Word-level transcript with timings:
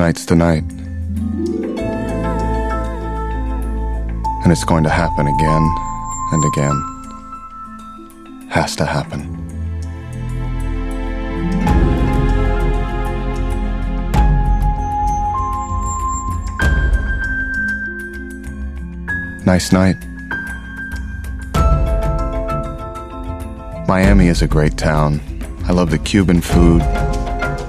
Tonight's 0.00 0.24
the 0.24 0.34
night. 0.34 0.64
And 4.42 4.50
it's 4.50 4.64
going 4.64 4.82
to 4.84 4.88
happen 4.88 5.26
again 5.26 5.74
and 6.32 6.42
again. 6.42 6.72
Has 8.48 8.74
to 8.76 8.86
happen. 8.86 9.36
Nice 19.44 19.70
night. 19.70 19.96
Miami 23.86 24.28
is 24.28 24.40
a 24.40 24.48
great 24.48 24.78
town. 24.78 25.20
I 25.64 25.72
love 25.72 25.90
the 25.90 25.98
Cuban 25.98 26.40
food, 26.40 26.80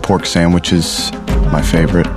pork 0.02 0.26
sandwiches, 0.26 1.12
my 1.52 1.62
favorite. 1.62 2.08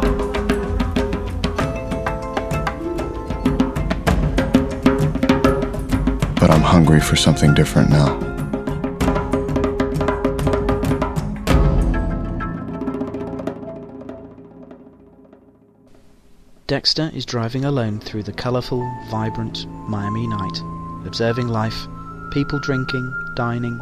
But 6.40 6.50
I'm 6.50 6.62
hungry 6.62 7.00
for 7.00 7.16
something 7.16 7.54
different 7.54 7.90
now. 7.90 8.20
Dexter 16.66 17.10
is 17.14 17.26
driving 17.26 17.64
alone 17.64 18.00
through 18.00 18.22
the 18.22 18.32
colourful, 18.32 18.82
vibrant 19.08 19.66
Miami 19.88 20.26
night, 20.26 20.58
observing 21.06 21.48
life, 21.48 21.86
people 22.30 22.58
drinking, 22.58 23.12
dining, 23.36 23.80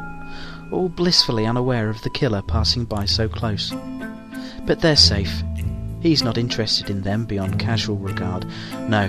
all 0.73 0.89
blissfully 0.89 1.47
unaware 1.47 1.89
of 1.89 2.03
the 2.03 2.11
killer 2.11 2.43
passing 2.43 2.85
by 2.85 3.05
so 3.05 3.29
close. 3.29 3.73
But 4.67 4.81
they're 4.81 4.97
safe. 4.97 5.43
He's 6.03 6.25
not 6.25 6.37
interested 6.37 6.91
in 6.91 7.03
them 7.03 7.25
beyond 7.25 7.61
casual 7.61 7.97
regard. 7.97 8.45
No, 8.89 9.09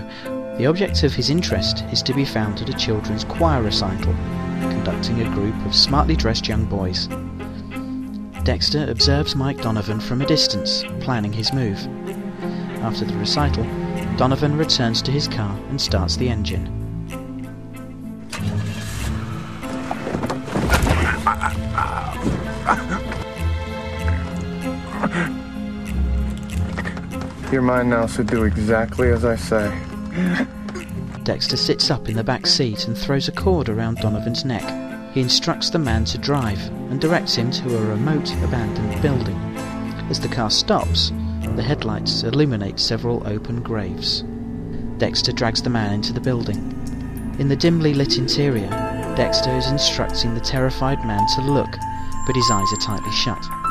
the 0.57 0.67
object 0.67 1.01
of 1.01 1.15
his 1.15 1.31
interest 1.31 1.83
is 1.91 2.03
to 2.03 2.13
be 2.13 2.23
found 2.23 2.61
at 2.61 2.69
a 2.69 2.77
children's 2.77 3.23
choir 3.23 3.63
recital, 3.63 4.13
conducting 4.61 5.19
a 5.21 5.33
group 5.33 5.55
of 5.65 5.73
smartly 5.73 6.15
dressed 6.15 6.47
young 6.47 6.65
boys. 6.65 7.07
Dexter 8.43 8.85
observes 8.89 9.35
Mike 9.35 9.61
Donovan 9.61 9.99
from 9.99 10.21
a 10.21 10.25
distance, 10.27 10.83
planning 10.99 11.33
his 11.33 11.51
move. 11.51 11.79
After 12.83 13.05
the 13.05 13.17
recital, 13.17 13.63
Donovan 14.17 14.55
returns 14.55 15.01
to 15.01 15.11
his 15.11 15.27
car 15.27 15.57
and 15.69 15.81
starts 15.81 16.17
the 16.17 16.29
engine. 16.29 16.82
You're 27.53 27.61
mine 27.61 27.91
now, 27.91 28.07
so 28.07 28.23
do 28.23 28.45
exactly 28.45 29.11
as 29.11 29.23
I 29.23 29.35
say. 29.35 29.71
Dexter 31.21 31.55
sits 31.55 31.91
up 31.91 32.09
in 32.09 32.15
the 32.15 32.23
back 32.23 32.47
seat 32.47 32.87
and 32.87 32.97
throws 32.97 33.27
a 33.27 33.31
cord 33.31 33.69
around 33.69 33.97
Donovan's 33.97 34.43
neck. 34.43 34.63
He 35.13 35.21
instructs 35.21 35.69
the 35.69 35.77
man 35.77 36.03
to 36.05 36.17
drive 36.17 36.59
and 36.89 36.99
directs 36.99 37.35
him 37.35 37.51
to 37.51 37.77
a 37.77 37.85
remote, 37.85 38.33
abandoned 38.43 38.99
building. 39.03 39.37
As 40.09 40.19
the 40.19 40.29
car 40.29 40.49
stops, 40.49 41.11
the 41.55 41.61
headlights 41.61 42.23
illuminate 42.23 42.79
several 42.79 43.21
open 43.27 43.61
graves. 43.61 44.23
Dexter 44.97 45.31
drags 45.31 45.61
the 45.61 45.69
man 45.69 45.93
into 45.93 46.11
the 46.11 46.21
building. 46.21 46.57
In 47.37 47.49
the 47.49 47.55
dimly 47.55 47.93
lit 47.93 48.17
interior, 48.17 48.69
Dexter 49.15 49.55
is 49.55 49.69
instructing 49.69 50.33
the 50.33 50.41
terrified 50.41 51.05
man 51.05 51.23
to 51.35 51.41
look, 51.41 51.69
but 52.25 52.35
his 52.35 52.49
eyes 52.49 52.73
are 52.73 52.81
tightly 52.81 53.11
shut. 53.11 53.62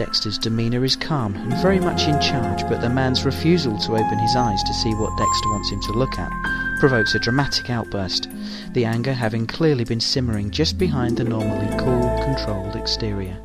Dexter's 0.00 0.38
demeanour 0.38 0.82
is 0.82 0.96
calm 0.96 1.34
and 1.34 1.52
very 1.60 1.78
much 1.78 2.08
in 2.08 2.18
charge, 2.22 2.62
but 2.70 2.80
the 2.80 2.88
man's 2.88 3.26
refusal 3.26 3.76
to 3.80 3.92
open 3.92 4.18
his 4.18 4.34
eyes 4.34 4.62
to 4.62 4.72
see 4.72 4.94
what 4.94 5.16
Dexter 5.18 5.50
wants 5.50 5.70
him 5.70 5.80
to 5.82 5.92
look 5.92 6.18
at 6.18 6.32
provokes 6.80 7.14
a 7.14 7.18
dramatic 7.18 7.68
outburst, 7.68 8.26
the 8.72 8.86
anger 8.86 9.12
having 9.12 9.46
clearly 9.46 9.84
been 9.84 10.00
simmering 10.00 10.50
just 10.50 10.78
behind 10.78 11.18
the 11.18 11.24
normally 11.24 11.68
cool, 11.76 12.18
controlled 12.24 12.74
exterior. 12.74 13.38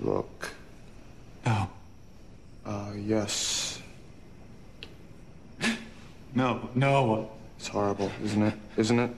Look. 0.00 0.50
Oh. 1.46 1.68
Uh, 2.66 2.90
yes. 2.96 3.80
No, 6.34 6.68
no. 6.74 7.30
It's 7.56 7.68
horrible, 7.68 8.10
isn't 8.24 8.42
it? 8.42 8.54
Isn't 8.76 8.98
it? 8.98 9.10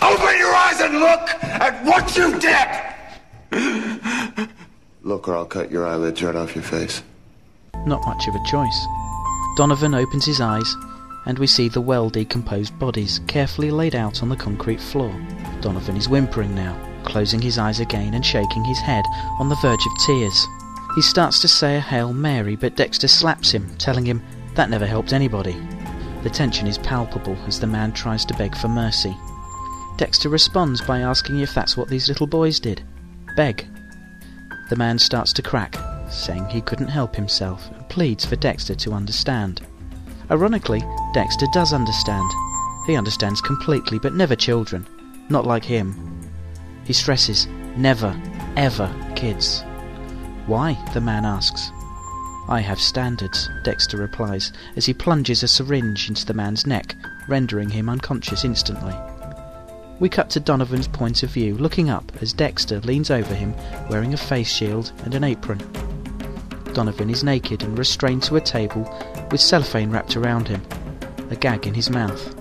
Open 0.00 0.38
your 0.38 0.54
eyes 0.54 0.77
and 0.88 1.00
look 1.00 1.44
at 1.44 1.84
what 1.84 2.16
you 2.16 2.38
did! 2.40 4.48
Look, 5.02 5.28
or 5.28 5.36
I'll 5.36 5.46
cut 5.46 5.70
your 5.70 5.86
eyelids 5.86 6.22
right 6.22 6.34
off 6.34 6.54
your 6.54 6.64
face. 6.64 7.02
Not 7.86 8.04
much 8.06 8.26
of 8.26 8.34
a 8.34 8.44
choice. 8.46 8.86
Donovan 9.56 9.94
opens 9.94 10.24
his 10.24 10.40
eyes, 10.40 10.76
and 11.26 11.38
we 11.38 11.46
see 11.46 11.68
the 11.68 11.80
well 11.80 12.10
decomposed 12.10 12.78
bodies 12.78 13.20
carefully 13.26 13.70
laid 13.70 13.94
out 13.94 14.22
on 14.22 14.28
the 14.28 14.36
concrete 14.36 14.80
floor. 14.80 15.14
Donovan 15.60 15.96
is 15.96 16.08
whimpering 16.08 16.54
now, 16.54 16.76
closing 17.04 17.40
his 17.40 17.58
eyes 17.58 17.80
again 17.80 18.14
and 18.14 18.24
shaking 18.24 18.64
his 18.64 18.78
head 18.78 19.04
on 19.38 19.48
the 19.48 19.58
verge 19.62 19.86
of 19.86 20.06
tears. 20.06 20.46
He 20.94 21.02
starts 21.02 21.40
to 21.40 21.48
say 21.48 21.76
a 21.76 21.80
Hail 21.80 22.12
Mary, 22.12 22.56
but 22.56 22.76
Dexter 22.76 23.08
slaps 23.08 23.50
him, 23.50 23.68
telling 23.76 24.06
him 24.06 24.22
that 24.54 24.70
never 24.70 24.86
helped 24.86 25.12
anybody. 25.12 25.56
The 26.22 26.30
tension 26.30 26.66
is 26.66 26.78
palpable 26.78 27.36
as 27.46 27.60
the 27.60 27.66
man 27.66 27.92
tries 27.92 28.24
to 28.26 28.34
beg 28.34 28.56
for 28.56 28.68
mercy. 28.68 29.16
Dexter 29.98 30.28
responds 30.28 30.80
by 30.80 31.00
asking 31.00 31.40
if 31.40 31.52
that's 31.52 31.76
what 31.76 31.88
these 31.88 32.08
little 32.08 32.28
boys 32.28 32.60
did. 32.60 32.82
Beg. 33.36 33.66
The 34.70 34.76
man 34.76 34.96
starts 34.96 35.32
to 35.34 35.42
crack, 35.42 35.76
saying 36.08 36.46
he 36.46 36.60
couldn't 36.60 36.86
help 36.86 37.16
himself, 37.16 37.68
and 37.72 37.88
pleads 37.88 38.24
for 38.24 38.36
Dexter 38.36 38.76
to 38.76 38.92
understand. 38.92 39.60
Ironically, 40.30 40.84
Dexter 41.14 41.46
does 41.52 41.72
understand. 41.72 42.30
He 42.86 42.96
understands 42.96 43.40
completely, 43.40 43.98
but 43.98 44.14
never 44.14 44.36
children. 44.36 44.86
Not 45.30 45.46
like 45.46 45.64
him. 45.64 46.30
He 46.84 46.92
stresses, 46.92 47.48
never, 47.76 48.16
ever 48.56 48.94
kids. 49.16 49.64
Why? 50.46 50.78
the 50.94 51.00
man 51.00 51.24
asks. 51.24 51.72
I 52.48 52.60
have 52.60 52.80
standards, 52.80 53.50
Dexter 53.64 53.96
replies, 53.96 54.52
as 54.76 54.86
he 54.86 54.94
plunges 54.94 55.42
a 55.42 55.48
syringe 55.48 56.08
into 56.08 56.24
the 56.24 56.34
man's 56.34 56.66
neck, 56.66 56.94
rendering 57.26 57.68
him 57.68 57.88
unconscious 57.88 58.44
instantly. 58.44 58.94
We 60.00 60.08
cut 60.08 60.30
to 60.30 60.40
Donovan's 60.40 60.86
point 60.86 61.24
of 61.24 61.30
view, 61.30 61.56
looking 61.56 61.90
up 61.90 62.12
as 62.20 62.32
Dexter 62.32 62.78
leans 62.80 63.10
over 63.10 63.34
him, 63.34 63.52
wearing 63.90 64.14
a 64.14 64.16
face 64.16 64.48
shield 64.48 64.92
and 65.04 65.12
an 65.12 65.24
apron. 65.24 65.58
Donovan 66.72 67.10
is 67.10 67.24
naked 67.24 67.64
and 67.64 67.76
restrained 67.76 68.22
to 68.24 68.36
a 68.36 68.40
table 68.40 68.82
with 69.32 69.40
cellophane 69.40 69.90
wrapped 69.90 70.16
around 70.16 70.46
him, 70.46 70.62
a 71.30 71.36
gag 71.36 71.66
in 71.66 71.74
his 71.74 71.90
mouth. 71.90 72.32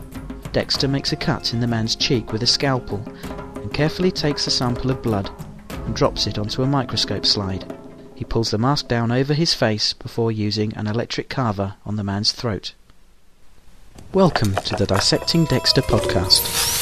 Dexter 0.51 0.87
makes 0.87 1.11
a 1.13 1.15
cut 1.15 1.51
in 1.51 1.59
the 1.59 1.65
man's 1.65 1.95
cheek 1.95 2.31
with 2.31 2.43
a 2.43 2.47
scalpel 2.47 3.01
and 3.55 3.73
carefully 3.73 4.11
takes 4.11 4.45
a 4.45 4.51
sample 4.51 4.91
of 4.91 5.01
blood 5.01 5.31
and 5.69 5.95
drops 5.95 6.27
it 6.27 6.37
onto 6.37 6.61
a 6.61 6.67
microscope 6.67 7.25
slide. 7.25 7.65
He 8.13 8.23
pulls 8.23 8.51
the 8.51 8.59
mask 8.59 8.87
down 8.87 9.11
over 9.11 9.33
his 9.33 9.55
face 9.55 9.93
before 9.93 10.31
using 10.31 10.75
an 10.75 10.85
electric 10.85 11.27
carver 11.27 11.73
on 11.87 11.95
the 11.95 12.03
man's 12.03 12.31
throat. 12.31 12.73
Welcome 14.13 14.53
to 14.53 14.75
the 14.75 14.85
Dissecting 14.85 15.45
Dexter 15.45 15.81
podcast. 15.81 16.76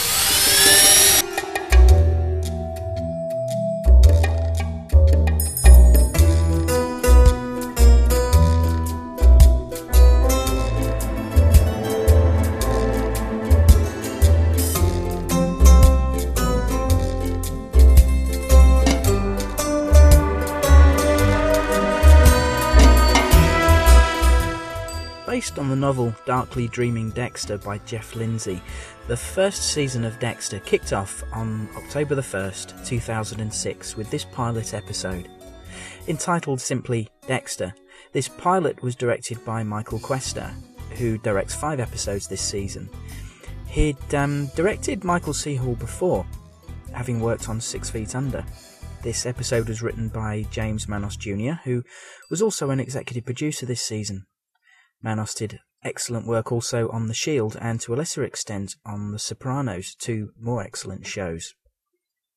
Darkly 26.25 26.67
Dreaming 26.67 27.11
Dexter 27.11 27.57
by 27.57 27.77
Jeff 27.79 28.15
Lindsay, 28.15 28.61
the 29.07 29.17
first 29.17 29.73
season 29.73 30.03
of 30.03 30.19
Dexter 30.19 30.59
kicked 30.59 30.93
off 30.93 31.23
on 31.31 31.69
October 31.75 32.15
the 32.15 32.21
1st, 32.21 32.85
2006, 32.85 33.95
with 33.95 34.09
this 34.09 34.25
pilot 34.25 34.73
episode. 34.73 35.29
Entitled 36.07 36.59
simply 36.59 37.09
Dexter, 37.27 37.73
this 38.11 38.27
pilot 38.27 38.81
was 38.81 38.95
directed 38.95 39.43
by 39.45 39.63
Michael 39.63 39.99
Cuesta, 39.99 40.53
who 40.91 41.17
directs 41.17 41.53
five 41.53 41.79
episodes 41.79 42.27
this 42.27 42.41
season. 42.41 42.89
He'd 43.67 44.15
um, 44.15 44.47
directed 44.55 45.03
Michael 45.03 45.33
C. 45.33 45.55
Hall 45.55 45.75
before, 45.75 46.25
having 46.93 47.19
worked 47.19 47.49
on 47.49 47.59
Six 47.59 47.89
Feet 47.89 48.15
Under. 48.15 48.45
This 49.03 49.25
episode 49.25 49.67
was 49.67 49.83
written 49.83 50.09
by 50.09 50.47
James 50.49 50.87
Manos 50.87 51.17
Jr., 51.17 51.53
who 51.63 51.83
was 52.31 52.41
also 52.41 52.69
an 52.71 52.79
executive 52.79 53.25
producer 53.25 53.65
this 53.65 53.81
season. 53.81 54.25
Manos 55.03 55.35
did 55.35 55.59
excellent 55.85 56.27
work 56.27 56.51
also 56.51 56.89
on 56.89 57.07
The 57.07 57.13
Shield 57.13 57.55
and 57.61 57.79
to 57.81 57.93
a 57.93 57.95
lesser 57.95 58.23
extent 58.23 58.75
on 58.85 59.11
The 59.11 59.19
Sopranos, 59.19 59.95
two 59.95 60.31
more 60.37 60.61
excellent 60.61 61.05
shows. 61.05 61.53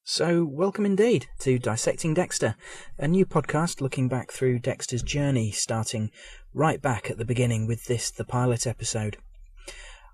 So, 0.05 0.45
welcome 0.45 0.87
indeed 0.87 1.27
to 1.41 1.59
Dissecting 1.59 2.15
Dexter, 2.15 2.55
a 2.99 3.09
new 3.09 3.27
podcast 3.27 3.81
looking 3.81 4.09
back 4.09 4.31
through 4.31 4.61
Dexter's 4.61 5.03
journey, 5.03 5.51
starting 5.51 6.11
right 6.55 6.81
back 6.81 7.11
at 7.11 7.19
the 7.19 7.25
beginning 7.25 7.67
with 7.67 7.87
this, 7.87 8.11
the 8.11 8.25
pilot 8.25 8.67
episode. 8.67 9.17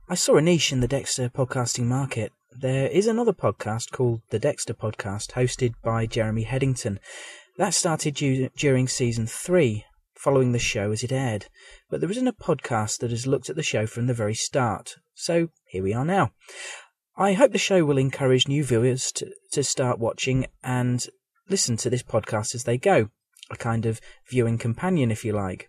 I 0.09 0.15
saw 0.15 0.37
a 0.37 0.43
niche 0.43 0.73
in 0.73 0.81
the 0.81 0.89
Dexter 0.89 1.29
podcasting 1.29 1.85
market. 1.85 2.33
There 2.61 2.89
is 2.89 3.07
another 3.07 3.33
podcast 3.33 3.91
called 3.91 4.21
The 4.31 4.39
Dexter 4.39 4.75
Podcast, 4.75 5.33
hosted 5.33 5.75
by 5.83 6.07
Jeremy 6.07 6.43
Headington. 6.43 6.99
That 7.57 7.75
started 7.75 8.15
du- 8.15 8.49
during 8.57 8.89
season 8.89 9.27
three, 9.27 9.85
following 10.25 10.53
the 10.53 10.59
show 10.59 10.91
as 10.91 11.05
it 11.05 11.13
aired. 11.13 11.47
But 11.91 12.01
there 12.01 12.11
isn't 12.11 12.27
a 12.27 12.33
podcast 12.33 13.01
that 13.01 13.11
has 13.11 13.27
looked 13.27 13.51
at 13.51 13.57
the 13.57 13.63
show 13.63 13.87
from 13.87 14.07
the 14.07 14.15
very 14.15 14.35
start. 14.35 14.97
So, 15.13 15.49
here 15.67 15.83
we 15.83 15.93
are 15.93 16.05
now. 16.05 16.33
I 17.15 17.35
hope 17.35 17.53
the 17.53 17.59
show 17.59 17.85
will 17.85 17.99
encourage 17.99 18.49
new 18.49 18.65
viewers 18.65 19.13
to, 19.13 19.31
to 19.53 19.63
start 19.63 19.99
watching 19.99 20.47
and 20.63 21.07
listen 21.51 21.77
to 21.77 21.91
this 21.91 22.03
podcast 22.03 22.55
as 22.55 22.65
they 22.65 22.79
go. 22.79 23.11
A 23.51 23.57
kind 23.57 23.85
of 23.85 24.01
viewing 24.31 24.57
companion, 24.57 25.11
if 25.11 25.27
you 25.27 25.35
like. 25.35 25.69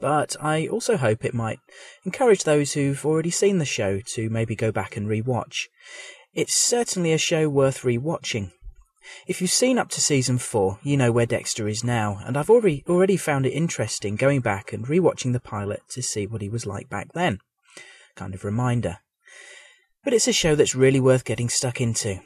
But 0.00 0.34
I 0.40 0.66
also 0.66 0.96
hope 0.96 1.24
it 1.24 1.32
might 1.32 1.60
encourage 2.04 2.42
those 2.42 2.72
who've 2.72 3.06
already 3.06 3.30
seen 3.30 3.58
the 3.58 3.64
show 3.64 4.00
to 4.14 4.28
maybe 4.28 4.56
go 4.56 4.72
back 4.72 4.96
and 4.96 5.08
re-watch. 5.08 5.68
It's 6.34 6.56
certainly 6.56 7.12
a 7.12 7.18
show 7.18 7.48
worth 7.48 7.84
re-watching. 7.84 8.50
If 9.26 9.40
you've 9.40 9.50
seen 9.50 9.78
up 9.78 9.88
to 9.90 10.00
season 10.00 10.38
four, 10.38 10.78
you 10.82 10.96
know 10.96 11.12
where 11.12 11.26
Dexter 11.26 11.68
is 11.68 11.84
now, 11.84 12.20
and 12.24 12.36
I've 12.36 12.50
already 12.50 12.84
already 12.88 13.16
found 13.16 13.46
it 13.46 13.50
interesting 13.50 14.16
going 14.16 14.40
back 14.40 14.72
and 14.72 14.88
re-watching 14.88 15.32
the 15.32 15.40
pilot 15.40 15.82
to 15.90 16.02
see 16.02 16.26
what 16.26 16.42
he 16.42 16.48
was 16.48 16.66
like 16.66 16.88
back 16.88 17.12
then. 17.12 17.38
Kind 18.16 18.34
of 18.34 18.44
reminder. 18.44 18.98
But 20.04 20.14
it's 20.14 20.28
a 20.28 20.32
show 20.32 20.54
that's 20.54 20.74
really 20.74 21.00
worth 21.00 21.24
getting 21.24 21.48
stuck 21.48 21.80
into. 21.80 22.20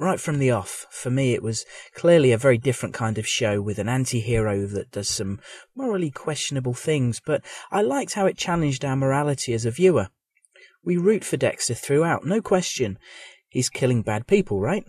Right 0.00 0.20
from 0.20 0.38
the 0.38 0.52
off, 0.52 0.86
for 0.90 1.10
me 1.10 1.32
it 1.32 1.42
was 1.42 1.66
clearly 1.94 2.30
a 2.30 2.38
very 2.38 2.58
different 2.58 2.94
kind 2.94 3.18
of 3.18 3.26
show 3.26 3.60
with 3.60 3.78
an 3.78 3.88
anti-hero 3.88 4.66
that 4.66 4.92
does 4.92 5.08
some 5.08 5.40
morally 5.74 6.10
questionable 6.10 6.74
things, 6.74 7.20
but 7.24 7.44
I 7.72 7.82
liked 7.82 8.14
how 8.14 8.26
it 8.26 8.38
challenged 8.38 8.84
our 8.84 8.94
morality 8.94 9.54
as 9.54 9.64
a 9.64 9.72
viewer. 9.72 10.08
We 10.84 10.96
root 10.96 11.24
for 11.24 11.36
Dexter 11.36 11.74
throughout, 11.74 12.24
no 12.24 12.40
question. 12.40 12.98
He's 13.48 13.68
killing 13.68 14.02
bad 14.02 14.28
people, 14.28 14.60
right? 14.60 14.84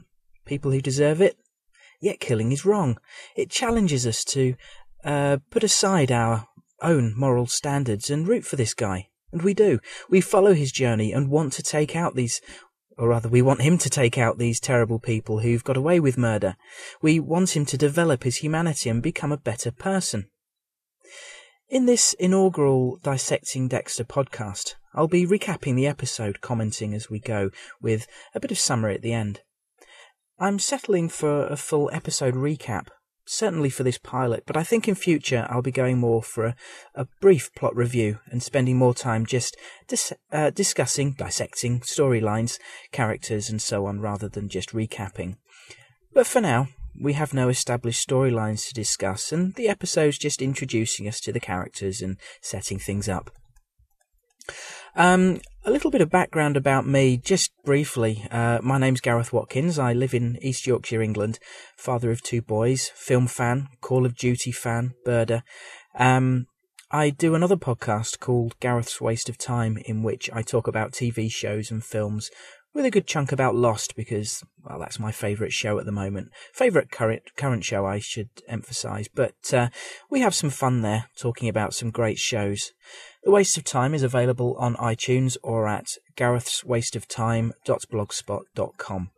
People 0.49 0.71
who 0.71 0.81
deserve 0.81 1.21
it? 1.21 1.37
Yet 2.01 2.19
killing 2.19 2.51
is 2.51 2.65
wrong. 2.65 2.97
It 3.35 3.51
challenges 3.51 4.07
us 4.07 4.23
to 4.25 4.55
uh, 5.05 5.37
put 5.51 5.63
aside 5.63 6.11
our 6.11 6.47
own 6.81 7.13
moral 7.15 7.45
standards 7.45 8.09
and 8.09 8.27
root 8.27 8.45
for 8.45 8.55
this 8.55 8.73
guy. 8.73 9.09
And 9.31 9.43
we 9.43 9.53
do. 9.53 9.79
We 10.09 10.21
follow 10.21 10.55
his 10.55 10.71
journey 10.71 11.13
and 11.13 11.29
want 11.29 11.53
to 11.53 11.61
take 11.61 11.95
out 11.95 12.15
these, 12.15 12.41
or 12.97 13.09
rather, 13.09 13.29
we 13.29 13.43
want 13.43 13.61
him 13.61 13.77
to 13.77 13.91
take 13.91 14.17
out 14.17 14.39
these 14.39 14.59
terrible 14.59 14.97
people 14.97 15.41
who've 15.41 15.63
got 15.63 15.77
away 15.77 15.99
with 15.99 16.17
murder. 16.17 16.55
We 16.99 17.19
want 17.19 17.55
him 17.55 17.67
to 17.67 17.77
develop 17.77 18.23
his 18.23 18.37
humanity 18.37 18.89
and 18.89 19.03
become 19.03 19.31
a 19.31 19.37
better 19.37 19.69
person. 19.69 20.31
In 21.69 21.85
this 21.85 22.13
inaugural 22.13 22.97
Dissecting 23.03 23.67
Dexter 23.67 24.03
podcast, 24.03 24.73
I'll 24.95 25.07
be 25.07 25.27
recapping 25.27 25.75
the 25.75 25.85
episode, 25.85 26.41
commenting 26.41 26.95
as 26.95 27.07
we 27.07 27.19
go, 27.19 27.51
with 27.79 28.07
a 28.33 28.39
bit 28.39 28.49
of 28.49 28.57
summary 28.57 28.95
at 28.95 29.03
the 29.03 29.13
end. 29.13 29.41
I'm 30.39 30.59
settling 30.59 31.09
for 31.09 31.47
a 31.47 31.57
full 31.57 31.89
episode 31.93 32.35
recap 32.35 32.87
certainly 33.29 33.69
for 33.69 33.83
this 33.83 33.99
pilot, 33.99 34.43
but 34.47 34.57
I 34.57 34.63
think 34.63 34.87
in 34.87 34.95
future 34.95 35.45
I'll 35.49 35.61
be 35.61 35.71
going 35.71 35.99
more 35.99 36.23
for 36.23 36.45
a, 36.45 36.55
a 36.95 37.07
brief 37.21 37.53
plot 37.55 37.75
review 37.75 38.17
and 38.31 38.41
spending 38.41 38.75
more 38.75 38.95
time 38.95 39.25
just 39.25 39.55
dis- 39.87 40.13
uh, 40.31 40.49
discussing, 40.49 41.13
dissecting 41.13 41.81
storylines, 41.81 42.57
characters, 42.91 43.49
and 43.49 43.61
so 43.61 43.85
on, 43.85 44.01
rather 44.01 44.27
than 44.27 44.49
just 44.49 44.71
recapping. 44.71 45.37
But 46.11 46.25
for 46.25 46.41
now, 46.41 46.69
we 46.99 47.13
have 47.13 47.33
no 47.33 47.49
established 47.49 48.07
storylines 48.07 48.67
to 48.67 48.73
discuss, 48.73 49.31
and 49.31 49.53
the 49.53 49.69
episode's 49.69 50.17
just 50.17 50.41
introducing 50.41 51.07
us 51.07 51.21
to 51.21 51.31
the 51.31 51.39
characters 51.39 52.01
and 52.01 52.17
setting 52.41 52.79
things 52.79 53.07
up. 53.07 53.29
Um, 54.95 55.41
a 55.65 55.71
little 55.71 55.91
bit 55.91 56.01
of 56.01 56.09
background 56.09 56.57
about 56.57 56.87
me, 56.87 57.17
just 57.17 57.51
briefly. 57.63 58.25
Uh, 58.31 58.59
my 58.61 58.77
name's 58.77 59.01
Gareth 59.01 59.31
Watkins. 59.31 59.77
I 59.77 59.93
live 59.93 60.13
in 60.13 60.37
East 60.41 60.65
Yorkshire, 60.65 61.01
England. 61.01 61.39
Father 61.77 62.11
of 62.11 62.21
two 62.21 62.41
boys, 62.41 62.89
film 62.95 63.27
fan, 63.27 63.67
Call 63.81 64.05
of 64.05 64.15
Duty 64.15 64.51
fan, 64.51 64.93
birder. 65.05 65.43
Um, 65.97 66.47
I 66.91 67.11
do 67.11 67.35
another 67.35 67.57
podcast 67.57 68.19
called 68.19 68.59
Gareth's 68.59 68.99
Waste 68.99 69.29
of 69.29 69.37
Time, 69.37 69.77
in 69.85 70.01
which 70.01 70.29
I 70.33 70.41
talk 70.41 70.67
about 70.67 70.91
TV 70.91 71.31
shows 71.31 71.69
and 71.69 71.83
films 71.83 72.31
with 72.73 72.85
a 72.85 72.91
good 72.91 73.07
chunk 73.07 73.31
about 73.31 73.55
Lost 73.55 73.95
because, 73.95 74.43
well, 74.63 74.79
that's 74.79 74.99
my 74.99 75.11
favourite 75.11 75.53
show 75.53 75.79
at 75.79 75.85
the 75.85 75.91
moment. 75.91 76.29
Favourite 76.53 76.91
current 76.91 77.23
current 77.35 77.63
show, 77.63 77.85
I 77.85 77.99
should 77.99 78.29
emphasise. 78.47 79.07
But 79.07 79.53
uh, 79.53 79.69
we 80.09 80.21
have 80.21 80.35
some 80.35 80.49
fun 80.49 80.81
there, 80.81 81.05
talking 81.17 81.49
about 81.49 81.73
some 81.73 81.91
great 81.91 82.17
shows. 82.17 82.73
The 83.23 83.31
Waste 83.31 83.57
of 83.57 83.65
Time 83.65 83.93
is 83.93 84.03
available 84.03 84.55
on 84.57 84.77
iTunes 84.77 85.35
or 85.43 85.67
at 85.67 85.97
garethswasteoftime.blogspot.com. 86.15 89.11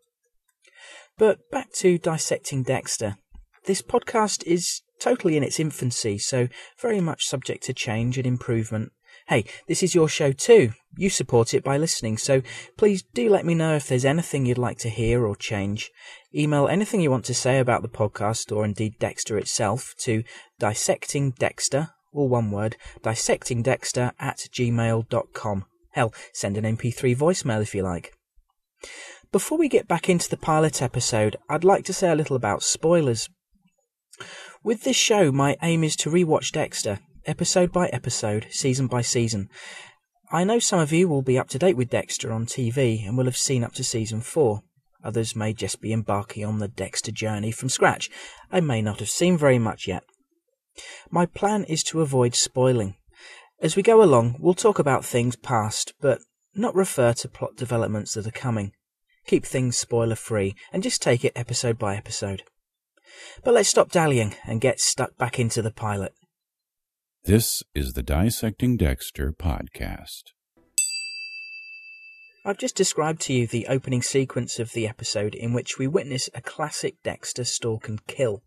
But 1.17 1.51
back 1.51 1.71
to 1.73 1.99
dissecting 1.99 2.63
Dexter. 2.63 3.17
This 3.65 3.83
podcast 3.83 4.43
is 4.43 4.81
totally 4.99 5.37
in 5.37 5.43
its 5.43 5.59
infancy, 5.59 6.17
so 6.17 6.47
very 6.79 6.99
much 6.99 7.27
subject 7.27 7.63
to 7.65 7.73
change 7.73 8.17
and 8.17 8.25
improvement. 8.25 8.91
Hey, 9.27 9.45
this 9.67 9.83
is 9.83 9.93
your 9.93 10.09
show 10.09 10.31
too. 10.31 10.71
You 10.97 11.11
support 11.11 11.53
it 11.53 11.63
by 11.63 11.77
listening, 11.77 12.17
so 12.17 12.41
please 12.77 13.03
do 13.13 13.29
let 13.29 13.45
me 13.45 13.53
know 13.53 13.75
if 13.75 13.87
there's 13.87 14.03
anything 14.03 14.47
you'd 14.47 14.57
like 14.57 14.79
to 14.79 14.89
hear 14.89 15.27
or 15.27 15.35
change. 15.35 15.91
Email 16.33 16.67
anything 16.67 17.01
you 17.01 17.11
want 17.11 17.25
to 17.25 17.35
say 17.35 17.59
about 17.59 17.83
the 17.83 17.87
podcast 17.87 18.51
or 18.55 18.65
indeed 18.65 18.97
Dexter 18.99 19.37
itself 19.37 19.93
to 19.99 20.23
dissectingdexter, 20.59 21.89
all 22.13 22.29
one 22.29 22.51
word, 22.51 22.77
dissectingdexter 23.01 24.11
at 24.19 24.37
gmail.com. 24.51 25.65
Hell, 25.91 26.13
send 26.33 26.57
an 26.57 26.77
MP3 26.77 27.15
voicemail 27.15 27.61
if 27.61 27.75
you 27.75 27.83
like. 27.83 28.13
Before 29.31 29.57
we 29.57 29.69
get 29.69 29.87
back 29.87 30.09
into 30.09 30.29
the 30.29 30.37
pilot 30.37 30.81
episode, 30.81 31.37
I'd 31.49 31.63
like 31.63 31.85
to 31.85 31.93
say 31.93 32.09
a 32.11 32.15
little 32.15 32.35
about 32.35 32.63
spoilers. 32.63 33.29
With 34.63 34.83
this 34.83 34.97
show, 34.97 35.31
my 35.31 35.55
aim 35.61 35.83
is 35.83 35.95
to 35.97 36.09
rewatch 36.09 36.51
Dexter, 36.51 36.99
episode 37.25 37.71
by 37.71 37.87
episode, 37.87 38.47
season 38.49 38.87
by 38.87 39.01
season. 39.01 39.49
I 40.31 40.43
know 40.43 40.59
some 40.59 40.79
of 40.79 40.91
you 40.91 41.07
will 41.07 41.21
be 41.21 41.37
up 41.37 41.49
to 41.49 41.59
date 41.59 41.75
with 41.75 41.89
Dexter 41.89 42.31
on 42.31 42.45
TV 42.45 43.05
and 43.07 43.17
will 43.17 43.25
have 43.25 43.37
seen 43.37 43.63
up 43.63 43.73
to 43.73 43.83
season 43.83 44.21
4. 44.21 44.61
Others 45.03 45.35
may 45.35 45.53
just 45.53 45.81
be 45.81 45.93
embarking 45.93 46.45
on 46.45 46.59
the 46.59 46.67
Dexter 46.67 47.11
journey 47.11 47.51
from 47.51 47.69
scratch. 47.69 48.09
I 48.51 48.61
may 48.61 48.81
not 48.81 48.99
have 48.99 49.09
seen 49.09 49.37
very 49.37 49.59
much 49.59 49.87
yet. 49.87 50.03
My 51.09 51.25
plan 51.25 51.63
is 51.65 51.83
to 51.83 52.01
avoid 52.01 52.35
spoiling. 52.35 52.95
As 53.61 53.75
we 53.75 53.83
go 53.83 54.01
along, 54.01 54.37
we'll 54.39 54.53
talk 54.53 54.79
about 54.79 55.05
things 55.05 55.35
past, 55.35 55.93
but 56.01 56.19
not 56.55 56.75
refer 56.75 57.13
to 57.13 57.27
plot 57.27 57.55
developments 57.55 58.13
that 58.13 58.27
are 58.27 58.31
coming. 58.31 58.73
Keep 59.27 59.45
things 59.45 59.77
spoiler 59.77 60.15
free 60.15 60.55
and 60.73 60.81
just 60.81 61.01
take 61.01 61.23
it 61.23 61.33
episode 61.35 61.77
by 61.77 61.95
episode. 61.95 62.43
But 63.43 63.53
let's 63.53 63.69
stop 63.69 63.91
dallying 63.91 64.35
and 64.45 64.61
get 64.61 64.79
stuck 64.79 65.17
back 65.17 65.39
into 65.39 65.61
the 65.61 65.71
pilot. 65.71 66.13
This 67.23 67.61
is 67.75 67.93
the 67.93 68.01
Dissecting 68.01 68.77
Dexter 68.77 69.31
podcast. 69.31 70.31
I've 72.43 72.57
just 72.57 72.75
described 72.75 73.21
to 73.21 73.33
you 73.33 73.45
the 73.45 73.67
opening 73.67 74.01
sequence 74.01 74.57
of 74.57 74.71
the 74.71 74.87
episode 74.87 75.35
in 75.35 75.53
which 75.53 75.77
we 75.77 75.85
witness 75.85 76.29
a 76.33 76.41
classic 76.41 76.95
Dexter 77.03 77.43
stalk 77.43 77.87
and 77.87 78.05
kill. 78.07 78.41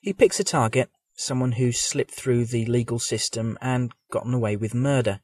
He 0.00 0.12
picks 0.12 0.40
a 0.40 0.44
target, 0.44 0.90
someone 1.18 1.52
who 1.52 1.72
slipped 1.72 2.14
through 2.14 2.46
the 2.46 2.64
legal 2.66 2.98
system 2.98 3.58
and 3.60 3.92
gotten 4.10 4.32
away 4.32 4.56
with 4.56 4.74
murder. 4.74 5.20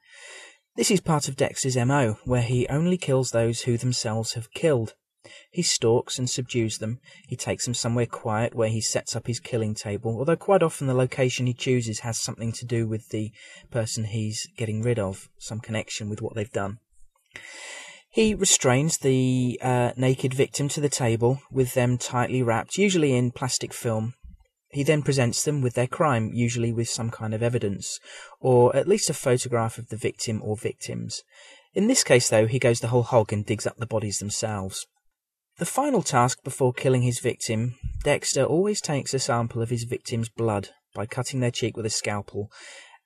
This 0.76 0.90
is 0.90 1.00
part 1.00 1.28
of 1.28 1.36
Dexter's 1.36 1.76
MO, 1.76 2.18
where 2.24 2.42
he 2.42 2.66
only 2.68 2.98
kills 2.98 3.30
those 3.30 3.62
who 3.62 3.76
themselves 3.76 4.32
have 4.32 4.52
killed. 4.52 4.94
He 5.50 5.62
stalks 5.62 6.18
and 6.18 6.28
subdues 6.28 6.78
them. 6.78 6.98
He 7.28 7.36
takes 7.36 7.64
them 7.64 7.74
somewhere 7.74 8.06
quiet 8.06 8.54
where 8.54 8.68
he 8.68 8.80
sets 8.80 9.14
up 9.14 9.28
his 9.28 9.38
killing 9.38 9.74
table, 9.74 10.16
although 10.18 10.36
quite 10.36 10.62
often 10.64 10.88
the 10.88 10.94
location 10.94 11.46
he 11.46 11.54
chooses 11.54 12.00
has 12.00 12.18
something 12.18 12.52
to 12.52 12.66
do 12.66 12.88
with 12.88 13.10
the 13.10 13.30
person 13.70 14.04
he's 14.04 14.48
getting 14.56 14.82
rid 14.82 14.98
of, 14.98 15.30
some 15.38 15.60
connection 15.60 16.10
with 16.10 16.20
what 16.20 16.34
they've 16.34 16.50
done. 16.50 16.80
He 18.10 18.34
restrains 18.34 18.98
the 18.98 19.58
uh, 19.62 19.92
naked 19.96 20.34
victim 20.34 20.68
to 20.70 20.80
the 20.80 20.88
table 20.88 21.40
with 21.50 21.74
them 21.74 21.98
tightly 21.98 22.42
wrapped, 22.42 22.78
usually 22.78 23.16
in 23.16 23.30
plastic 23.30 23.72
film. 23.72 24.14
He 24.74 24.82
then 24.82 25.02
presents 25.02 25.44
them 25.44 25.60
with 25.60 25.74
their 25.74 25.86
crime, 25.86 26.32
usually 26.34 26.72
with 26.72 26.88
some 26.88 27.08
kind 27.08 27.32
of 27.32 27.44
evidence, 27.44 28.00
or 28.40 28.74
at 28.74 28.88
least 28.88 29.08
a 29.08 29.14
photograph 29.14 29.78
of 29.78 29.88
the 29.88 29.96
victim 29.96 30.42
or 30.42 30.56
victims. 30.56 31.22
In 31.74 31.86
this 31.86 32.02
case, 32.02 32.28
though, 32.28 32.48
he 32.48 32.58
goes 32.58 32.80
the 32.80 32.88
whole 32.88 33.04
hog 33.04 33.32
and 33.32 33.46
digs 33.46 33.68
up 33.68 33.76
the 33.76 33.86
bodies 33.86 34.18
themselves. 34.18 34.88
The 35.58 35.64
final 35.64 36.02
task 36.02 36.42
before 36.42 36.72
killing 36.72 37.02
his 37.02 37.20
victim, 37.20 37.76
Dexter 38.02 38.42
always 38.42 38.80
takes 38.80 39.14
a 39.14 39.20
sample 39.20 39.62
of 39.62 39.70
his 39.70 39.84
victim's 39.84 40.28
blood 40.28 40.70
by 40.92 41.06
cutting 41.06 41.38
their 41.38 41.52
cheek 41.52 41.76
with 41.76 41.86
a 41.86 41.90
scalpel 41.90 42.50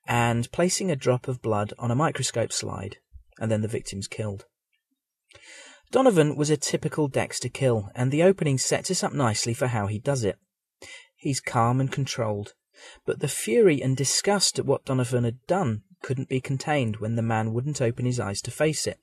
and 0.07 0.51
placing 0.51 0.89
a 0.89 0.95
drop 0.95 1.27
of 1.27 1.39
blood 1.39 1.71
on 1.77 1.91
a 1.91 1.95
microscope 1.95 2.51
slide, 2.51 2.97
and 3.37 3.51
then 3.51 3.61
the 3.61 3.67
victim's 3.67 4.07
killed. 4.07 4.45
Donovan 5.91 6.35
was 6.35 6.49
a 6.49 6.57
typical 6.57 7.07
Dexter 7.07 7.49
kill, 7.49 7.91
and 7.93 8.11
the 8.11 8.23
opening 8.23 8.57
sets 8.57 8.89
us 8.89 9.03
up 9.03 9.13
nicely 9.13 9.53
for 9.53 9.67
how 9.67 9.85
he 9.85 9.99
does 9.99 10.23
it. 10.23 10.39
He's 11.19 11.41
calm 11.41 11.81
and 11.81 11.91
controlled, 11.91 12.53
but 13.05 13.19
the 13.19 13.27
fury 13.27 13.81
and 13.81 13.97
disgust 13.97 14.57
at 14.57 14.65
what 14.65 14.85
Donovan 14.85 15.25
had 15.25 15.45
done 15.47 15.83
couldn't 16.01 16.29
be 16.29 16.39
contained 16.39 16.97
when 16.97 17.15
the 17.15 17.21
man 17.21 17.53
wouldn't 17.53 17.81
open 17.81 18.05
his 18.05 18.21
eyes 18.21 18.41
to 18.43 18.51
face 18.51 18.87
it. 18.87 19.01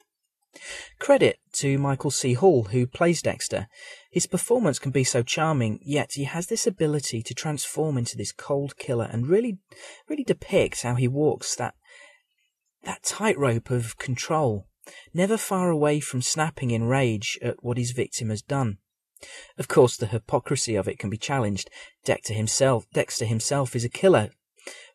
Credit 0.99 1.39
to 1.53 1.77
Michael 1.77 2.11
C. 2.11 2.33
Hall, 2.33 2.65
who 2.65 2.87
plays 2.87 3.21
Dexter. 3.21 3.69
His 4.11 4.27
performance 4.27 4.79
can 4.79 4.93
be 4.93 5.05
so 5.05 5.23
charming, 5.23 5.79
yet 5.83 6.13
he 6.15 6.25
has 6.25 6.47
this 6.47 6.67
ability 6.67 7.23
to 7.23 7.35
transform 7.35 7.99
into 7.99 8.17
this 8.17 8.33
cold 8.33 8.79
killer 8.79 9.09
and 9.13 9.29
really, 9.29 9.59
really 10.09 10.25
depict 10.25 10.81
how 10.81 10.95
he 10.95 11.07
walks 11.09 11.55
that, 11.57 11.75
that 12.85 13.03
tightrope 13.03 13.71
of 13.71 13.99
control, 13.99 14.67
never 15.13 15.37
far 15.37 15.69
away 15.69 16.01
from 16.01 16.23
snapping 16.23 16.71
in 16.71 16.85
rage 16.85 17.39
at 17.43 17.63
what 17.63 17.77
his 17.77 17.91
victim 17.91 18.31
has 18.31 18.41
done. 18.41 18.79
Of 19.59 19.69
course, 19.69 19.97
the 19.97 20.07
hypocrisy 20.07 20.75
of 20.75 20.89
it 20.89 20.99
can 20.99 21.11
be 21.11 21.17
challenged. 21.17 21.71
Dexter 22.05 22.35
himself, 22.35 22.87
Dexter 22.93 23.25
himself 23.25 23.75
is 23.75 23.85
a 23.85 23.89
killer, 23.89 24.31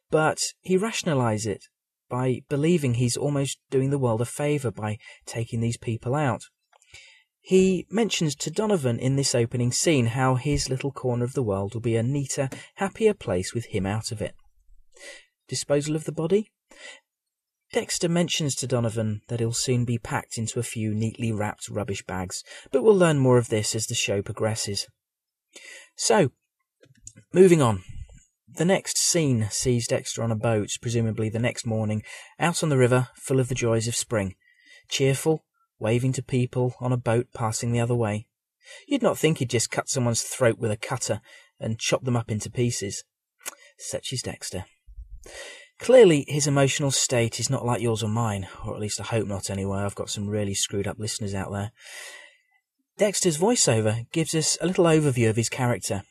but 0.09 0.39
he 0.61 0.77
rationalizes 0.77 1.47
it 1.47 1.65
by 2.09 2.41
believing 2.49 2.95
he's 2.95 3.17
almost 3.17 3.59
doing 3.69 3.89
the 3.89 3.97
world 3.97 4.21
a 4.21 4.25
favour 4.25 4.69
by 4.69 4.97
taking 5.25 5.61
these 5.61 5.77
people 5.77 6.13
out. 6.13 6.43
He 7.39 7.87
mentions 7.89 8.35
to 8.35 8.51
Donovan 8.51 8.99
in 8.99 9.15
this 9.15 9.33
opening 9.33 9.71
scene 9.71 10.07
how 10.07 10.35
his 10.35 10.69
little 10.69 10.91
corner 10.91 11.23
of 11.23 11.33
the 11.33 11.41
world 11.41 11.73
will 11.73 11.81
be 11.81 11.95
a 11.95 12.03
neater, 12.03 12.49
happier 12.75 13.15
place 13.15 13.53
with 13.53 13.65
him 13.65 13.85
out 13.85 14.11
of 14.11 14.21
it. 14.21 14.35
Disposal 15.47 15.95
of 15.95 16.03
the 16.03 16.11
body? 16.11 16.51
Dexter 17.73 18.09
mentions 18.09 18.55
to 18.55 18.67
Donovan 18.67 19.21
that 19.29 19.39
he'll 19.39 19.53
soon 19.53 19.85
be 19.85 19.97
packed 19.97 20.37
into 20.37 20.59
a 20.59 20.63
few 20.63 20.93
neatly 20.93 21.31
wrapped 21.31 21.69
rubbish 21.69 22.05
bags, 22.05 22.43
but 22.71 22.83
we'll 22.83 22.95
learn 22.95 23.17
more 23.17 23.37
of 23.37 23.47
this 23.47 23.75
as 23.75 23.87
the 23.87 23.95
show 23.95 24.21
progresses. 24.21 24.87
So, 25.95 26.31
moving 27.33 27.61
on. 27.61 27.83
The 28.53 28.65
next 28.65 28.97
scene 28.97 29.47
sees 29.49 29.87
Dexter 29.87 30.21
on 30.21 30.31
a 30.31 30.35
boat, 30.35 30.71
presumably 30.81 31.29
the 31.29 31.39
next 31.39 31.65
morning, 31.65 32.03
out 32.37 32.61
on 32.61 32.67
the 32.67 32.77
river, 32.77 33.07
full 33.15 33.39
of 33.39 33.47
the 33.47 33.55
joys 33.55 33.87
of 33.87 33.95
spring. 33.95 34.35
Cheerful, 34.89 35.45
waving 35.79 36.11
to 36.13 36.23
people 36.23 36.75
on 36.81 36.91
a 36.91 36.97
boat 36.97 37.27
passing 37.33 37.71
the 37.71 37.79
other 37.79 37.95
way. 37.95 38.27
You'd 38.85 39.01
not 39.01 39.17
think 39.17 39.37
he'd 39.37 39.49
just 39.49 39.71
cut 39.71 39.87
someone's 39.87 40.23
throat 40.23 40.59
with 40.59 40.71
a 40.71 40.77
cutter 40.77 41.21
and 41.59 41.79
chop 41.79 42.03
them 42.03 42.17
up 42.17 42.29
into 42.29 42.49
pieces. 42.49 43.05
Such 43.77 44.11
is 44.11 44.21
Dexter. 44.21 44.65
Clearly, 45.81 46.25
his 46.27 46.45
emotional 46.45 46.91
state 46.91 47.39
is 47.39 47.49
not 47.49 47.65
like 47.65 47.81
yours 47.81 48.03
or 48.03 48.07
mine, 48.07 48.47
or 48.63 48.75
at 48.75 48.79
least 48.79 49.01
I 49.01 49.03
hope 49.03 49.25
not 49.25 49.49
anyway. 49.49 49.79
I've 49.79 49.95
got 49.95 50.11
some 50.11 50.27
really 50.27 50.53
screwed 50.53 50.87
up 50.87 50.99
listeners 50.99 51.33
out 51.33 51.51
there. 51.51 51.71
Dexter's 52.99 53.39
voiceover 53.39 54.05
gives 54.11 54.35
us 54.35 54.59
a 54.61 54.67
little 54.67 54.85
overview 54.85 55.27
of 55.27 55.37
his 55.37 55.49
character. 55.49 56.03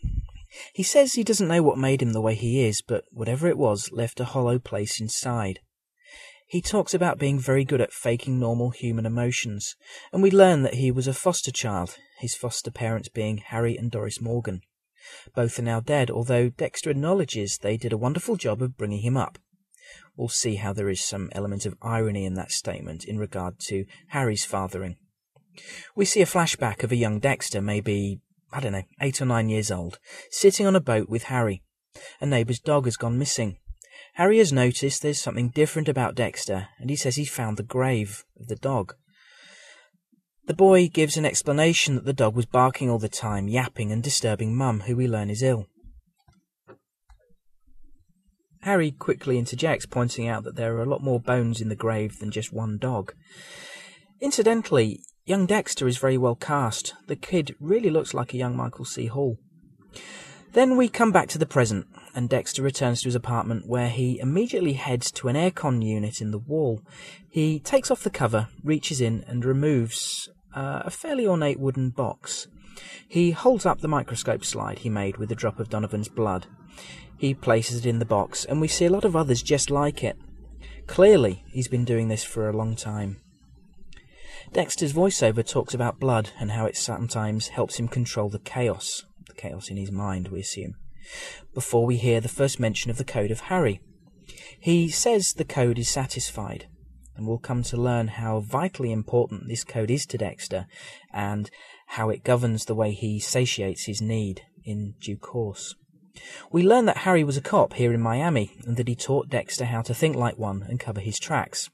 He 0.74 0.82
says 0.82 1.12
he 1.12 1.22
doesn't 1.22 1.46
know 1.46 1.62
what 1.62 1.78
made 1.78 2.02
him 2.02 2.12
the 2.12 2.20
way 2.20 2.34
he 2.34 2.64
is, 2.64 2.82
but 2.82 3.04
whatever 3.12 3.46
it 3.46 3.56
was 3.56 3.92
left 3.92 4.18
a 4.18 4.24
hollow 4.24 4.58
place 4.58 5.00
inside. 5.00 5.60
He 6.48 6.60
talks 6.60 6.92
about 6.92 7.20
being 7.20 7.38
very 7.38 7.64
good 7.64 7.80
at 7.80 7.92
faking 7.92 8.40
normal 8.40 8.70
human 8.70 9.06
emotions, 9.06 9.76
and 10.12 10.20
we 10.20 10.32
learn 10.32 10.62
that 10.62 10.74
he 10.74 10.90
was 10.90 11.06
a 11.06 11.14
foster 11.14 11.52
child, 11.52 11.96
his 12.18 12.34
foster 12.34 12.72
parents 12.72 13.08
being 13.08 13.36
Harry 13.38 13.76
and 13.76 13.88
Doris 13.88 14.20
Morgan. 14.20 14.62
Both 15.32 15.60
are 15.60 15.62
now 15.62 15.78
dead, 15.78 16.10
although 16.10 16.48
Dexter 16.48 16.90
acknowledges 16.90 17.58
they 17.58 17.76
did 17.76 17.92
a 17.92 17.96
wonderful 17.96 18.34
job 18.34 18.60
of 18.62 18.76
bringing 18.76 19.02
him 19.02 19.16
up. 19.16 19.38
We'll 20.16 20.28
see 20.28 20.56
how 20.56 20.72
there 20.72 20.88
is 20.88 21.00
some 21.00 21.30
element 21.32 21.66
of 21.66 21.76
irony 21.82 22.24
in 22.24 22.34
that 22.34 22.52
statement 22.52 23.04
in 23.04 23.18
regard 23.18 23.58
to 23.68 23.86
Harry's 24.08 24.44
fathering. 24.44 24.96
We 25.94 26.04
see 26.04 26.22
a 26.22 26.26
flashback 26.26 26.82
of 26.82 26.92
a 26.92 26.96
young 26.96 27.18
Dexter, 27.18 27.60
maybe 27.60 28.20
I 28.52 28.60
don't 28.60 28.72
know, 28.72 28.84
eight 29.00 29.20
or 29.20 29.26
nine 29.26 29.48
years 29.48 29.70
old, 29.70 29.98
sitting 30.30 30.66
on 30.66 30.76
a 30.76 30.80
boat 30.80 31.08
with 31.08 31.24
Harry. 31.24 31.62
A 32.20 32.26
neighbour's 32.26 32.58
dog 32.58 32.84
has 32.84 32.96
gone 32.96 33.18
missing. 33.18 33.58
Harry 34.14 34.38
has 34.38 34.52
noticed 34.52 35.02
there's 35.02 35.20
something 35.20 35.50
different 35.50 35.88
about 35.88 36.14
Dexter, 36.14 36.68
and 36.78 36.90
he 36.90 36.96
says 36.96 37.16
he's 37.16 37.30
found 37.30 37.56
the 37.56 37.62
grave 37.62 38.24
of 38.38 38.48
the 38.48 38.56
dog. 38.56 38.94
The 40.46 40.54
boy 40.54 40.88
gives 40.88 41.16
an 41.16 41.24
explanation 41.24 41.94
that 41.94 42.04
the 42.04 42.12
dog 42.12 42.34
was 42.34 42.46
barking 42.46 42.90
all 42.90 42.98
the 42.98 43.08
time, 43.08 43.46
yapping 43.46 43.92
and 43.92 44.02
disturbing 44.02 44.56
Mum, 44.56 44.80
who 44.80 44.96
we 44.96 45.06
learn 45.06 45.30
is 45.30 45.42
ill. 45.42 45.66
Harry 48.62 48.90
quickly 48.90 49.38
interjects, 49.38 49.86
pointing 49.86 50.28
out 50.28 50.44
that 50.44 50.56
there 50.56 50.76
are 50.76 50.82
a 50.82 50.88
lot 50.88 51.02
more 51.02 51.20
bones 51.20 51.60
in 51.60 51.68
the 51.68 51.76
grave 51.76 52.18
than 52.18 52.30
just 52.30 52.52
one 52.52 52.78
dog. 52.78 53.14
Incidentally, 54.20 55.00
Young 55.24 55.46
Dexter 55.46 55.86
is 55.86 55.98
very 55.98 56.18
well 56.18 56.34
cast. 56.34 56.94
The 57.06 57.16
kid 57.16 57.54
really 57.60 57.90
looks 57.90 58.12
like 58.12 58.34
a 58.34 58.38
young 58.38 58.56
Michael 58.56 58.84
C. 58.84 59.06
Hall. 59.06 59.38
Then 60.52 60.76
we 60.76 60.88
come 60.88 61.12
back 61.12 61.28
to 61.28 61.38
the 61.38 61.46
present, 61.46 61.86
and 62.14 62.28
Dexter 62.28 62.62
returns 62.62 63.02
to 63.02 63.08
his 63.08 63.14
apartment 63.14 63.68
where 63.68 63.88
he 63.88 64.18
immediately 64.18 64.72
heads 64.72 65.12
to 65.12 65.28
an 65.28 65.36
aircon 65.36 65.84
unit 65.84 66.20
in 66.20 66.32
the 66.32 66.38
wall. 66.38 66.82
He 67.28 67.60
takes 67.60 67.90
off 67.90 68.02
the 68.02 68.10
cover, 68.10 68.48
reaches 68.64 69.00
in, 69.00 69.24
and 69.28 69.44
removes 69.44 70.28
uh, 70.54 70.82
a 70.84 70.90
fairly 70.90 71.26
ornate 71.26 71.60
wooden 71.60 71.90
box. 71.90 72.48
He 73.06 73.30
holds 73.30 73.64
up 73.64 73.80
the 73.80 73.88
microscope 73.88 74.44
slide 74.44 74.80
he 74.80 74.88
made 74.88 75.18
with 75.18 75.30
a 75.30 75.36
drop 75.36 75.60
of 75.60 75.70
Donovan's 75.70 76.08
blood. 76.08 76.46
He 77.20 77.34
places 77.34 77.84
it 77.84 77.86
in 77.86 77.98
the 77.98 78.06
box, 78.06 78.46
and 78.46 78.62
we 78.62 78.66
see 78.66 78.86
a 78.86 78.90
lot 78.90 79.04
of 79.04 79.14
others 79.14 79.42
just 79.42 79.70
like 79.70 80.02
it. 80.02 80.16
Clearly, 80.86 81.44
he's 81.50 81.68
been 81.68 81.84
doing 81.84 82.08
this 82.08 82.24
for 82.24 82.48
a 82.48 82.56
long 82.56 82.74
time. 82.74 83.20
Dexter's 84.54 84.94
voiceover 84.94 85.46
talks 85.46 85.74
about 85.74 86.00
blood 86.00 86.30
and 86.40 86.52
how 86.52 86.64
it 86.64 86.78
sometimes 86.78 87.48
helps 87.48 87.78
him 87.78 87.88
control 87.88 88.30
the 88.30 88.38
chaos, 88.38 89.04
the 89.26 89.34
chaos 89.34 89.68
in 89.68 89.76
his 89.76 89.92
mind, 89.92 90.28
we 90.28 90.40
assume, 90.40 90.76
before 91.52 91.84
we 91.84 91.98
hear 91.98 92.22
the 92.22 92.26
first 92.26 92.58
mention 92.58 92.90
of 92.90 92.96
the 92.96 93.04
code 93.04 93.30
of 93.30 93.40
Harry. 93.40 93.82
He 94.58 94.88
says 94.88 95.34
the 95.34 95.44
code 95.44 95.78
is 95.78 95.90
satisfied, 95.90 96.68
and 97.14 97.26
we'll 97.26 97.36
come 97.36 97.62
to 97.64 97.76
learn 97.76 98.08
how 98.08 98.40
vitally 98.40 98.92
important 98.92 99.46
this 99.46 99.62
code 99.62 99.90
is 99.90 100.06
to 100.06 100.16
Dexter 100.16 100.66
and 101.12 101.50
how 101.88 102.08
it 102.08 102.24
governs 102.24 102.64
the 102.64 102.74
way 102.74 102.92
he 102.92 103.20
satiates 103.20 103.84
his 103.84 104.00
need 104.00 104.40
in 104.64 104.94
due 104.98 105.18
course. 105.18 105.74
We 106.50 106.62
learn 106.62 106.86
that 106.86 106.98
Harry 106.98 107.24
was 107.24 107.36
a 107.36 107.42
cop 107.42 107.74
here 107.74 107.92
in 107.92 108.00
Miami 108.00 108.52
and 108.66 108.76
that 108.76 108.88
he 108.88 108.96
taught 108.96 109.28
Dexter 109.28 109.66
how 109.66 109.82
to 109.82 109.94
think 109.94 110.16
like 110.16 110.38
one 110.38 110.64
and 110.68 110.80
cover 110.80 111.00
his 111.00 111.18
tracks. 111.18 111.70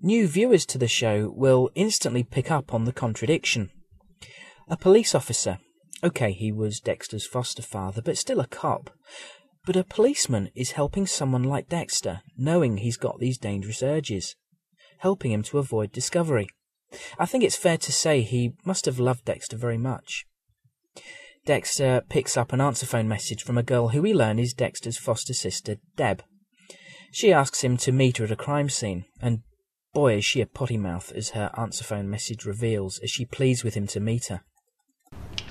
New 0.00 0.28
viewers 0.28 0.64
to 0.66 0.78
the 0.78 0.88
show 0.88 1.32
will 1.34 1.70
instantly 1.74 2.22
pick 2.22 2.50
up 2.50 2.72
on 2.72 2.84
the 2.84 2.92
contradiction. 2.92 3.70
A 4.68 4.76
police 4.76 5.14
officer. 5.14 5.58
Okay, 6.04 6.32
he 6.32 6.52
was 6.52 6.78
Dexter's 6.78 7.26
foster 7.26 7.62
father, 7.62 8.00
but 8.00 8.16
still 8.16 8.38
a 8.40 8.46
cop. 8.46 8.90
But 9.66 9.76
a 9.76 9.84
policeman 9.84 10.50
is 10.54 10.72
helping 10.72 11.06
someone 11.06 11.42
like 11.42 11.68
Dexter, 11.68 12.20
knowing 12.36 12.78
he's 12.78 12.96
got 12.96 13.18
these 13.18 13.38
dangerous 13.38 13.82
urges, 13.82 14.36
helping 14.98 15.32
him 15.32 15.42
to 15.44 15.58
avoid 15.58 15.90
discovery. 15.92 16.48
I 17.18 17.26
think 17.26 17.44
it's 17.44 17.56
fair 17.56 17.76
to 17.78 17.92
say 17.92 18.22
he 18.22 18.54
must 18.64 18.86
have 18.86 18.98
loved 18.98 19.24
Dexter 19.24 19.56
very 19.56 19.78
much. 19.78 20.24
Dexter 21.48 22.02
picks 22.10 22.36
up 22.36 22.52
an 22.52 22.60
answer 22.60 22.84
phone 22.84 23.08
message 23.08 23.42
from 23.42 23.56
a 23.56 23.62
girl 23.62 23.88
who 23.88 24.02
we 24.02 24.12
learn 24.12 24.38
is 24.38 24.52
Dexter's 24.52 24.98
foster 24.98 25.32
sister, 25.32 25.76
Deb. 25.96 26.22
She 27.10 27.32
asks 27.32 27.64
him 27.64 27.78
to 27.78 27.90
meet 27.90 28.18
her 28.18 28.24
at 28.26 28.30
a 28.30 28.36
crime 28.36 28.68
scene, 28.68 29.06
and 29.22 29.40
Boy, 29.94 30.18
is 30.18 30.26
she 30.26 30.42
a 30.42 30.46
potty 30.46 30.76
mouth, 30.76 31.10
as 31.12 31.30
her 31.30 31.50
answer 31.56 31.84
phone 31.84 32.10
message 32.10 32.44
reveals 32.44 32.98
as 32.98 33.10
she 33.10 33.24
pleads 33.24 33.64
with 33.64 33.72
him 33.72 33.86
to 33.86 33.98
meet 33.98 34.26
her. 34.26 34.42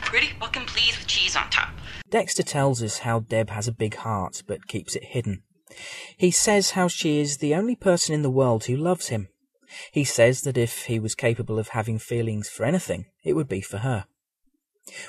Pretty 0.01 0.27
fucking 0.39 0.67
please 0.67 0.95
with 0.95 1.07
cheese 1.07 1.35
on 1.35 1.49
top. 1.49 1.73
Dexter 2.11 2.43
tells 2.43 2.83
us 2.83 2.99
how 2.99 3.21
Deb 3.21 3.49
has 3.49 3.67
a 3.67 3.71
big 3.71 3.95
heart, 3.95 4.43
but 4.45 4.67
keeps 4.67 4.95
it 4.95 5.03
hidden. 5.03 5.41
He 6.15 6.29
says 6.29 6.71
how 6.71 6.89
she 6.89 7.19
is 7.19 7.37
the 7.37 7.55
only 7.55 7.75
person 7.75 8.13
in 8.13 8.21
the 8.21 8.29
world 8.29 8.65
who 8.65 8.77
loves 8.77 9.07
him. 9.07 9.29
He 9.91 10.03
says 10.03 10.41
that 10.41 10.59
if 10.59 10.85
he 10.85 10.99
was 10.99 11.15
capable 11.15 11.57
of 11.57 11.69
having 11.69 11.97
feelings 11.97 12.49
for 12.49 12.65
anything, 12.65 13.05
it 13.25 13.33
would 13.33 13.49
be 13.49 13.61
for 13.61 13.79
her. 13.79 14.05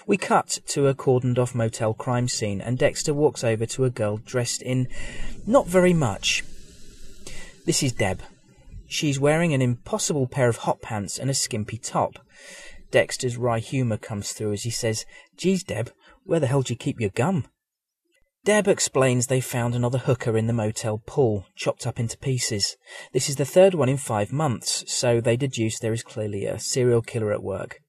We 0.06 0.16
cut 0.16 0.58
to 0.68 0.87
a 0.87 0.94
cordoned 0.94 1.38
off 1.38 1.54
motel 1.54 1.94
crime 1.94 2.28
scene, 2.28 2.61
and 2.61 2.78
Dexter 2.78 3.14
walks 3.14 3.44
over 3.44 3.66
to 3.66 3.85
a 3.85 3.90
girl 3.90 4.18
dressed 4.18 4.62
in 4.62 4.88
not 5.47 5.66
very 5.66 5.94
much. 5.94 6.44
This 7.64 7.82
is 7.82 7.92
Deb, 7.92 8.23
She's 8.90 9.20
wearing 9.20 9.52
an 9.52 9.61
impossible 9.61 10.26
pair 10.26 10.49
of 10.49 10.56
hot 10.58 10.80
pants 10.80 11.18
and 11.18 11.28
a 11.28 11.35
skimpy 11.35 11.76
top. 11.76 12.18
Dexter's 12.90 13.37
wry 13.37 13.58
humour 13.58 13.99
comes 13.99 14.32
through 14.32 14.54
as 14.54 14.62
he 14.62 14.70
says, 14.70 15.04
Geez, 15.37 15.62
Deb, 15.62 15.92
where 16.25 16.40
the 16.40 16.47
hell 16.47 16.62
do 16.62 16.73
you 16.73 16.78
keep 16.78 16.99
your 16.99 17.11
gum? 17.11 17.47
Deb 18.47 18.66
explains 18.66 19.26
they 19.26 19.42
found 19.42 19.75
another 19.75 19.99
hooker 19.99 20.38
in 20.38 20.47
the 20.47 20.54
motel 20.54 21.02
pool, 21.04 21.44
chopped 21.54 21.87
up 21.87 22.00
into 22.00 22.16
pieces. 22.16 22.78
This 23.12 23.28
is 23.28 23.37
the 23.37 23.44
third 23.44 23.75
one 23.75 23.90
in 23.90 23.99
five 23.99 24.32
months, 24.32 24.90
so 24.90 25.20
they 25.20 25.37
deduce 25.37 25.78
there 25.78 25.92
is 25.92 26.02
clearly 26.02 26.47
a 26.47 26.58
serial 26.58 27.02
killer 27.02 27.30
at 27.30 27.42
work. 27.42 27.80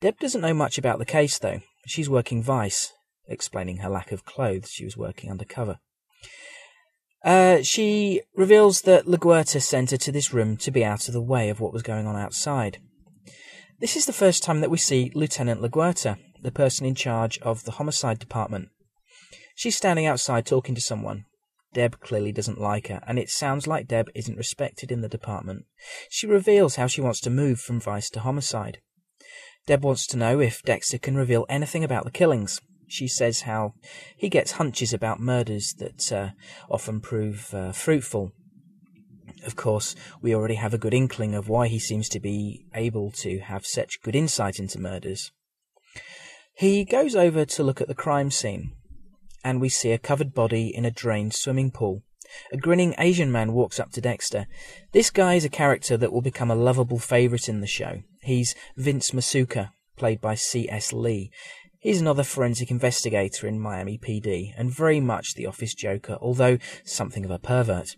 Deb 0.00 0.18
doesn't 0.18 0.40
know 0.40 0.54
much 0.54 0.78
about 0.78 0.98
the 0.98 1.04
case, 1.04 1.38
though. 1.38 1.60
She's 1.86 2.08
working 2.08 2.42
vice, 2.42 2.92
explaining 3.26 3.78
her 3.78 3.88
lack 3.88 4.12
of 4.12 4.24
clothes. 4.24 4.70
She 4.70 4.84
was 4.84 4.96
working 4.96 5.30
undercover. 5.30 5.78
Uh, 7.24 7.62
she 7.62 8.22
reveals 8.36 8.82
that 8.82 9.06
LaGuerta 9.06 9.60
sent 9.60 9.90
her 9.90 9.96
to 9.96 10.12
this 10.12 10.32
room 10.32 10.56
to 10.58 10.70
be 10.70 10.84
out 10.84 11.08
of 11.08 11.14
the 11.14 11.20
way 11.20 11.48
of 11.48 11.58
what 11.58 11.72
was 11.72 11.82
going 11.82 12.06
on 12.06 12.14
outside. 12.14 12.78
This 13.80 13.96
is 13.96 14.06
the 14.06 14.12
first 14.12 14.44
time 14.44 14.60
that 14.60 14.70
we 14.70 14.78
see 14.78 15.10
Lieutenant 15.14 15.60
LaGuerta, 15.60 16.16
the 16.42 16.52
person 16.52 16.86
in 16.86 16.94
charge 16.94 17.38
of 17.38 17.64
the 17.64 17.72
homicide 17.72 18.20
department. 18.20 18.68
She's 19.56 19.76
standing 19.76 20.06
outside 20.06 20.46
talking 20.46 20.76
to 20.76 20.80
someone. 20.80 21.24
Deb 21.74 21.98
clearly 22.00 22.30
doesn't 22.30 22.60
like 22.60 22.86
her, 22.86 23.02
and 23.06 23.18
it 23.18 23.30
sounds 23.30 23.66
like 23.66 23.88
Deb 23.88 24.10
isn't 24.14 24.38
respected 24.38 24.92
in 24.92 25.00
the 25.00 25.08
department. 25.08 25.64
She 26.08 26.26
reveals 26.26 26.76
how 26.76 26.86
she 26.86 27.00
wants 27.00 27.20
to 27.22 27.30
move 27.30 27.60
from 27.60 27.80
vice 27.80 28.08
to 28.10 28.20
homicide. 28.20 28.78
Deb 29.68 29.84
wants 29.84 30.06
to 30.06 30.16
know 30.16 30.40
if 30.40 30.62
Dexter 30.62 30.96
can 30.96 31.14
reveal 31.14 31.44
anything 31.50 31.84
about 31.84 32.04
the 32.04 32.10
killings. 32.10 32.62
She 32.86 33.06
says 33.06 33.42
how 33.42 33.74
he 34.16 34.30
gets 34.30 34.52
hunches 34.52 34.94
about 34.94 35.20
murders 35.20 35.74
that 35.74 36.10
uh, 36.10 36.30
often 36.70 37.02
prove 37.02 37.52
uh, 37.52 37.72
fruitful. 37.72 38.32
Of 39.44 39.56
course, 39.56 39.94
we 40.22 40.34
already 40.34 40.54
have 40.54 40.72
a 40.72 40.78
good 40.78 40.94
inkling 40.94 41.34
of 41.34 41.50
why 41.50 41.68
he 41.68 41.78
seems 41.78 42.08
to 42.08 42.18
be 42.18 42.64
able 42.74 43.10
to 43.10 43.40
have 43.40 43.66
such 43.66 44.00
good 44.00 44.16
insight 44.16 44.58
into 44.58 44.80
murders. 44.80 45.32
He 46.54 46.86
goes 46.86 47.14
over 47.14 47.44
to 47.44 47.62
look 47.62 47.82
at 47.82 47.88
the 47.88 47.94
crime 47.94 48.30
scene, 48.30 48.72
and 49.44 49.60
we 49.60 49.68
see 49.68 49.92
a 49.92 49.98
covered 49.98 50.32
body 50.32 50.74
in 50.74 50.86
a 50.86 50.90
drained 50.90 51.34
swimming 51.34 51.72
pool. 51.72 52.04
A 52.52 52.56
grinning 52.56 52.94
Asian 52.98 53.32
man 53.32 53.52
walks 53.52 53.80
up 53.80 53.90
to 53.92 54.00
Dexter. 54.00 54.46
This 54.92 55.10
guy 55.10 55.34
is 55.34 55.44
a 55.44 55.50
character 55.50 55.96
that 55.96 56.12
will 56.12 56.22
become 56.22 56.50
a 56.50 56.56
lovable 56.56 56.98
favourite 56.98 57.48
in 57.48 57.60
the 57.60 57.66
show. 57.66 58.02
He's 58.22 58.54
Vince 58.76 59.12
Masuka, 59.12 59.70
played 59.96 60.20
by 60.20 60.34
C.S. 60.34 60.92
Lee. 60.92 61.30
He's 61.80 62.00
another 62.00 62.24
forensic 62.24 62.70
investigator 62.70 63.46
in 63.46 63.60
Miami 63.60 63.98
PD, 63.98 64.52
and 64.56 64.70
very 64.70 65.00
much 65.00 65.34
the 65.34 65.46
office 65.46 65.74
joker, 65.74 66.18
although 66.20 66.58
something 66.84 67.24
of 67.24 67.30
a 67.30 67.38
pervert. 67.38 67.96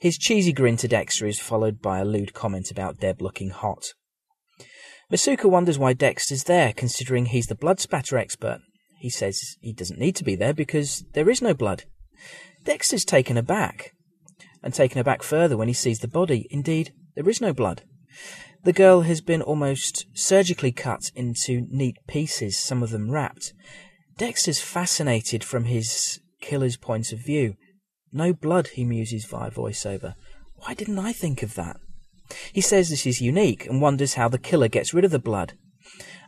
His 0.00 0.16
cheesy 0.16 0.52
grin 0.52 0.76
to 0.78 0.88
Dexter 0.88 1.26
is 1.26 1.38
followed 1.38 1.82
by 1.82 1.98
a 1.98 2.04
lewd 2.04 2.34
comment 2.34 2.70
about 2.70 3.00
Deb 3.00 3.20
looking 3.20 3.50
hot. 3.50 3.94
Masuka 5.12 5.48
wonders 5.50 5.78
why 5.78 5.92
Dexter's 5.92 6.44
there, 6.44 6.72
considering 6.72 7.26
he's 7.26 7.46
the 7.46 7.54
blood 7.54 7.80
spatter 7.80 8.16
expert. 8.16 8.60
He 8.98 9.10
says 9.10 9.56
he 9.60 9.72
doesn't 9.72 10.00
need 10.00 10.16
to 10.16 10.24
be 10.24 10.34
there 10.34 10.54
because 10.54 11.04
there 11.12 11.28
is 11.28 11.42
no 11.42 11.54
blood. 11.54 11.84
Dexter's 12.66 13.04
taken 13.04 13.36
aback, 13.36 13.94
and 14.60 14.74
taken 14.74 14.98
aback 14.98 15.22
further 15.22 15.56
when 15.56 15.68
he 15.68 15.74
sees 15.74 16.00
the 16.00 16.08
body. 16.08 16.48
Indeed, 16.50 16.92
there 17.14 17.28
is 17.28 17.40
no 17.40 17.52
blood. 17.52 17.84
The 18.64 18.72
girl 18.72 19.02
has 19.02 19.20
been 19.20 19.40
almost 19.40 20.06
surgically 20.12 20.72
cut 20.72 21.12
into 21.14 21.68
neat 21.70 21.96
pieces, 22.08 22.58
some 22.58 22.82
of 22.82 22.90
them 22.90 23.12
wrapped. 23.12 23.54
Dexter's 24.18 24.60
fascinated 24.60 25.44
from 25.44 25.66
his 25.66 26.20
killer's 26.40 26.76
point 26.76 27.12
of 27.12 27.20
view. 27.20 27.54
No 28.12 28.32
blood, 28.32 28.68
he 28.68 28.84
muses 28.84 29.26
via 29.26 29.52
voiceover. 29.52 30.14
Why 30.56 30.74
didn't 30.74 30.98
I 30.98 31.12
think 31.12 31.44
of 31.44 31.54
that? 31.54 31.76
He 32.52 32.60
says 32.60 32.90
this 32.90 33.06
is 33.06 33.20
unique 33.20 33.66
and 33.66 33.80
wonders 33.80 34.14
how 34.14 34.28
the 34.28 34.38
killer 34.38 34.66
gets 34.66 34.92
rid 34.92 35.04
of 35.04 35.12
the 35.12 35.20
blood. 35.20 35.52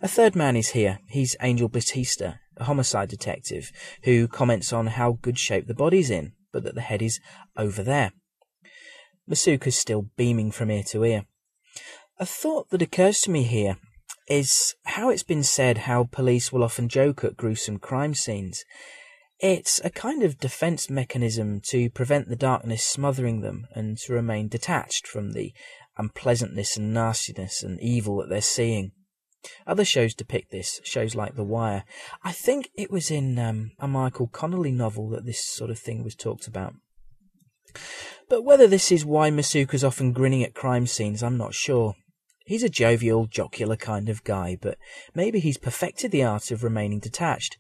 A 0.01 0.09
third 0.09 0.37
man 0.37 0.57
is 0.57 0.71
here. 0.71 1.01
He's 1.09 1.37
Angel 1.41 1.69
Batista, 1.69 2.35
a 2.57 2.65
homicide 2.65 3.09
detective, 3.09 3.73
who 4.05 4.29
comments 4.29 4.73
on 4.73 4.89
how 4.89 5.19
good 5.21 5.39
shape 5.39 5.67
the 5.67 5.75
body's 5.75 6.11
in, 6.11 6.33
but 6.53 6.63
that 6.65 6.75
the 6.75 6.81
head 6.81 7.03
is 7.03 7.21
over 7.57 7.83
there. 7.83 8.13
Masuka's 9.29 9.77
still 9.77 10.11
beaming 10.17 10.51
from 10.51 10.71
ear 10.71 10.83
to 10.85 11.05
ear. 11.05 11.27
A 12.19 12.27
thought 12.27 12.71
that 12.71 12.83
occurs 12.83 13.21
to 13.21 13.31
me 13.31 13.43
here 13.43 13.77
is 14.29 14.75
how 14.85 15.09
it's 15.11 15.23
been 15.23 15.43
said 15.43 15.79
how 15.79 16.05
police 16.05 16.53
will 16.53 16.65
often 16.65 16.89
joke 16.89 17.25
at 17.25 17.37
gruesome 17.37 17.79
crime 17.79 18.15
scenes. 18.15 18.65
It's 19.41 19.81
a 19.85 19.91
kind 19.91 20.23
of 20.23 20.39
defense 20.39 20.91
mechanism 20.91 21.61
to 21.69 21.91
prevent 21.91 22.29
the 22.29 22.37
darkness 22.37 22.85
smothering 22.85 23.41
them 23.41 23.67
and 23.75 23.97
to 23.99 24.13
remain 24.13 24.49
detached 24.49 25.07
from 25.07 25.33
the 25.33 25.53
unpleasantness 25.97 26.77
and 26.77 26.93
nastiness 26.93 27.63
and 27.63 27.81
evil 27.81 28.17
that 28.17 28.29
they're 28.29 28.41
seeing. 28.41 28.93
Other 29.67 29.85
shows 29.85 30.15
depict 30.15 30.51
this, 30.51 30.81
shows 30.85 31.15
like 31.15 31.37
The 31.37 31.45
Wire. 31.45 31.85
I 32.23 32.33
think 32.33 32.71
it 32.75 32.91
was 32.91 33.11
in 33.11 33.39
um, 33.39 33.73
a 33.79 33.87
Michael 33.87 34.27
Connelly 34.27 34.73
novel 34.73 35.09
that 35.11 35.27
this 35.27 35.45
sort 35.45 35.71
of 35.71 35.79
thing 35.79 36.03
was 36.03 36.15
talked 36.15 36.47
about. 36.47 36.75
But 38.29 38.43
whether 38.43 38.67
this 38.67 38.91
is 38.91 39.05
why 39.05 39.31
Masuka's 39.31 39.85
often 39.85 40.13
grinning 40.13 40.43
at 40.43 40.55
crime 40.55 40.87
scenes, 40.87 41.23
I'm 41.23 41.37
not 41.37 41.55
sure. 41.55 41.95
He's 42.45 42.63
a 42.63 42.69
jovial, 42.69 43.27
jocular 43.27 43.77
kind 43.77 44.09
of 44.09 44.25
guy, 44.25 44.57
but 44.61 44.79
maybe 45.15 45.39
he's 45.39 45.59
perfected 45.59 46.11
the 46.11 46.25
art 46.25 46.51
of 46.51 46.65
remaining 46.65 46.99
detached. 46.99 47.59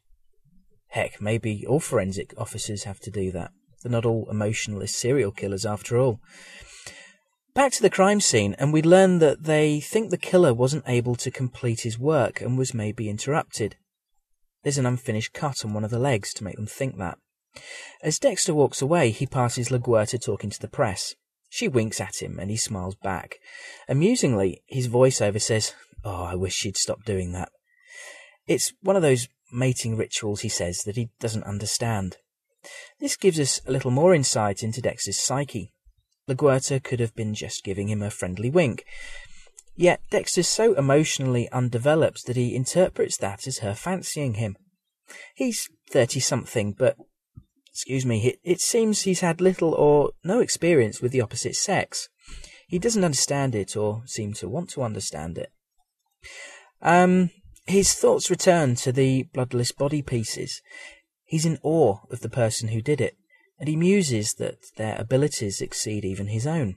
Heck, 0.88 1.20
maybe 1.20 1.66
all 1.66 1.80
forensic 1.80 2.32
officers 2.38 2.84
have 2.84 2.98
to 3.00 3.10
do 3.10 3.30
that. 3.32 3.50
They're 3.82 3.92
not 3.92 4.06
all 4.06 4.26
emotionless 4.30 4.96
serial 4.96 5.30
killers 5.30 5.66
after 5.66 5.98
all. 5.98 6.20
Back 7.58 7.72
to 7.72 7.82
the 7.82 7.90
crime 7.90 8.20
scene, 8.20 8.54
and 8.56 8.72
we 8.72 8.82
learn 8.82 9.18
that 9.18 9.42
they 9.42 9.80
think 9.80 10.10
the 10.10 10.16
killer 10.16 10.54
wasn't 10.54 10.84
able 10.86 11.16
to 11.16 11.28
complete 11.28 11.80
his 11.80 11.98
work 11.98 12.40
and 12.40 12.56
was 12.56 12.72
maybe 12.72 13.10
interrupted. 13.10 13.74
There's 14.62 14.78
an 14.78 14.86
unfinished 14.86 15.32
cut 15.32 15.64
on 15.64 15.72
one 15.72 15.82
of 15.82 15.90
the 15.90 15.98
legs 15.98 16.32
to 16.34 16.44
make 16.44 16.54
them 16.54 16.68
think 16.68 16.98
that. 16.98 17.18
As 18.00 18.20
Dexter 18.20 18.54
walks 18.54 18.80
away, 18.80 19.10
he 19.10 19.26
passes 19.26 19.70
LaGuerta 19.70 20.22
talking 20.22 20.50
to 20.50 20.60
the 20.60 20.68
press. 20.68 21.16
She 21.48 21.66
winks 21.66 22.00
at 22.00 22.22
him 22.22 22.38
and 22.38 22.48
he 22.48 22.56
smiles 22.56 22.94
back. 22.94 23.40
Amusingly, 23.88 24.62
his 24.68 24.86
voiceover 24.86 25.42
says, 25.42 25.74
Oh, 26.04 26.22
I 26.22 26.36
wish 26.36 26.54
she'd 26.54 26.76
stop 26.76 27.02
doing 27.04 27.32
that. 27.32 27.50
It's 28.46 28.72
one 28.82 28.94
of 28.94 29.02
those 29.02 29.26
mating 29.52 29.96
rituals, 29.96 30.42
he 30.42 30.48
says, 30.48 30.84
that 30.84 30.94
he 30.94 31.10
doesn't 31.18 31.42
understand. 31.42 32.18
This 33.00 33.16
gives 33.16 33.40
us 33.40 33.60
a 33.66 33.72
little 33.72 33.90
more 33.90 34.14
insight 34.14 34.62
into 34.62 34.80
Dexter's 34.80 35.18
psyche. 35.18 35.72
LaGuerta 36.28 36.82
could 36.82 37.00
have 37.00 37.14
been 37.14 37.34
just 37.34 37.64
giving 37.64 37.88
him 37.88 38.02
a 38.02 38.10
friendly 38.10 38.50
wink. 38.50 38.84
Yet 39.76 40.00
Dexter's 40.10 40.48
so 40.48 40.74
emotionally 40.74 41.48
undeveloped 41.50 42.26
that 42.26 42.36
he 42.36 42.54
interprets 42.54 43.16
that 43.18 43.46
as 43.46 43.58
her 43.58 43.74
fancying 43.74 44.34
him. 44.34 44.56
He's 45.34 45.68
thirty 45.90 46.20
something, 46.20 46.72
but 46.72 46.96
excuse 47.70 48.04
me, 48.04 48.26
it, 48.26 48.40
it 48.42 48.60
seems 48.60 49.02
he's 49.02 49.20
had 49.20 49.40
little 49.40 49.72
or 49.72 50.10
no 50.24 50.40
experience 50.40 51.00
with 51.00 51.12
the 51.12 51.20
opposite 51.20 51.54
sex. 51.54 52.08
He 52.66 52.78
doesn't 52.78 53.04
understand 53.04 53.54
it 53.54 53.76
or 53.76 54.02
seem 54.04 54.32
to 54.34 54.48
want 54.48 54.70
to 54.70 54.82
understand 54.82 55.38
it. 55.38 55.50
Um, 56.82 57.30
his 57.66 57.94
thoughts 57.94 58.30
return 58.30 58.74
to 58.76 58.92
the 58.92 59.24
bloodless 59.32 59.72
body 59.72 60.02
pieces. 60.02 60.60
He's 61.24 61.46
in 61.46 61.58
awe 61.62 61.98
of 62.10 62.20
the 62.20 62.28
person 62.28 62.68
who 62.68 62.82
did 62.82 63.00
it, 63.00 63.16
and 63.58 63.68
he 63.68 63.76
muses 63.76 64.34
that 64.34 64.56
their 64.76 64.96
abilities 64.98 65.60
exceed 65.60 66.04
even 66.04 66.28
his 66.28 66.46
own. 66.46 66.76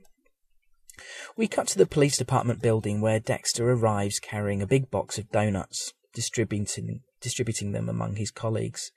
We 1.36 1.48
cut 1.48 1.68
to 1.70 1.78
the 1.78 1.86
police 1.86 2.18
department 2.18 2.62
building 2.62 3.02
where 3.02 3.20
Dexter 3.20 3.70
arrives 3.72 4.20
carrying 4.20 4.62
a 4.62 4.68
big 4.68 4.92
box 4.92 5.18
of 5.18 5.32
donuts, 5.32 5.94
distributing, 6.14 7.02
distributing 7.22 7.72
them 7.72 7.90
among 7.90 8.18
his 8.18 8.32
colleagues. 8.32 8.92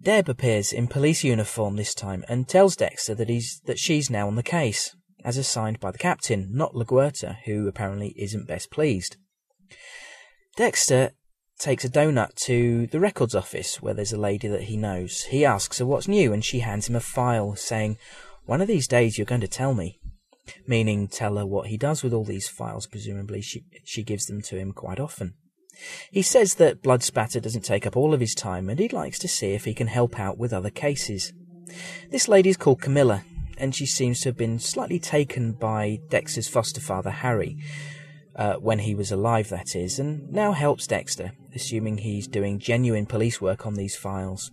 Deb 0.00 0.28
appears 0.28 0.72
in 0.72 0.88
police 0.88 1.22
uniform 1.22 1.76
this 1.76 1.94
time 1.94 2.24
and 2.28 2.48
tells 2.48 2.76
Dexter 2.76 3.14
that 3.14 3.28
he's 3.28 3.60
that 3.66 3.78
she's 3.78 4.10
now 4.10 4.26
on 4.26 4.34
the 4.34 4.42
case, 4.42 4.96
as 5.24 5.36
assigned 5.36 5.78
by 5.78 5.92
the 5.92 5.98
captain, 5.98 6.48
not 6.50 6.74
LaGuerta, 6.74 7.38
who 7.44 7.68
apparently 7.68 8.12
isn't 8.16 8.48
best 8.48 8.70
pleased. 8.70 9.16
Dexter 10.56 11.12
takes 11.62 11.84
a 11.84 11.88
donut 11.88 12.34
to 12.34 12.88
the 12.88 12.98
records 12.98 13.36
office 13.36 13.80
where 13.80 13.94
there's 13.94 14.12
a 14.12 14.18
lady 14.18 14.48
that 14.48 14.64
he 14.64 14.76
knows. 14.76 15.22
He 15.24 15.44
asks 15.44 15.78
her 15.78 15.86
what's 15.86 16.08
new 16.08 16.32
and 16.32 16.44
she 16.44 16.58
hands 16.58 16.88
him 16.88 16.96
a 16.96 17.00
file 17.00 17.54
saying, 17.54 17.98
One 18.46 18.60
of 18.60 18.66
these 18.66 18.88
days 18.88 19.16
you're 19.16 19.24
going 19.24 19.40
to 19.42 19.48
tell 19.48 19.72
me. 19.72 20.00
Meaning 20.66 21.06
tell 21.06 21.36
her 21.36 21.46
what 21.46 21.68
he 21.68 21.76
does 21.76 22.02
with 22.02 22.12
all 22.12 22.24
these 22.24 22.48
files, 22.48 22.88
presumably 22.88 23.40
she 23.40 23.64
she 23.84 24.02
gives 24.02 24.26
them 24.26 24.42
to 24.42 24.58
him 24.58 24.72
quite 24.72 24.98
often. 24.98 25.34
He 26.10 26.22
says 26.22 26.54
that 26.54 26.82
blood 26.82 27.04
spatter 27.04 27.38
doesn't 27.38 27.64
take 27.64 27.86
up 27.86 27.96
all 27.96 28.12
of 28.12 28.20
his 28.20 28.34
time 28.34 28.68
and 28.68 28.80
he'd 28.80 28.92
likes 28.92 29.20
to 29.20 29.28
see 29.28 29.52
if 29.52 29.64
he 29.64 29.72
can 29.72 29.86
help 29.86 30.18
out 30.18 30.38
with 30.38 30.52
other 30.52 30.70
cases. 30.70 31.32
This 32.10 32.26
lady 32.26 32.50
is 32.50 32.56
called 32.56 32.82
Camilla, 32.82 33.24
and 33.56 33.74
she 33.74 33.86
seems 33.86 34.20
to 34.20 34.30
have 34.30 34.36
been 34.36 34.58
slightly 34.58 34.98
taken 34.98 35.52
by 35.52 36.00
Dexter's 36.10 36.48
foster 36.48 36.80
father, 36.80 37.10
Harry, 37.10 37.56
uh, 38.34 38.54
when 38.54 38.80
he 38.80 38.94
was 38.94 39.12
alive, 39.12 39.48
that 39.50 39.76
is, 39.76 39.98
and 39.98 40.30
now 40.30 40.52
helps 40.52 40.86
Dexter, 40.86 41.32
assuming 41.54 41.98
he's 41.98 42.26
doing 42.26 42.58
genuine 42.58 43.06
police 43.06 43.40
work 43.40 43.66
on 43.66 43.74
these 43.74 43.96
files. 43.96 44.50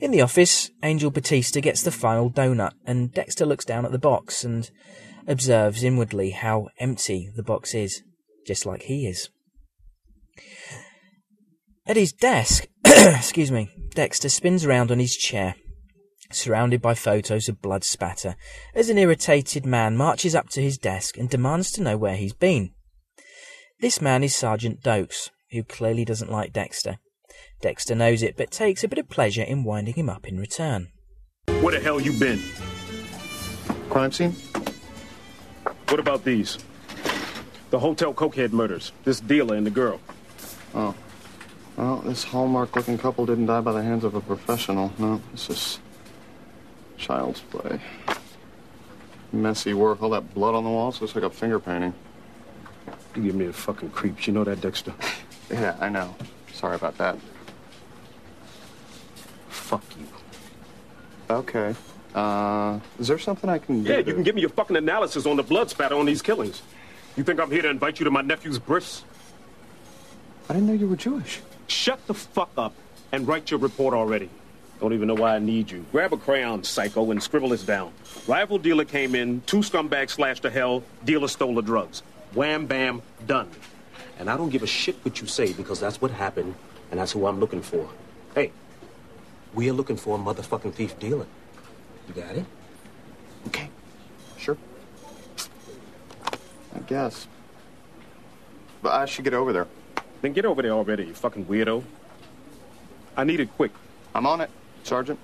In 0.00 0.10
the 0.10 0.20
office, 0.20 0.70
Angel 0.82 1.10
Batista 1.10 1.60
gets 1.60 1.82
the 1.82 1.90
final 1.90 2.30
donut, 2.30 2.72
and 2.84 3.12
Dexter 3.12 3.46
looks 3.46 3.64
down 3.64 3.84
at 3.84 3.92
the 3.92 3.98
box 3.98 4.44
and 4.44 4.70
observes 5.26 5.84
inwardly 5.84 6.30
how 6.30 6.68
empty 6.78 7.30
the 7.36 7.42
box 7.42 7.74
is, 7.74 8.02
just 8.46 8.66
like 8.66 8.82
he 8.82 9.06
is. 9.06 9.28
At 11.86 11.96
his 11.96 12.12
desk, 12.12 12.66
excuse 12.84 13.52
me, 13.52 13.70
Dexter 13.94 14.28
spins 14.28 14.64
around 14.64 14.90
on 14.90 14.98
his 14.98 15.16
chair, 15.16 15.54
surrounded 16.30 16.80
by 16.80 16.94
photos 16.94 17.48
of 17.48 17.62
blood 17.62 17.84
spatter, 17.84 18.36
as 18.74 18.88
an 18.88 18.98
irritated 18.98 19.66
man 19.66 19.96
marches 19.96 20.34
up 20.34 20.48
to 20.50 20.62
his 20.62 20.78
desk 20.78 21.16
and 21.16 21.28
demands 21.28 21.70
to 21.72 21.82
know 21.82 21.96
where 21.96 22.16
he's 22.16 22.34
been. 22.34 22.72
This 23.80 24.00
man 24.00 24.22
is 24.22 24.34
Sergeant 24.34 24.80
Doakes, 24.82 25.30
who 25.52 25.62
clearly 25.62 26.04
doesn't 26.04 26.30
like 26.30 26.52
Dexter. 26.52 26.98
Dexter 27.60 27.94
knows 27.94 28.22
it, 28.22 28.36
but 28.36 28.50
takes 28.50 28.82
a 28.82 28.88
bit 28.88 28.98
of 28.98 29.08
pleasure 29.08 29.42
in 29.42 29.64
winding 29.64 29.94
him 29.94 30.08
up 30.08 30.26
in 30.26 30.38
return. 30.38 30.88
Where 31.60 31.72
the 31.72 31.80
hell 31.80 32.00
you 32.00 32.12
been? 32.18 32.40
Crime 33.88 34.12
scene? 34.12 34.34
What 35.88 36.00
about 36.00 36.24
these? 36.24 36.58
The 37.70 37.78
hotel 37.78 38.12
cokehead 38.14 38.52
murders. 38.52 38.92
This 39.04 39.20
dealer 39.20 39.54
and 39.54 39.66
the 39.66 39.70
girl. 39.70 40.00
Oh. 40.74 40.94
Well, 41.76 41.98
this 41.98 42.24
hallmark 42.24 42.74
looking 42.76 42.98
couple 42.98 43.26
didn't 43.26 43.46
die 43.46 43.60
by 43.60 43.72
the 43.72 43.82
hands 43.82 44.04
of 44.04 44.14
a 44.14 44.20
professional. 44.20 44.92
No, 44.98 45.20
this 45.32 45.48
is 45.50 45.78
child's 46.98 47.40
play. 47.40 47.80
Messy 49.32 49.72
work. 49.72 50.02
All 50.02 50.10
that 50.10 50.34
blood 50.34 50.54
on 50.54 50.64
the 50.64 50.70
walls 50.70 51.00
looks 51.00 51.14
like 51.14 51.24
a 51.24 51.30
finger 51.30 51.58
painting. 51.58 51.94
You 53.16 53.22
give 53.22 53.34
me 53.34 53.46
the 53.46 53.52
fucking 53.52 53.90
creeps. 53.90 54.26
You 54.26 54.34
know 54.34 54.44
that, 54.44 54.60
Dexter? 54.60 54.94
Yeah, 55.52 55.76
I 55.80 55.88
know. 55.88 56.14
Sorry 56.52 56.74
about 56.76 56.96
that. 56.98 57.16
Fuck 59.48 59.84
you. 59.98 60.06
Okay. 61.30 61.74
Uh, 62.14 62.78
is 62.98 63.08
there 63.08 63.18
something 63.18 63.48
I 63.48 63.58
can 63.58 63.82
do? 63.82 63.90
Yeah, 63.90 64.02
to- 64.02 64.06
you 64.08 64.14
can 64.14 64.22
give 64.22 64.34
me 64.34 64.40
your 64.40 64.50
fucking 64.50 64.76
analysis 64.76 65.26
on 65.26 65.36
the 65.36 65.42
blood 65.42 65.70
spatter 65.70 65.94
on 65.94 66.06
these 66.06 66.22
killings. 66.22 66.62
You 67.16 67.24
think 67.24 67.40
I'm 67.40 67.50
here 67.50 67.62
to 67.62 67.68
invite 67.70 67.98
you 67.98 68.04
to 68.04 68.10
my 68.10 68.22
nephew's 68.22 68.58
bris? 68.58 69.04
I 70.48 70.54
didn't 70.54 70.68
know 70.68 70.74
you 70.74 70.88
were 70.88 70.96
Jewish. 70.96 71.40
Shut 71.68 72.04
the 72.06 72.14
fuck 72.14 72.50
up 72.56 72.74
and 73.12 73.26
write 73.28 73.50
your 73.50 73.60
report 73.60 73.94
already. 73.94 74.28
Don't 74.80 74.92
even 74.92 75.06
know 75.08 75.14
why 75.14 75.36
I 75.36 75.38
need 75.38 75.70
you. 75.70 75.84
Grab 75.92 76.12
a 76.12 76.16
crayon, 76.16 76.64
psycho, 76.64 77.10
and 77.12 77.22
scribble 77.22 77.50
this 77.50 77.62
down. 77.62 77.92
Rival 78.26 78.58
dealer 78.58 78.84
came 78.84 79.14
in, 79.14 79.40
two 79.42 79.58
scumbags 79.58 80.10
slashed 80.10 80.42
to 80.42 80.50
hell, 80.50 80.82
dealer 81.04 81.28
stole 81.28 81.54
the 81.54 81.62
drugs. 81.62 82.02
Wham 82.34 82.66
bam, 82.66 83.00
done. 83.26 83.48
And 84.22 84.30
I 84.30 84.36
don't 84.36 84.50
give 84.50 84.62
a 84.62 84.68
shit 84.68 84.94
what 85.04 85.20
you 85.20 85.26
say 85.26 85.52
because 85.52 85.80
that's 85.80 86.00
what 86.00 86.12
happened, 86.12 86.54
and 86.92 87.00
that's 87.00 87.10
who 87.10 87.26
I'm 87.26 87.40
looking 87.40 87.60
for. 87.60 87.88
Hey, 88.36 88.52
we 89.52 89.68
are 89.68 89.72
looking 89.72 89.96
for 89.96 90.16
a 90.16 90.18
motherfucking 90.20 90.74
thief 90.74 90.96
dealer. 91.00 91.26
You 92.06 92.14
got 92.22 92.36
it? 92.36 92.44
Okay. 93.48 93.68
Sure. 94.38 94.56
I 96.72 96.78
guess. 96.86 97.26
But 98.80 98.92
I 98.92 99.06
should 99.06 99.24
get 99.24 99.34
over 99.34 99.52
there. 99.52 99.66
Then 100.20 100.32
get 100.34 100.44
over 100.44 100.62
there 100.62 100.70
already, 100.70 101.06
you 101.06 101.14
fucking 101.14 101.46
weirdo. 101.46 101.82
I 103.16 103.24
need 103.24 103.40
it 103.40 103.52
quick. 103.56 103.72
I'm 104.14 104.24
on 104.24 104.40
it, 104.40 104.50
Sergeant. 104.84 105.18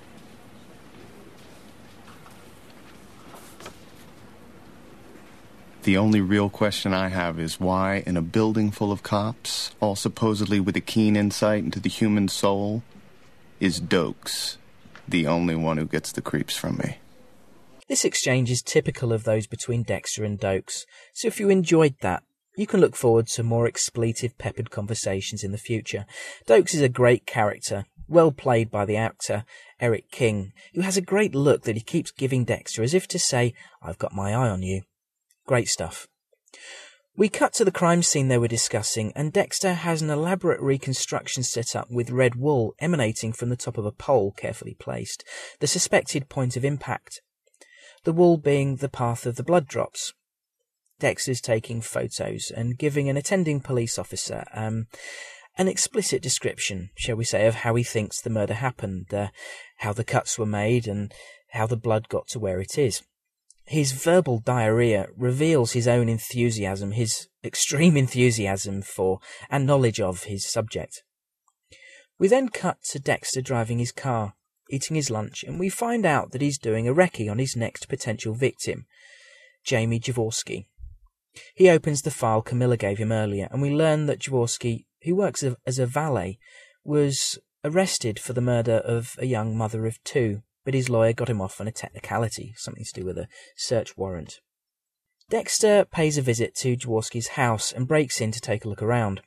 The 5.83 5.97
only 5.97 6.19
real 6.19 6.49
question 6.49 6.93
I 6.93 7.07
have 7.07 7.39
is 7.39 7.59
why, 7.59 8.03
in 8.05 8.17
a 8.17 8.21
building 8.21 8.69
full 8.69 8.91
of 8.91 9.01
cops, 9.01 9.71
all 9.79 9.95
supposedly 9.95 10.59
with 10.59 10.75
a 10.75 10.81
keen 10.81 11.15
insight 11.15 11.63
into 11.63 11.79
the 11.79 11.89
human 11.89 12.27
soul, 12.27 12.83
is 13.61 13.79
Doakes 13.79 14.57
the 15.07 15.25
only 15.25 15.55
one 15.55 15.77
who 15.77 15.85
gets 15.85 16.11
the 16.11 16.21
creeps 16.21 16.55
from 16.57 16.77
me? 16.77 16.97
This 17.87 18.05
exchange 18.05 18.51
is 18.51 18.61
typical 18.61 19.11
of 19.13 19.23
those 19.23 19.47
between 19.47 19.83
Dexter 19.83 20.23
and 20.23 20.39
Doakes, 20.39 20.85
so 21.13 21.27
if 21.27 21.39
you 21.39 21.49
enjoyed 21.49 21.95
that, 22.01 22.23
you 22.55 22.67
can 22.67 22.81
look 22.81 22.95
forward 22.95 23.27
to 23.27 23.43
more 23.43 23.65
expletive 23.65 24.37
peppered 24.37 24.69
conversations 24.69 25.43
in 25.43 25.51
the 25.51 25.57
future. 25.57 26.05
Doakes 26.45 26.75
is 26.75 26.81
a 26.81 26.89
great 26.89 27.25
character, 27.25 27.85
well 28.07 28.31
played 28.31 28.69
by 28.69 28.85
the 28.85 28.97
actor 28.97 29.45
Erik 29.79 30.11
King, 30.11 30.51
who 30.73 30.81
has 30.81 30.97
a 30.97 31.01
great 31.01 31.33
look 31.33 31.63
that 31.63 31.77
he 31.77 31.81
keeps 31.81 32.11
giving 32.11 32.43
Dexter 32.43 32.83
as 32.83 32.93
if 32.93 33.07
to 33.07 33.17
say, 33.17 33.53
I've 33.81 33.97
got 33.97 34.13
my 34.13 34.33
eye 34.33 34.49
on 34.49 34.61
you. 34.61 34.81
Great 35.49 35.67
stuff. 35.67 36.07
We 37.17 37.27
cut 37.27 37.53
to 37.53 37.65
the 37.65 37.71
crime 37.71 38.03
scene 38.03 38.27
they 38.27 38.37
were 38.37 38.47
discussing, 38.47 39.11
and 39.15 39.33
Dexter 39.33 39.73
has 39.73 39.99
an 39.99 40.11
elaborate 40.11 40.61
reconstruction 40.61 41.41
set 41.41 41.75
up 41.75 41.89
with 41.89 42.11
red 42.11 42.35
wool 42.35 42.75
emanating 42.77 43.33
from 43.33 43.49
the 43.49 43.55
top 43.55 43.75
of 43.75 43.83
a 43.83 43.91
pole 43.91 44.31
carefully 44.31 44.75
placed, 44.75 45.23
the 45.59 45.65
suspected 45.65 46.29
point 46.29 46.55
of 46.55 46.63
impact. 46.63 47.23
The 48.03 48.13
wool 48.13 48.37
being 48.37 48.75
the 48.75 48.89
path 48.89 49.25
of 49.25 49.37
the 49.37 49.43
blood 49.43 49.65
drops. 49.65 50.13
Dexter's 50.99 51.41
taking 51.41 51.81
photos 51.81 52.51
and 52.55 52.77
giving 52.77 53.09
an 53.09 53.17
attending 53.17 53.59
police 53.59 53.97
officer 53.97 54.43
um, 54.53 54.85
an 55.57 55.67
explicit 55.67 56.21
description, 56.21 56.91
shall 56.95 57.15
we 57.15 57.25
say, 57.25 57.47
of 57.47 57.55
how 57.55 57.73
he 57.73 57.81
thinks 57.81 58.21
the 58.21 58.29
murder 58.29 58.53
happened, 58.53 59.11
uh, 59.11 59.29
how 59.77 59.93
the 59.93 60.03
cuts 60.03 60.37
were 60.37 60.45
made, 60.45 60.85
and 60.87 61.11
how 61.53 61.65
the 61.65 61.75
blood 61.75 62.07
got 62.07 62.27
to 62.27 62.39
where 62.39 62.61
it 62.61 62.77
is. 62.77 63.01
His 63.69 63.91
verbal 63.91 64.39
diarrhea 64.39 65.09
reveals 65.15 65.73
his 65.73 65.87
own 65.87 66.09
enthusiasm, 66.09 66.93
his 66.93 67.27
extreme 67.43 67.95
enthusiasm 67.97 68.81
for 68.81 69.19
and 69.47 69.67
knowledge 69.67 70.01
of 70.01 70.23
his 70.23 70.49
subject. 70.49 71.03
We 72.17 72.27
then 72.29 72.49
cut 72.49 72.81
to 72.85 72.99
Dexter 72.99 73.41
driving 73.41 73.77
his 73.77 73.91
car, 73.91 74.33
eating 74.71 74.95
his 74.95 75.11
lunch, 75.11 75.43
and 75.43 75.59
we 75.59 75.69
find 75.69 76.03
out 76.03 76.31
that 76.31 76.41
he's 76.41 76.57
doing 76.57 76.87
a 76.87 76.95
recce 76.95 77.29
on 77.29 77.37
his 77.37 77.55
next 77.55 77.85
potential 77.85 78.33
victim, 78.33 78.87
Jamie 79.63 79.99
Jaworski. 79.99 80.65
He 81.53 81.69
opens 81.69 82.01
the 82.01 82.09
file 82.09 82.41
Camilla 82.41 82.75
gave 82.75 82.97
him 82.97 83.11
earlier, 83.11 83.49
and 83.51 83.61
we 83.61 83.69
learn 83.69 84.07
that 84.07 84.21
Jaworski, 84.21 84.85
who 85.03 85.15
works 85.15 85.43
as 85.67 85.77
a 85.77 85.85
valet, 85.85 86.39
was 86.83 87.37
arrested 87.63 88.17
for 88.17 88.33
the 88.33 88.41
murder 88.41 88.77
of 88.77 89.13
a 89.19 89.27
young 89.27 89.55
mother 89.55 89.85
of 89.85 90.03
two 90.03 90.41
but 90.65 90.73
his 90.73 90.89
lawyer 90.89 91.13
got 91.13 91.29
him 91.29 91.41
off 91.41 91.59
on 91.59 91.67
a 91.67 91.71
technicality, 91.71 92.53
something 92.57 92.83
to 92.83 93.01
do 93.01 93.05
with 93.05 93.17
a 93.17 93.27
search 93.55 93.97
warrant. 93.97 94.39
Dexter 95.29 95.85
pays 95.85 96.17
a 96.17 96.21
visit 96.21 96.55
to 96.55 96.75
Jaworski's 96.75 97.29
house 97.29 97.71
and 97.71 97.87
breaks 97.87 98.19
in 98.19 98.31
to 98.31 98.41
take 98.41 98.65
a 98.65 98.69
look 98.69 98.81
around. 98.81 99.21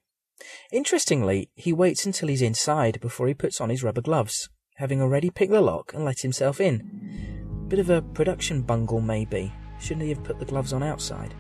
Interestingly, 0.73 1.51
he 1.55 1.73
waits 1.73 2.05
until 2.05 2.29
he's 2.29 2.43
inside 2.43 3.01
before 3.01 3.29
he 3.29 3.35
puts 3.35 3.61
on 3.61 3.71
his 3.71 3.85
rubber 3.85 4.01
gloves, 4.01 4.49
having 4.77 5.01
already 5.01 5.31
picked 5.31 5.53
the 5.53 5.61
lock 5.61 5.95
and 5.95 6.05
let 6.05 6.21
himself 6.21 6.61
in. 6.61 7.67
Bit 7.69 7.79
of 7.79 7.91
a 7.91 8.03
production 8.03 8.63
bungle, 8.63 9.01
maybe. 9.01 9.53
Shouldn't 9.79 10.03
he 10.03 10.09
have 10.09 10.25
put 10.25 10.39
the 10.41 10.45
gloves 10.45 10.73
on 10.73 10.83
outside? 10.83 11.35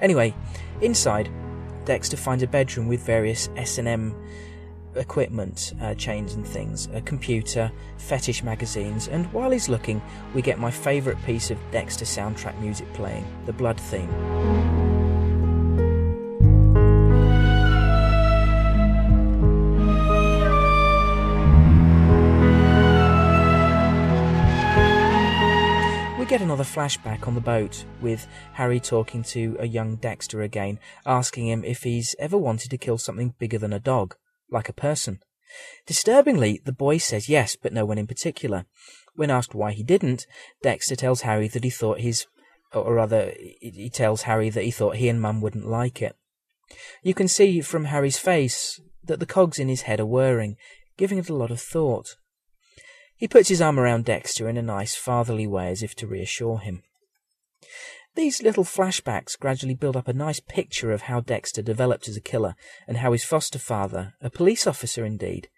Anyway, 0.00 0.34
inside, 0.80 1.30
Dexter 1.84 2.16
finds 2.16 2.42
a 2.42 2.48
bedroom 2.48 2.88
with 2.88 3.06
various 3.06 3.48
S&M 3.56 4.14
equipment, 4.96 5.74
uh, 5.80 5.94
chains 5.94 6.34
and 6.34 6.46
things, 6.46 6.88
a 6.92 7.00
computer, 7.00 7.70
fetish 7.98 8.42
magazines, 8.42 9.08
and 9.08 9.26
while 9.32 9.50
he's 9.50 9.68
looking, 9.68 10.02
we 10.34 10.42
get 10.42 10.58
my 10.58 10.70
favourite 10.70 11.22
piece 11.24 11.50
of 11.50 11.58
Dexter 11.70 12.04
soundtrack 12.04 12.58
music 12.60 12.92
playing, 12.94 13.26
the 13.46 13.52
Blood 13.52 13.80
theme. 13.80 14.10
We 26.18 26.30
get 26.30 26.40
another 26.40 26.64
flashback 26.64 27.28
on 27.28 27.34
the 27.34 27.40
boat 27.40 27.84
with 28.00 28.26
Harry 28.54 28.80
talking 28.80 29.22
to 29.24 29.56
a 29.60 29.66
young 29.66 29.96
Dexter 29.96 30.42
again, 30.42 30.78
asking 31.04 31.48
him 31.48 31.64
if 31.64 31.82
he's 31.82 32.16
ever 32.18 32.38
wanted 32.38 32.70
to 32.70 32.78
kill 32.78 32.96
something 32.96 33.34
bigger 33.38 33.58
than 33.58 33.72
a 33.74 33.78
dog 33.78 34.16
like 34.50 34.68
a 34.68 34.74
person. 34.74 35.20
Disturbingly, 35.86 36.60
the 36.64 36.72
boy 36.72 36.98
says 36.98 37.28
yes, 37.28 37.56
but 37.56 37.72
no 37.72 37.84
one 37.84 37.98
in 37.98 38.06
particular. 38.06 38.66
When 39.14 39.30
asked 39.30 39.54
why 39.54 39.72
he 39.72 39.82
didn't, 39.82 40.26
Dexter 40.62 40.96
tells 40.96 41.22
Harry 41.22 41.48
that 41.48 41.64
he 41.64 41.70
thought 41.70 42.00
his, 42.00 42.26
or 42.72 42.94
rather, 42.94 43.32
he 43.60 43.90
tells 43.92 44.22
Harry 44.22 44.50
that 44.50 44.64
he 44.64 44.70
thought 44.70 44.96
he 44.96 45.08
and 45.08 45.20
Mum 45.20 45.40
wouldn't 45.40 45.68
like 45.68 46.02
it. 46.02 46.16
You 47.02 47.14
can 47.14 47.28
see 47.28 47.60
from 47.60 47.86
Harry's 47.86 48.18
face 48.18 48.80
that 49.04 49.20
the 49.20 49.26
cogs 49.26 49.58
in 49.58 49.68
his 49.68 49.82
head 49.82 50.00
are 50.00 50.06
whirring, 50.06 50.56
giving 50.96 51.18
it 51.18 51.28
a 51.28 51.34
lot 51.34 51.50
of 51.50 51.60
thought. 51.60 52.16
He 53.16 53.28
puts 53.28 53.48
his 53.48 53.60
arm 53.60 53.78
around 53.78 54.06
Dexter 54.06 54.48
in 54.48 54.56
a 54.56 54.62
nice 54.62 54.96
fatherly 54.96 55.46
way 55.46 55.68
as 55.68 55.82
if 55.82 55.94
to 55.96 56.06
reassure 56.06 56.58
him. 56.58 56.82
These 58.14 58.42
little 58.42 58.64
flashbacks 58.64 59.38
gradually 59.38 59.74
build 59.74 59.96
up 59.96 60.06
a 60.06 60.12
nice 60.12 60.38
picture 60.38 60.92
of 60.92 61.02
how 61.02 61.20
Dexter 61.20 61.62
developed 61.62 62.08
as 62.08 62.16
a 62.16 62.20
killer 62.20 62.54
and 62.86 62.98
how 62.98 63.12
his 63.12 63.24
foster 63.24 63.58
father, 63.58 64.14
a 64.20 64.30
police 64.30 64.66
officer 64.66 65.04
indeed, 65.04 65.48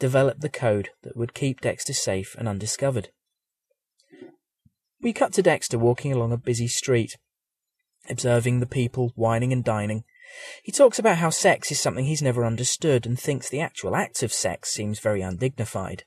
developed 0.00 0.40
the 0.40 0.48
code 0.48 0.90
that 1.02 1.16
would 1.16 1.34
keep 1.34 1.60
Dexter 1.60 1.92
safe 1.92 2.34
and 2.36 2.48
undiscovered. 2.48 3.10
We 5.00 5.12
cut 5.12 5.32
to 5.34 5.42
Dexter 5.42 5.78
walking 5.78 6.12
along 6.12 6.32
a 6.32 6.36
busy 6.36 6.66
street, 6.66 7.16
observing 8.10 8.58
the 8.58 8.66
people 8.66 9.12
whining 9.14 9.52
and 9.52 9.62
dining. 9.62 10.02
He 10.64 10.72
talks 10.72 10.98
about 10.98 11.18
how 11.18 11.30
sex 11.30 11.70
is 11.70 11.78
something 11.78 12.04
he's 12.04 12.22
never 12.22 12.44
understood 12.44 13.06
and 13.06 13.18
thinks 13.18 13.48
the 13.48 13.60
actual 13.60 13.94
act 13.94 14.24
of 14.24 14.32
sex 14.32 14.70
seems 14.70 14.98
very 14.98 15.22
undignified. 15.22 16.04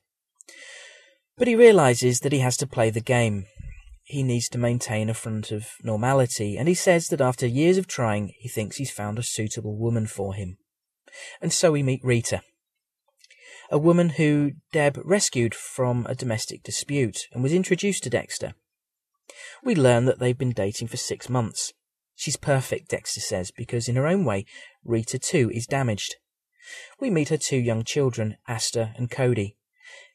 But 1.38 1.48
he 1.48 1.56
realizes 1.56 2.20
that 2.20 2.34
he 2.34 2.40
has 2.40 2.58
to 2.58 2.68
play 2.68 2.90
the 2.90 3.00
game. 3.00 3.46
He 4.12 4.24
needs 4.24 4.50
to 4.50 4.58
maintain 4.58 5.10
a 5.10 5.14
front 5.14 5.52
of 5.52 5.70
normality, 5.84 6.58
and 6.58 6.68
he 6.68 6.74
says 6.74 7.08
that 7.08 7.22
after 7.22 7.48
years 7.48 7.78
of 7.78 7.88
trying, 7.88 8.34
he 8.38 8.50
thinks 8.50 8.76
he's 8.76 8.92
found 8.92 9.18
a 9.18 9.24
suitable 9.24 9.78
woman 9.78 10.06
for 10.06 10.34
him. 10.34 10.58
And 11.42 11.54
so 11.54 11.72
we 11.72 11.82
meet 11.82 12.04
Rita, 12.04 12.42
a 13.72 13.78
woman 13.78 14.10
who 14.10 14.52
Deb 14.74 15.00
rescued 15.06 15.56
from 15.56 16.06
a 16.10 16.14
domestic 16.14 16.62
dispute 16.62 17.20
and 17.32 17.42
was 17.42 17.54
introduced 17.54 18.04
to 18.04 18.10
Dexter. 18.10 18.54
We 19.64 19.76
learn 19.76 20.04
that 20.08 20.20
they've 20.20 20.38
been 20.38 20.52
dating 20.52 20.90
for 20.90 20.98
six 20.98 21.30
months. 21.30 21.72
She's 22.14 22.36
perfect, 22.36 22.90
Dexter 22.90 23.22
says, 23.22 23.50
because 23.50 23.88
in 23.88 23.96
her 23.96 24.08
own 24.08 24.26
way, 24.26 24.44
Rita 24.84 25.20
too 25.20 25.50
is 25.54 25.66
damaged. 25.66 26.18
We 27.00 27.10
meet 27.10 27.30
her 27.30 27.38
two 27.38 27.56
young 27.56 27.86
children, 27.86 28.36
Astor 28.46 28.94
and 28.98 29.10
Cody. 29.10 29.56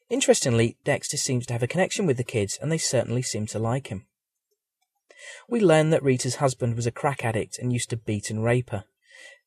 Interestingly, 0.09 0.77
Dexter 0.85 1.17
seems 1.17 1.45
to 1.47 1.53
have 1.53 1.63
a 1.63 1.67
connection 1.67 2.05
with 2.05 2.15
the 2.15 2.23
kids, 2.23 2.57
and 2.61 2.71
they 2.71 2.77
certainly 2.77 3.21
seem 3.21 3.45
to 3.47 3.59
like 3.59 3.87
him. 3.87 4.05
We 5.49 5.59
learn 5.59 5.89
that 5.89 6.03
Rita's 6.03 6.35
husband 6.35 6.75
was 6.75 6.87
a 6.87 6.91
crack 6.91 7.25
addict 7.25 7.59
and 7.59 7.73
used 7.73 7.89
to 7.89 7.97
beat 7.97 8.29
and 8.29 8.43
rape 8.43 8.69
her. 8.69 8.85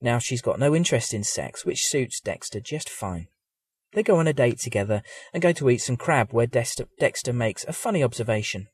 Now 0.02 0.18
she's 0.18 0.42
got 0.42 0.58
no 0.58 0.74
interest 0.74 1.14
in 1.14 1.24
sex, 1.24 1.64
which 1.64 1.86
suits 1.86 2.20
Dexter 2.20 2.60
just 2.60 2.90
fine. 2.90 3.28
They 3.92 4.02
go 4.02 4.16
on 4.16 4.28
a 4.28 4.34
date 4.34 4.58
together 4.58 5.02
and 5.32 5.42
go 5.42 5.52
to 5.52 5.70
eat 5.70 5.78
some 5.78 5.96
crab 5.96 6.32
where 6.32 6.46
Dexter, 6.46 6.86
Dexter 6.98 7.32
makes 7.32 7.64
a 7.64 7.72
funny 7.72 8.02
observation. 8.02 8.68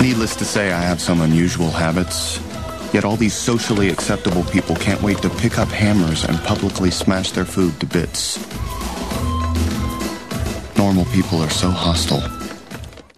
Needless 0.00 0.36
to 0.36 0.44
say, 0.44 0.72
I 0.72 0.80
have 0.80 1.00
some 1.00 1.20
unusual 1.20 1.70
habits. 1.70 2.38
Yet 2.94 3.04
all 3.04 3.16
these 3.16 3.34
socially 3.34 3.88
acceptable 3.88 4.44
people 4.44 4.76
can't 4.76 5.02
wait 5.02 5.18
to 5.22 5.28
pick 5.28 5.58
up 5.58 5.66
hammers 5.66 6.24
and 6.24 6.38
publicly 6.38 6.92
smash 6.92 7.32
their 7.32 7.44
food 7.44 7.80
to 7.80 7.86
bits. 7.86 8.38
Normal 10.78 11.04
people 11.06 11.42
are 11.42 11.50
so 11.50 11.70
hostile. 11.70 12.22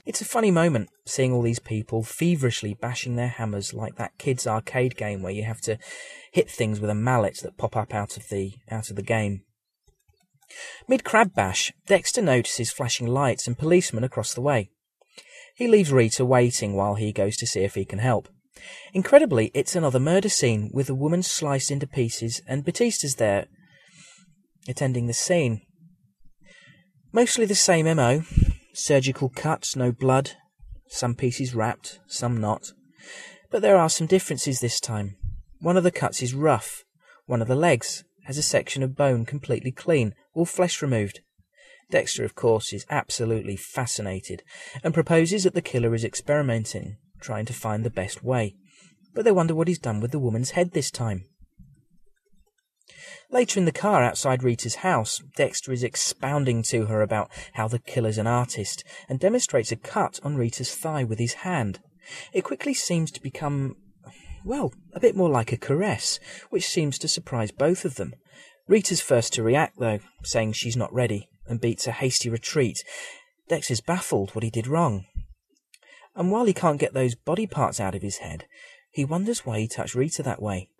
It's 0.07 0.23
a 0.23 0.25
funny 0.25 0.51
moment, 0.51 0.89
seeing 1.05 1.31
all 1.31 1.43
these 1.43 1.59
people 1.59 2.03
feverishly 2.03 2.73
bashing 2.73 3.17
their 3.17 3.29
hammers 3.29 3.75
like 3.75 3.97
that 3.97 4.17
kid's 4.17 4.47
arcade 4.47 4.97
game 4.97 5.21
where 5.21 5.33
you 5.33 5.43
have 5.43 5.61
to 5.63 5.77
hit 6.33 6.51
things 6.51 6.81
with 6.81 6.89
a 6.89 6.95
mallet 6.95 7.41
that 7.43 7.59
pop 7.59 7.77
up 7.77 7.93
out 7.93 8.17
of 8.17 8.31
the 8.31 8.55
out 8.71 8.89
of 8.89 8.97
the 8.97 9.03
game. 9.03 9.43
Mid 10.89 11.05
crab 11.05 11.35
bash, 11.35 11.75
Dexter 11.87 12.23
notices 12.23 12.73
flashing 12.73 13.09
lights 13.09 13.47
and 13.47 13.59
policemen 13.59 14.05
across 14.05 14.33
the 14.33 14.41
way. 14.41 14.71
He 15.55 15.69
leaves 15.69 15.93
Rita 15.93 16.25
waiting 16.25 16.73
while 16.73 16.95
he 16.95 17.13
goes 17.13 17.37
to 17.37 17.47
see 17.47 17.61
if 17.61 17.75
he 17.75 17.85
can 17.85 17.99
help. 17.99 18.31
Incredibly, 18.93 19.51
it's 19.55 19.77
another 19.77 20.01
murder 20.01 20.29
scene 20.29 20.71
with 20.73 20.89
a 20.89 20.95
woman 20.95 21.23
sliced 21.23 21.71
into 21.71 21.87
pieces 21.87 22.41
and 22.47 22.65
Batista's 22.65 23.17
there 23.17 23.47
attending 24.69 25.07
the 25.07 25.13
scene. 25.13 25.63
Mostly 27.13 27.47
the 27.47 27.55
same 27.55 27.87
MO. 27.97 28.23
Surgical 28.73 29.29
cuts, 29.29 29.77
no 29.77 29.93
blood. 29.93 30.33
Some 30.89 31.15
pieces 31.15 31.55
wrapped, 31.55 32.01
some 32.07 32.37
not. 32.37 32.73
But 33.51 33.63
there 33.63 33.77
are 33.77 33.89
some 33.89 34.07
differences 34.07 34.61
this 34.61 34.81
time. 34.81 35.17
One 35.61 35.77
of 35.77 35.85
the 35.85 35.91
cuts 35.91 36.23
is 36.23 36.35
rough. 36.35 36.85
One 37.27 37.41
of 37.41 37.49
the 37.49 37.57
legs 37.57 38.05
has 38.25 38.39
a 38.39 38.43
section 38.43 38.83
of 38.83 38.97
bone 38.97 39.25
completely 39.25 39.71
clean, 39.71 40.15
all 40.35 40.45
flesh 40.45 40.83
removed. 40.83 41.21
Dexter, 41.91 42.25
of 42.25 42.35
course, 42.35 42.73
is 42.73 42.85
absolutely 42.91 43.57
fascinated 43.57 44.43
and 44.83 44.93
proposes 44.93 45.45
that 45.45 45.55
the 45.55 45.63
killer 45.63 45.95
is 45.95 46.05
experimenting, 46.05 46.97
trying 47.21 47.47
to 47.47 47.53
find 47.53 47.85
the 47.85 47.91
best 47.91 48.23
way. 48.23 48.55
But 49.15 49.25
they 49.25 49.33
wonder 49.33 49.55
what 49.55 49.69
he's 49.69 49.79
done 49.79 50.01
with 50.01 50.11
the 50.11 50.19
woman's 50.19 50.51
head 50.51 50.73
this 50.73 50.91
time. 50.91 51.25
Later 53.31 53.59
in 53.59 53.67
the 53.67 53.73
car 53.73 54.05
outside 54.05 54.45
Rita's 54.45 54.77
house, 54.77 55.21
Dexter 55.37 55.73
is 55.73 55.83
expounding 55.83 56.63
to 56.65 56.87
her 56.87 57.03
about 57.03 57.31
how 57.55 57.67
the 57.67 57.81
killer's 57.81 58.19
an 58.19 58.27
artist 58.27 58.85
and 59.09 59.19
demonstrates 59.19 59.73
a 59.73 59.77
cut 59.77 60.21
on 60.23 60.37
Rita's 60.37 60.75
thigh 60.75 61.03
with 61.03 61.19
his 61.19 61.35
hand. 61.35 61.81
It 62.33 62.45
quickly 62.45 62.73
seems 62.73 63.11
to 63.13 63.21
become, 63.21 63.77
well, 64.45 64.73
a 64.93 65.01
bit 65.01 65.17
more 65.17 65.29
like 65.29 65.51
a 65.51 65.57
caress, 65.57 66.21
which 66.51 66.69
seems 66.69 66.99
to 66.99 67.09
surprise 67.09 67.51
both 67.51 67.85
of 67.85 67.97
them. 67.97 68.15
Rita's 68.69 69.01
first 69.01 69.33
to 69.35 69.43
react, 69.43 69.79
though, 69.79 69.99
saying 70.23 70.53
she's 70.53 70.77
not 70.77 70.93
ready, 70.93 71.29
and 71.47 71.61
beats 71.61 71.89
a 71.89 71.93
hasty 71.93 72.31
retreat. 72.31 72.85
Dexter's 73.49 73.81
baffled 73.81 74.35
what 74.35 74.45
he 74.45 74.51
did 74.51 74.69
wrong. 74.69 75.05
And 76.17 76.31
while 76.31 76.47
he 76.47 76.55
can't 76.55 76.81
get 76.81 76.95
those 76.95 77.15
body 77.15 77.47
parts 77.47 77.79
out 77.79 77.95
of 77.95 78.03
his 78.03 78.19
head, 78.19 78.47
he 78.91 79.05
wonders 79.05 79.45
why 79.45 79.61
he 79.61 79.69
touched 79.69 79.95
Rita 79.95 80.23
that 80.23 80.41
way. 80.41 80.71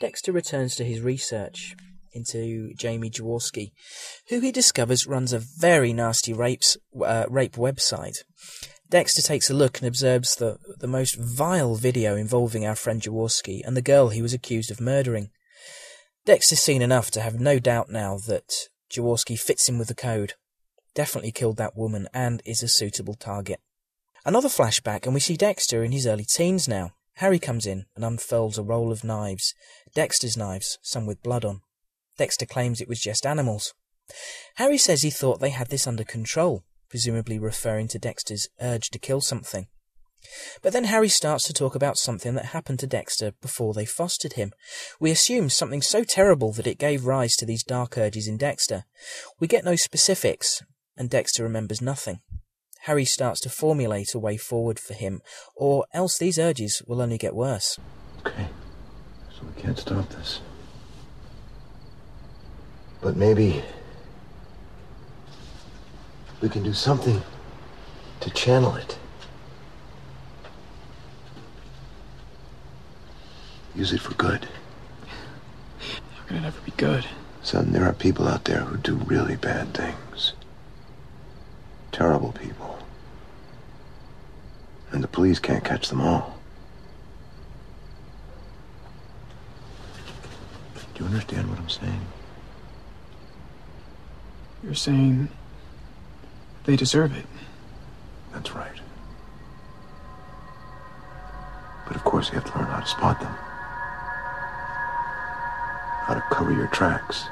Dexter 0.00 0.30
returns 0.30 0.76
to 0.76 0.84
his 0.84 1.00
research 1.00 1.74
into 2.12 2.72
Jamie 2.74 3.10
Jaworski, 3.10 3.72
who 4.28 4.40
he 4.40 4.52
discovers 4.52 5.06
runs 5.06 5.32
a 5.32 5.40
very 5.40 5.92
nasty 5.92 6.32
rapes, 6.32 6.76
uh, 7.04 7.26
rape 7.28 7.54
website. 7.54 8.18
Dexter 8.88 9.22
takes 9.22 9.50
a 9.50 9.54
look 9.54 9.78
and 9.78 9.88
observes 9.88 10.36
the, 10.36 10.58
the 10.78 10.86
most 10.86 11.16
vile 11.16 11.74
video 11.74 12.14
involving 12.14 12.66
our 12.66 12.74
friend 12.76 13.00
Jaworski 13.00 13.62
and 13.64 13.76
the 13.76 13.82
girl 13.82 14.10
he 14.10 14.22
was 14.22 14.34
accused 14.34 14.70
of 14.70 14.80
murdering. 14.80 15.30
Dexter's 16.24 16.60
seen 16.60 16.82
enough 16.82 17.10
to 17.12 17.20
have 17.20 17.40
no 17.40 17.58
doubt 17.58 17.90
now 17.90 18.18
that 18.28 18.68
Jaworski 18.92 19.38
fits 19.38 19.68
in 19.68 19.78
with 19.78 19.88
the 19.88 19.94
code, 19.94 20.34
definitely 20.94 21.32
killed 21.32 21.56
that 21.56 21.76
woman, 21.76 22.06
and 22.12 22.42
is 22.44 22.62
a 22.62 22.68
suitable 22.68 23.14
target. 23.14 23.60
Another 24.24 24.48
flashback, 24.48 25.04
and 25.04 25.14
we 25.14 25.20
see 25.20 25.36
Dexter 25.36 25.82
in 25.82 25.90
his 25.90 26.06
early 26.06 26.24
teens 26.24 26.68
now. 26.68 26.92
Harry 27.14 27.40
comes 27.40 27.66
in 27.66 27.86
and 27.96 28.04
unfurls 28.04 28.56
a 28.56 28.62
roll 28.62 28.92
of 28.92 29.02
knives. 29.02 29.52
Dexter's 29.94 30.36
knives, 30.36 30.78
some 30.80 31.06
with 31.06 31.22
blood 31.22 31.44
on. 31.44 31.60
Dexter 32.18 32.46
claims 32.46 32.80
it 32.80 32.88
was 32.88 33.00
just 33.00 33.26
animals. 33.26 33.74
Harry 34.56 34.78
says 34.78 35.02
he 35.02 35.10
thought 35.10 35.40
they 35.40 35.50
had 35.50 35.68
this 35.68 35.86
under 35.86 36.04
control, 36.04 36.62
presumably 36.88 37.38
referring 37.38 37.88
to 37.88 37.98
Dexter's 37.98 38.48
urge 38.60 38.90
to 38.90 38.98
kill 38.98 39.20
something. 39.20 39.66
But 40.62 40.72
then 40.72 40.84
Harry 40.84 41.08
starts 41.08 41.44
to 41.46 41.52
talk 41.52 41.74
about 41.74 41.98
something 41.98 42.34
that 42.34 42.46
happened 42.46 42.78
to 42.80 42.86
Dexter 42.86 43.32
before 43.42 43.74
they 43.74 43.84
fostered 43.84 44.34
him. 44.34 44.52
We 45.00 45.10
assume 45.10 45.50
something 45.50 45.82
so 45.82 46.04
terrible 46.04 46.52
that 46.52 46.66
it 46.66 46.78
gave 46.78 47.06
rise 47.06 47.34
to 47.36 47.46
these 47.46 47.64
dark 47.64 47.98
urges 47.98 48.28
in 48.28 48.36
Dexter. 48.36 48.84
We 49.40 49.48
get 49.48 49.64
no 49.64 49.74
specifics, 49.74 50.62
and 50.96 51.10
Dexter 51.10 51.42
remembers 51.42 51.82
nothing. 51.82 52.20
Harry 52.86 53.04
starts 53.04 53.40
to 53.40 53.48
formulate 53.48 54.12
a 54.12 54.18
way 54.18 54.36
forward 54.36 54.76
for 54.76 54.94
him, 54.94 55.22
or 55.54 55.86
else 55.94 56.18
these 56.18 56.36
urges 56.36 56.82
will 56.88 57.00
only 57.00 57.16
get 57.16 57.32
worse. 57.32 57.78
Okay, 58.26 58.48
so 59.30 59.42
we 59.46 59.62
can't 59.62 59.78
stop 59.78 60.08
this. 60.08 60.40
But 63.00 63.16
maybe 63.16 63.62
we 66.40 66.48
can 66.48 66.64
do 66.64 66.72
something 66.72 67.22
to 68.18 68.30
channel 68.30 68.74
it. 68.74 68.98
Use 73.76 73.92
it 73.92 74.00
for 74.00 74.14
good. 74.14 74.48
How 76.16 76.24
can 76.26 76.38
it 76.38 76.44
ever 76.44 76.60
be 76.62 76.72
good? 76.76 77.06
Son, 77.44 77.70
there 77.70 77.84
are 77.84 77.92
people 77.92 78.26
out 78.26 78.44
there 78.44 78.62
who 78.62 78.76
do 78.76 78.96
really 78.96 79.36
bad 79.36 79.72
things. 79.72 80.32
Terrible 81.92 82.32
people. 82.32 82.78
And 84.90 85.04
the 85.04 85.08
police 85.08 85.38
can't 85.38 85.64
catch 85.64 85.88
them 85.88 86.00
all. 86.00 86.38
Do 90.94 91.04
you 91.04 91.06
understand 91.06 91.48
what 91.48 91.58
I'm 91.58 91.68
saying? 91.68 92.00
You're 94.62 94.74
saying 94.74 95.28
they 96.64 96.76
deserve 96.76 97.16
it. 97.16 97.26
That's 98.32 98.52
right. 98.54 98.80
But 101.86 101.96
of 101.96 102.04
course, 102.04 102.28
you 102.28 102.34
have 102.34 102.50
to 102.50 102.58
learn 102.58 102.68
how 102.68 102.80
to 102.80 102.86
spot 102.86 103.20
them. 103.20 103.32
How 106.06 106.14
to 106.14 106.22
cover 106.34 106.52
your 106.52 106.68
tracks. 106.68 107.28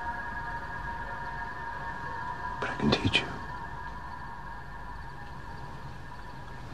But 2.60 2.70
I 2.70 2.76
can 2.76 2.90
teach 2.90 3.20
you. 3.20 3.26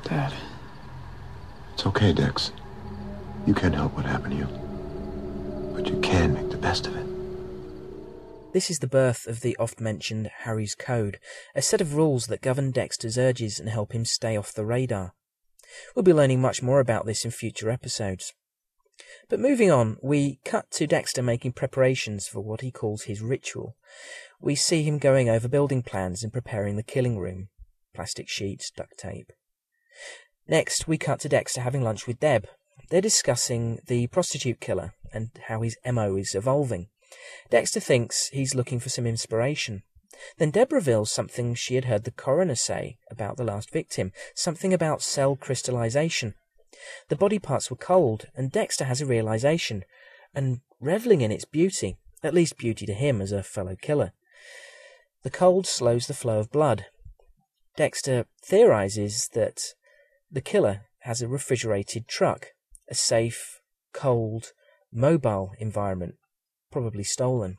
Dad. 0.07 0.33
It's 1.75 1.85
okay, 1.85 2.13
Dex. 2.13 2.53
You 3.45 3.55
can't 3.55 3.75
help 3.75 3.95
what 3.95 4.07
happened 4.07 4.33
to 4.33 4.39
you. 4.39 4.49
But 5.75 5.89
you 5.89 6.01
can 6.01 6.33
make 6.33 6.51
the 6.51 6.57
best 6.57 6.87
of 6.87 6.95
it. 6.95 7.07
This 8.53 8.71
is 8.71 8.79
the 8.79 8.87
birth 8.87 9.27
of 9.27 9.41
the 9.41 9.57
oft 9.59 9.81
mentioned 9.81 10.31
Harry's 10.45 10.77
Code, 10.77 11.19
a 11.55 11.61
set 11.61 11.81
of 11.81 11.95
rules 11.95 12.29
that 12.29 12.41
govern 12.41 12.71
Dexter's 12.71 13.19
urges 13.19 13.59
and 13.59 13.69
help 13.69 13.93
him 13.93 14.05
stay 14.05 14.37
off 14.37 14.55
the 14.55 14.65
radar. 14.65 15.13
We'll 15.95 16.05
be 16.05 16.15
learning 16.15 16.41
much 16.41 16.63
more 16.63 16.81
about 16.81 17.05
this 17.05 17.25
in 17.25 17.33
future 17.33 17.69
episodes. 17.69 18.33
But 19.29 19.41
moving 19.41 19.71
on, 19.73 19.99
we 20.03 20.39
cut 20.45 20.71
to 20.73 20.87
Dexter 20.87 21.23
making 21.23 21.53
preparations 21.53 22.29
for 22.29 22.41
what 22.41 22.61
he 22.61 22.71
calls 22.71 23.03
his 23.03 23.21
ritual. 23.21 23.77
We 24.41 24.55
see 24.55 24.85
him 24.85 24.99
going 24.99 25.29
over 25.29 25.49
building 25.49 25.83
plans 25.83 26.23
and 26.23 26.33
preparing 26.33 26.77
the 26.77 26.83
killing 26.83 27.19
room 27.19 27.49
plastic 27.95 28.29
sheets, 28.29 28.71
duct 28.71 28.99
tape. 28.99 29.33
Next, 30.49 30.87
we 30.87 30.97
cut 30.99 31.21
to 31.21 31.29
Dexter 31.29 31.61
having 31.61 31.83
lunch 31.83 32.07
with 32.07 32.21
Deb. 32.21 32.47
They're 32.91 33.01
discussing 33.01 33.81
the 33.87 34.07
prostitute 34.07 34.61
killer 34.61 34.95
and 35.13 35.31
how 35.49 35.63
his 35.63 35.77
MO 35.85 36.17
is 36.17 36.35
evolving. 36.35 36.89
Dexter 37.51 37.81
thinks 37.81 38.29
he's 38.29 38.55
looking 38.55 38.79
for 38.79 38.89
some 38.89 39.07
inspiration. 39.07 39.83
Then 40.39 40.51
Deb 40.51 40.73
reveals 40.73 41.11
something 41.11 41.55
she 41.55 41.75
had 41.75 41.87
heard 41.87 42.05
the 42.05 42.11
coroner 42.11 42.55
say 42.55 42.99
about 43.11 43.37
the 43.37 43.45
last 43.45 43.71
victim, 43.71 44.13
something 44.35 44.73
about 44.73 45.03
cell 45.03 45.37
crystallization. 45.37 46.35
The 47.09 47.17
body 47.17 47.39
parts 47.39 47.71
were 47.71 47.77
cold, 47.77 48.27
and 48.35 48.53
Dexter 48.53 48.85
has 48.85 49.01
a 49.01 49.07
realization, 49.07 49.85
and 50.35 50.61
reveling 50.81 51.23
in 51.23 51.33
its 51.33 51.45
beauty, 51.45 51.97
at 52.23 52.35
least 52.35 52.57
beauty 52.59 52.87
to 52.87 52.95
him 52.95 53.21
as 53.21 53.33
a 53.33 53.43
fellow 53.43 53.77
killer. 53.81 54.13
The 55.23 55.31
cold 55.31 55.67
slows 55.67 56.07
the 56.07 56.15
flow 56.15 56.39
of 56.39 56.53
blood. 56.53 56.87
Dexter 57.77 58.27
theorizes 58.45 59.29
that 59.35 59.75
the 60.31 60.41
killer 60.41 60.83
has 61.01 61.23
a 61.23 61.29
refrigerated 61.29 62.09
truck, 62.09 62.49
a 62.89 62.95
safe, 62.95 63.61
cold, 63.93 64.53
mobile 64.93 65.53
environment, 65.59 66.15
probably 66.71 67.05
stolen. 67.05 67.57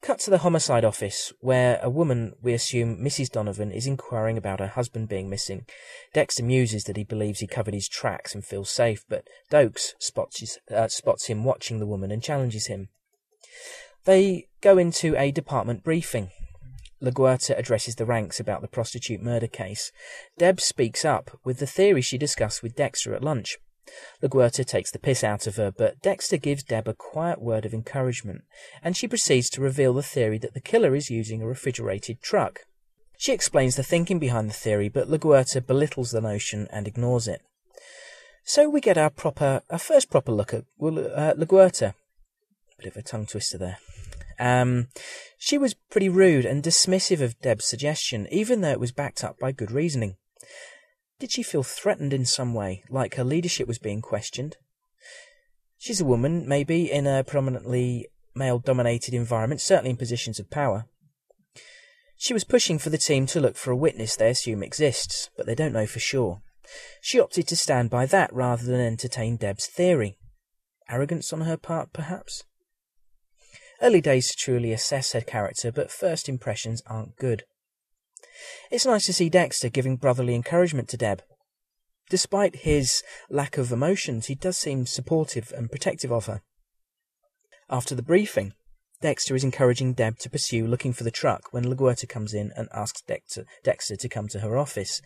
Cut 0.00 0.20
to 0.20 0.30
the 0.30 0.38
homicide 0.38 0.84
office, 0.84 1.32
where 1.40 1.80
a 1.82 1.90
woman, 1.90 2.34
we 2.40 2.52
assume 2.52 2.98
Mrs. 2.98 3.30
Donovan, 3.30 3.72
is 3.72 3.86
inquiring 3.86 4.38
about 4.38 4.60
her 4.60 4.68
husband 4.68 5.08
being 5.08 5.28
missing. 5.28 5.66
Dexter 6.14 6.44
muses 6.44 6.84
that 6.84 6.96
he 6.96 7.02
believes 7.02 7.40
he 7.40 7.48
covered 7.48 7.74
his 7.74 7.88
tracks 7.88 8.32
and 8.32 8.44
feels 8.44 8.70
safe, 8.70 9.04
but 9.08 9.26
Doakes 9.50 9.94
spots, 9.98 10.38
his, 10.38 10.58
uh, 10.70 10.86
spots 10.86 11.26
him 11.26 11.42
watching 11.42 11.80
the 11.80 11.86
woman 11.86 12.12
and 12.12 12.22
challenges 12.22 12.68
him. 12.68 12.88
They 14.04 14.46
go 14.60 14.78
into 14.78 15.16
a 15.16 15.32
department 15.32 15.82
briefing. 15.82 16.30
LaGuerta 17.02 17.56
addresses 17.56 17.94
the 17.94 18.06
ranks 18.06 18.40
about 18.40 18.60
the 18.60 18.68
prostitute 18.68 19.22
murder 19.22 19.46
case. 19.46 19.92
Deb 20.36 20.60
speaks 20.60 21.04
up 21.04 21.38
with 21.44 21.58
the 21.58 21.66
theory 21.66 22.02
she 22.02 22.18
discussed 22.18 22.62
with 22.62 22.76
Dexter 22.76 23.14
at 23.14 23.22
lunch. 23.22 23.58
LaGuerta 24.22 24.66
takes 24.66 24.90
the 24.90 24.98
piss 24.98 25.24
out 25.24 25.46
of 25.46 25.56
her, 25.56 25.70
but 25.70 26.00
Dexter 26.02 26.36
gives 26.36 26.62
Deb 26.62 26.88
a 26.88 26.94
quiet 26.94 27.40
word 27.40 27.64
of 27.64 27.72
encouragement, 27.72 28.42
and 28.82 28.96
she 28.96 29.08
proceeds 29.08 29.48
to 29.50 29.60
reveal 29.60 29.94
the 29.94 30.02
theory 30.02 30.38
that 30.38 30.54
the 30.54 30.60
killer 30.60 30.94
is 30.94 31.10
using 31.10 31.40
a 31.40 31.46
refrigerated 31.46 32.20
truck. 32.20 32.60
She 33.16 33.32
explains 33.32 33.76
the 33.76 33.82
thinking 33.82 34.18
behind 34.18 34.48
the 34.48 34.54
theory, 34.54 34.88
but 34.88 35.08
LaGuerta 35.08 35.66
belittles 35.66 36.10
the 36.10 36.20
notion 36.20 36.68
and 36.70 36.86
ignores 36.86 37.26
it. 37.26 37.42
So 38.44 38.68
we 38.68 38.80
get 38.80 38.96
our 38.96 39.10
proper, 39.10 39.62
our 39.70 39.78
first 39.78 40.10
proper 40.10 40.32
look 40.32 40.54
at 40.54 40.64
uh, 40.80 41.34
LaGuerta. 41.34 41.94
Bit 42.78 42.86
of 42.86 42.96
a 42.96 43.02
tongue 43.02 43.26
twister 43.26 43.58
there. 43.58 43.78
Um, 44.38 44.88
she 45.38 45.58
was 45.58 45.74
pretty 45.74 46.08
rude 46.08 46.44
and 46.44 46.62
dismissive 46.62 47.20
of 47.20 47.40
Deb's 47.40 47.64
suggestion, 47.64 48.26
even 48.30 48.60
though 48.60 48.70
it 48.70 48.80
was 48.80 48.92
backed 48.92 49.24
up 49.24 49.38
by 49.38 49.52
good 49.52 49.70
reasoning. 49.70 50.16
Did 51.18 51.32
she 51.32 51.42
feel 51.42 51.62
threatened 51.62 52.12
in 52.12 52.24
some 52.24 52.54
way, 52.54 52.84
like 52.88 53.16
her 53.16 53.24
leadership 53.24 53.66
was 53.66 53.78
being 53.78 54.00
questioned? 54.00 54.56
She's 55.78 56.00
a 56.00 56.04
woman, 56.04 56.46
maybe, 56.48 56.90
in 56.90 57.06
a 57.06 57.24
predominantly 57.24 58.08
male 58.34 58.58
dominated 58.58 59.14
environment, 59.14 59.60
certainly 59.60 59.90
in 59.90 59.96
positions 59.96 60.38
of 60.38 60.50
power. 60.50 60.86
She 62.16 62.32
was 62.32 62.44
pushing 62.44 62.78
for 62.78 62.90
the 62.90 62.98
team 62.98 63.26
to 63.26 63.40
look 63.40 63.56
for 63.56 63.70
a 63.70 63.76
witness 63.76 64.16
they 64.16 64.30
assume 64.30 64.62
exists, 64.62 65.30
but 65.36 65.46
they 65.46 65.54
don't 65.54 65.72
know 65.72 65.86
for 65.86 66.00
sure. 66.00 66.42
She 67.00 67.20
opted 67.20 67.46
to 67.48 67.56
stand 67.56 67.90
by 67.90 68.06
that 68.06 68.32
rather 68.32 68.64
than 68.64 68.80
entertain 68.80 69.36
Deb's 69.36 69.66
theory. 69.66 70.18
Arrogance 70.88 71.32
on 71.32 71.42
her 71.42 71.56
part, 71.56 71.92
perhaps? 71.92 72.44
Early 73.80 74.00
days 74.00 74.28
to 74.28 74.36
truly 74.36 74.72
assess 74.72 75.12
her 75.12 75.20
character, 75.20 75.70
but 75.70 75.90
first 75.90 76.28
impressions 76.28 76.82
aren't 76.86 77.16
good. 77.16 77.44
It's 78.70 78.86
nice 78.86 79.06
to 79.06 79.12
see 79.12 79.28
Dexter 79.28 79.68
giving 79.68 79.96
brotherly 79.96 80.34
encouragement 80.34 80.88
to 80.88 80.96
Deb. 80.96 81.22
Despite 82.10 82.56
his 82.56 83.02
lack 83.30 83.58
of 83.58 83.70
emotions, 83.70 84.26
he 84.26 84.34
does 84.34 84.56
seem 84.56 84.86
supportive 84.86 85.52
and 85.56 85.70
protective 85.70 86.12
of 86.12 86.26
her. 86.26 86.42
After 87.70 87.94
the 87.94 88.02
briefing, 88.02 88.54
Dexter 89.00 89.36
is 89.36 89.44
encouraging 89.44 89.92
Deb 89.92 90.18
to 90.20 90.30
pursue 90.30 90.66
looking 90.66 90.92
for 90.92 91.04
the 91.04 91.10
truck 91.10 91.52
when 91.52 91.64
LaGuerta 91.64 92.08
comes 92.08 92.34
in 92.34 92.52
and 92.56 92.68
asks 92.72 93.02
Dexter, 93.02 93.44
Dexter 93.62 93.94
to 93.96 94.08
come 94.08 94.26
to 94.28 94.40
her 94.40 94.56
office. 94.56 95.00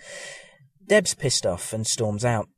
Deb's 0.87 1.15
pissed 1.15 1.45
off 1.45 1.73
and 1.73 1.87
storms 1.87 2.25
out. 2.25 2.49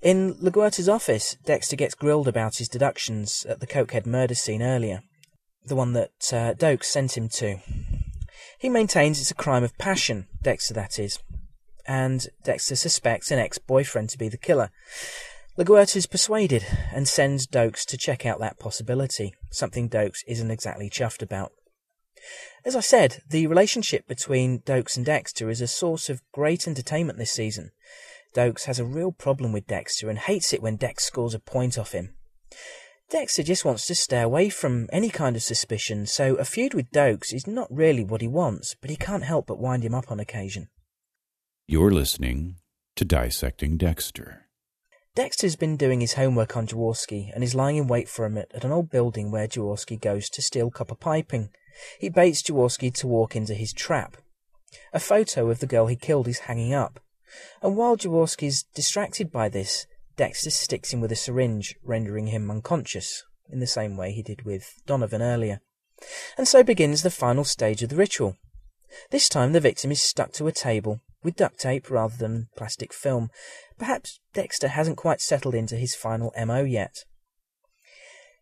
In 0.00 0.34
LaGuerta's 0.34 0.88
office, 0.88 1.36
Dexter 1.44 1.74
gets 1.74 1.96
grilled 1.96 2.28
about 2.28 2.58
his 2.58 2.68
deductions 2.68 3.44
at 3.48 3.58
the 3.58 3.66
Cokehead 3.66 4.06
murder 4.06 4.34
scene 4.34 4.62
earlier, 4.62 5.02
the 5.68 5.76
one 5.76 5.92
that 5.92 6.32
uh, 6.32 6.76
sent 6.82 7.16
him 7.16 7.28
to. 7.28 7.58
He 8.58 8.68
maintains 8.68 9.20
it's 9.20 9.30
a 9.30 9.34
crime 9.34 9.62
of 9.62 9.76
passion, 9.78 10.26
Dexter 10.42 10.74
that 10.74 10.98
is, 10.98 11.18
and 11.86 12.26
Dexter 12.44 12.76
suspects 12.76 13.30
an 13.30 13.38
ex-boyfriend 13.38 14.10
to 14.10 14.18
be 14.18 14.28
the 14.28 14.36
killer. 14.36 14.70
LaGuerta 15.56 15.96
is 15.96 16.06
persuaded 16.06 16.64
and 16.92 17.08
sends 17.08 17.46
Doakes 17.46 17.84
to 17.86 17.96
check 17.96 18.24
out 18.24 18.38
that 18.40 18.58
possibility, 18.58 19.34
something 19.50 19.88
Doakes 19.88 20.24
isn't 20.26 20.50
exactly 20.50 20.88
chuffed 20.88 21.22
about. 21.22 21.52
As 22.64 22.76
I 22.76 22.80
said, 22.80 23.22
the 23.28 23.46
relationship 23.46 24.06
between 24.06 24.60
Doakes 24.60 24.96
and 24.96 25.06
Dexter 25.06 25.50
is 25.50 25.60
a 25.60 25.66
source 25.66 26.08
of 26.08 26.22
great 26.32 26.66
entertainment 26.68 27.18
this 27.18 27.32
season. 27.32 27.70
Doakes 28.34 28.64
has 28.64 28.78
a 28.78 28.84
real 28.84 29.12
problem 29.12 29.52
with 29.52 29.66
Dexter 29.66 30.10
and 30.10 30.18
hates 30.18 30.52
it 30.52 30.62
when 30.62 30.76
Dex 30.76 31.04
scores 31.04 31.34
a 31.34 31.38
point 31.38 31.78
off 31.78 31.92
him. 31.92 32.14
Dexter 33.10 33.42
just 33.42 33.64
wants 33.64 33.86
to 33.86 33.94
stay 33.94 34.20
away 34.20 34.50
from 34.50 34.86
any 34.92 35.08
kind 35.08 35.34
of 35.34 35.42
suspicion, 35.42 36.04
so 36.04 36.34
a 36.34 36.44
feud 36.44 36.74
with 36.74 36.90
Doakes 36.90 37.32
is 37.32 37.46
not 37.46 37.74
really 37.74 38.04
what 38.04 38.20
he 38.20 38.28
wants, 38.28 38.76
but 38.82 38.90
he 38.90 38.96
can't 38.96 39.22
help 39.22 39.46
but 39.46 39.58
wind 39.58 39.82
him 39.82 39.94
up 39.94 40.10
on 40.10 40.20
occasion. 40.20 40.68
You're 41.66 41.90
listening 41.90 42.56
to 42.96 43.06
Dissecting 43.06 43.78
Dexter. 43.78 44.48
Dexter's 45.14 45.56
been 45.56 45.78
doing 45.78 46.02
his 46.02 46.14
homework 46.14 46.54
on 46.54 46.66
Jaworski 46.66 47.30
and 47.34 47.42
is 47.42 47.54
lying 47.54 47.78
in 47.78 47.88
wait 47.88 48.10
for 48.10 48.26
him 48.26 48.36
at, 48.36 48.54
at 48.54 48.64
an 48.64 48.72
old 48.72 48.90
building 48.90 49.30
where 49.30 49.48
Jaworski 49.48 49.98
goes 49.98 50.28
to 50.28 50.42
steal 50.42 50.70
copper 50.70 50.94
piping. 50.94 51.48
He 51.98 52.10
baits 52.10 52.42
Jaworski 52.42 52.92
to 52.96 53.06
walk 53.06 53.34
into 53.34 53.54
his 53.54 53.72
trap. 53.72 54.18
A 54.92 55.00
photo 55.00 55.48
of 55.50 55.60
the 55.60 55.66
girl 55.66 55.86
he 55.86 55.96
killed 55.96 56.28
is 56.28 56.40
hanging 56.40 56.74
up, 56.74 57.00
and 57.62 57.74
while 57.74 57.96
Jaworski's 57.96 58.64
distracted 58.74 59.32
by 59.32 59.48
this, 59.48 59.86
Dexter 60.18 60.50
sticks 60.50 60.92
him 60.92 61.00
with 61.00 61.12
a 61.12 61.16
syringe, 61.16 61.76
rendering 61.84 62.26
him 62.26 62.50
unconscious, 62.50 63.22
in 63.48 63.60
the 63.60 63.68
same 63.68 63.96
way 63.96 64.10
he 64.10 64.20
did 64.20 64.44
with 64.44 64.74
Donovan 64.84 65.22
earlier. 65.22 65.60
And 66.36 66.48
so 66.48 66.64
begins 66.64 67.02
the 67.02 67.10
final 67.10 67.44
stage 67.44 67.84
of 67.84 67.88
the 67.88 67.96
ritual. 67.96 68.36
This 69.12 69.28
time 69.28 69.52
the 69.52 69.60
victim 69.60 69.92
is 69.92 70.02
stuck 70.02 70.32
to 70.32 70.48
a 70.48 70.52
table 70.52 71.00
with 71.22 71.36
duct 71.36 71.60
tape 71.60 71.88
rather 71.88 72.16
than 72.16 72.48
plastic 72.56 72.92
film. 72.92 73.30
Perhaps 73.78 74.18
Dexter 74.34 74.68
hasn't 74.68 74.96
quite 74.96 75.20
settled 75.20 75.54
into 75.54 75.76
his 75.76 75.94
final 75.94 76.32
MO 76.44 76.64
yet. 76.64 77.04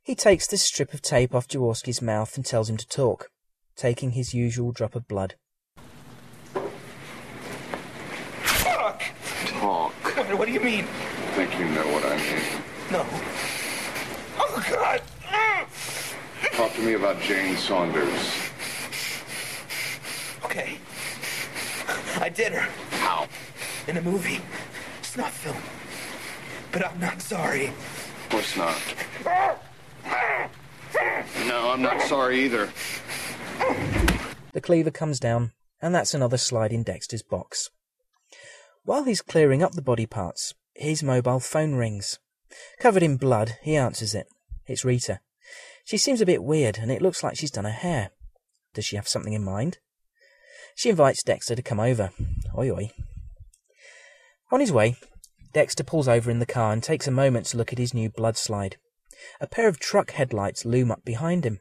He 0.03 0.15
takes 0.15 0.47
the 0.47 0.57
strip 0.57 0.95
of 0.95 1.03
tape 1.03 1.35
off 1.35 1.47
Jaworski's 1.47 2.01
mouth 2.01 2.37
and 2.37 2.47
tells 2.47 2.71
him 2.71 2.79
to 2.79 2.89
talk, 2.89 3.29
taking 3.77 4.13
his 4.13 4.33
usual 4.33 4.73
drop 4.73 4.95
of 4.95 5.07
blood. 5.07 5.35
Fuck! 8.45 9.03
Talk. 9.45 9.93
What, 10.17 10.39
what 10.39 10.47
do 10.47 10.55
you 10.55 10.61
mean? 10.61 10.87
I 11.37 11.45
think 11.45 11.59
you 11.61 11.67
know 11.67 11.87
what 11.93 12.03
I 12.07 12.17
mean. 12.17 12.63
No. 12.91 13.05
Oh, 14.39 14.65
God! 14.71 15.03
Talk 16.53 16.73
to 16.73 16.81
me 16.81 16.95
about 16.95 17.21
Jane 17.21 17.59
Saunders. 17.59 18.33
Okay. 20.47 20.79
I 22.19 22.31
did 22.31 22.55
her 22.55 22.67
How? 22.97 23.29
in 23.87 23.99
a 23.99 24.01
movie. 24.01 24.41
Snuff 25.03 25.37
film. 25.37 25.59
But 26.73 26.87
I'm 26.87 26.99
not 26.99 27.21
sorry. 27.21 27.67
Of 27.67 28.27
course 28.31 28.57
not. 28.57 28.81
No, 31.47 31.71
I'm 31.71 31.83
not 31.83 32.01
sorry 32.01 32.45
either. 32.47 32.71
The 34.53 34.61
cleaver 34.63 34.91
comes 34.91 35.21
down, 35.21 35.53
and 35.83 35.95
that's 35.95 36.15
another 36.15 36.39
slide 36.39 36.73
in 36.73 36.83
Dexter's 36.83 37.23
box. 37.23 37.71
While 38.85 39.05
he's 39.05 39.21
clearing 39.21 39.63
up 39.63 39.73
the 39.73 39.83
body 39.83 40.07
parts, 40.07 40.55
his 40.79 41.03
mobile 41.03 41.41
phone 41.41 41.75
rings. 41.75 42.19
Covered 42.79 43.03
in 43.03 43.17
blood, 43.17 43.59
he 43.63 43.77
answers 43.77 44.15
it. 44.15 44.29
It's 44.67 44.85
Rita. 44.85 45.21
She 45.85 45.99
seems 45.99 46.21
a 46.21 46.27
bit 46.27 46.43
weird, 46.43 46.79
and 46.79 46.91
it 46.91 47.03
looks 47.03 47.23
like 47.23 47.37
she's 47.37 47.51
done 47.51 47.65
her 47.65 47.71
hair. 47.71 48.11
Does 48.75 48.85
she 48.85 48.97
have 48.97 49.09
something 49.09 49.33
in 49.33 49.45
mind? 49.45 49.79
She 50.75 50.91
invites 50.91 51.23
Dexter 51.23 51.55
to 51.55 51.63
come 51.63 51.81
over. 51.81 52.11
Oi 52.57 52.71
oi. 52.71 52.91
On 54.51 54.61
his 54.61 54.73
way, 54.73 54.97
Dexter 55.53 55.85
pulls 55.85 56.09
over 56.09 56.31
in 56.31 56.39
the 56.39 56.47
car 56.47 56.73
and 56.73 56.83
takes 56.83 57.09
a 57.09 57.13
moment 57.13 57.47
to 57.47 57.57
look 57.57 57.73
at 57.73 57.79
his 57.79 57.95
new 57.95 58.11
blood 58.11 58.37
slide. 58.37 58.77
A 59.41 59.47
pair 59.47 59.69
of 59.69 59.79
truck 59.79 60.11
headlights 60.11 60.65
loom 60.65 60.91
up 60.91 61.05
behind 61.05 61.45
him. 61.45 61.61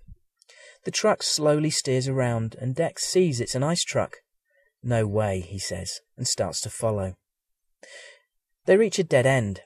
The 0.84 0.92
truck 0.92 1.24
slowly 1.24 1.70
steers 1.70 2.08
around, 2.08 2.56
and 2.60 2.76
Dex 2.76 3.06
sees 3.06 3.40
it's 3.40 3.56
an 3.56 3.64
ice 3.64 3.84
truck. 3.84 4.18
No 4.84 5.08
way, 5.08 5.40
he 5.40 5.58
says, 5.58 6.02
and 6.18 6.28
starts 6.28 6.62
to 6.62 6.70
follow. 6.70 7.16
They 8.66 8.78
reach 8.78 9.00
a 9.00 9.04
dead 9.04 9.26
end. 9.26 9.62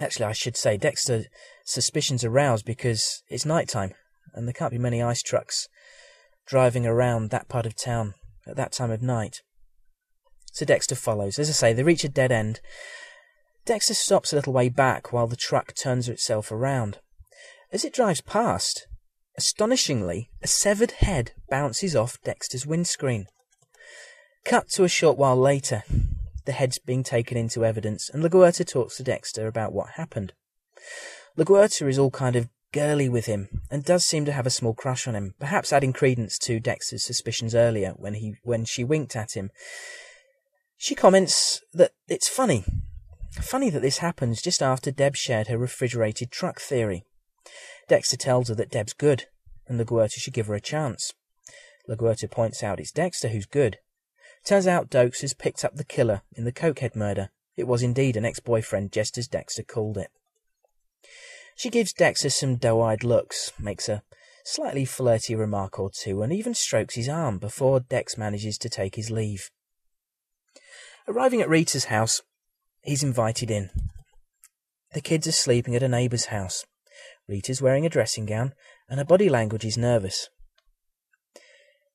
Actually, 0.00 0.26
I 0.26 0.32
should 0.32 0.56
say 0.56 0.76
Dexter's 0.76 1.26
suspicions 1.64 2.24
aroused 2.24 2.64
because 2.64 3.22
it's 3.28 3.46
night 3.46 3.68
time, 3.68 3.92
and 4.32 4.46
there 4.46 4.52
can't 4.52 4.72
be 4.72 4.78
many 4.78 5.02
ice 5.02 5.22
trucks 5.22 5.68
driving 6.46 6.86
around 6.86 7.30
that 7.30 7.48
part 7.48 7.66
of 7.66 7.76
town 7.76 8.14
at 8.46 8.56
that 8.56 8.72
time 8.72 8.90
of 8.90 9.02
night. 9.02 9.42
So 10.52 10.64
Dexter 10.64 10.94
follows. 10.94 11.38
As 11.38 11.48
I 11.48 11.52
say, 11.52 11.72
they 11.72 11.82
reach 11.82 12.04
a 12.04 12.08
dead 12.08 12.32
end. 12.32 12.60
Dexter 13.64 13.94
stops 13.94 14.32
a 14.32 14.36
little 14.36 14.52
way 14.52 14.68
back 14.68 15.12
while 15.12 15.26
the 15.26 15.36
truck 15.36 15.74
turns 15.74 16.08
itself 16.08 16.52
around. 16.52 16.98
As 17.72 17.84
it 17.84 17.94
drives 17.94 18.20
past, 18.20 18.86
astonishingly, 19.36 20.30
a 20.42 20.46
severed 20.46 20.92
head 20.92 21.32
bounces 21.48 21.96
off 21.96 22.20
Dexter's 22.22 22.66
windscreen. 22.66 23.26
Cut 24.44 24.68
to 24.70 24.84
a 24.84 24.88
short 24.88 25.16
while 25.16 25.36
later. 25.36 25.82
The 26.44 26.52
head's 26.52 26.78
being 26.78 27.02
taken 27.02 27.36
into 27.36 27.64
evidence, 27.64 28.10
and 28.10 28.22
LaGuerta 28.22 28.66
talks 28.66 28.96
to 28.96 29.02
Dexter 29.02 29.46
about 29.46 29.72
what 29.72 29.90
happened. 29.90 30.32
LaGuerta 31.38 31.88
is 31.88 31.98
all 31.98 32.10
kind 32.10 32.36
of 32.36 32.48
girly 32.72 33.08
with 33.08 33.26
him, 33.26 33.62
and 33.70 33.84
does 33.84 34.04
seem 34.04 34.24
to 34.24 34.32
have 34.32 34.46
a 34.46 34.50
small 34.50 34.74
crush 34.74 35.06
on 35.06 35.14
him, 35.14 35.34
perhaps 35.38 35.72
adding 35.72 35.92
credence 35.92 36.38
to 36.40 36.60
Dexter's 36.60 37.04
suspicions 37.04 37.54
earlier 37.54 37.92
when 37.96 38.14
he 38.14 38.34
when 38.42 38.64
she 38.64 38.84
winked 38.84 39.16
at 39.16 39.36
him. 39.36 39.50
She 40.76 40.94
comments 40.94 41.62
that 41.72 41.92
it's 42.08 42.28
funny. 42.28 42.64
Funny 43.40 43.70
that 43.70 43.80
this 43.80 43.98
happens 43.98 44.42
just 44.42 44.62
after 44.62 44.90
Deb 44.90 45.16
shared 45.16 45.48
her 45.48 45.56
refrigerated 45.56 46.30
truck 46.30 46.60
theory. 46.60 47.04
Dexter 47.88 48.16
tells 48.16 48.48
her 48.48 48.54
that 48.56 48.70
Deb's 48.70 48.92
good, 48.92 49.26
and 49.66 49.80
LaGuerta 49.80 50.18
should 50.18 50.34
give 50.34 50.46
her 50.46 50.54
a 50.54 50.60
chance. 50.60 51.12
LaGuerta 51.88 52.30
points 52.30 52.62
out 52.62 52.80
it's 52.80 52.92
Dexter 52.92 53.28
who's 53.28 53.46
good. 53.46 53.78
Turns 54.44 54.66
out 54.66 54.90
Doakes 54.90 55.22
has 55.22 55.32
picked 55.32 55.64
up 55.64 55.76
the 55.76 55.84
killer 55.84 56.22
in 56.36 56.44
the 56.44 56.52
Cokehead 56.52 56.94
murder. 56.94 57.30
It 57.56 57.66
was 57.66 57.82
indeed 57.82 58.16
an 58.16 58.24
ex-boyfriend, 58.24 58.92
just 58.92 59.16
as 59.16 59.26
Dexter 59.26 59.62
called 59.62 59.96
it. 59.96 60.10
She 61.56 61.70
gives 61.70 61.92
Dexter 61.92 62.30
some 62.30 62.56
doe-eyed 62.56 63.04
looks, 63.04 63.52
makes 63.58 63.88
a 63.88 64.02
slightly 64.44 64.84
flirty 64.84 65.34
remark 65.34 65.78
or 65.78 65.90
two, 65.90 66.22
and 66.22 66.32
even 66.32 66.52
strokes 66.52 66.94
his 66.94 67.08
arm 67.08 67.38
before 67.38 67.80
Dex 67.80 68.18
manages 68.18 68.58
to 68.58 68.68
take 68.68 68.96
his 68.96 69.10
leave. 69.10 69.50
Arriving 71.08 71.40
at 71.40 71.48
Rita's 71.48 71.86
house, 71.86 72.20
he's 72.82 73.02
invited 73.02 73.50
in. 73.50 73.70
The 74.92 75.00
kids 75.00 75.26
are 75.26 75.32
sleeping 75.32 75.74
at 75.74 75.82
a 75.82 75.88
neighbour's 75.88 76.26
house. 76.26 76.66
Rita's 77.28 77.62
wearing 77.62 77.86
a 77.86 77.90
dressing 77.90 78.26
gown, 78.26 78.52
and 78.88 78.98
her 78.98 79.04
body 79.04 79.28
language 79.30 79.64
is 79.64 79.78
nervous. 79.78 80.28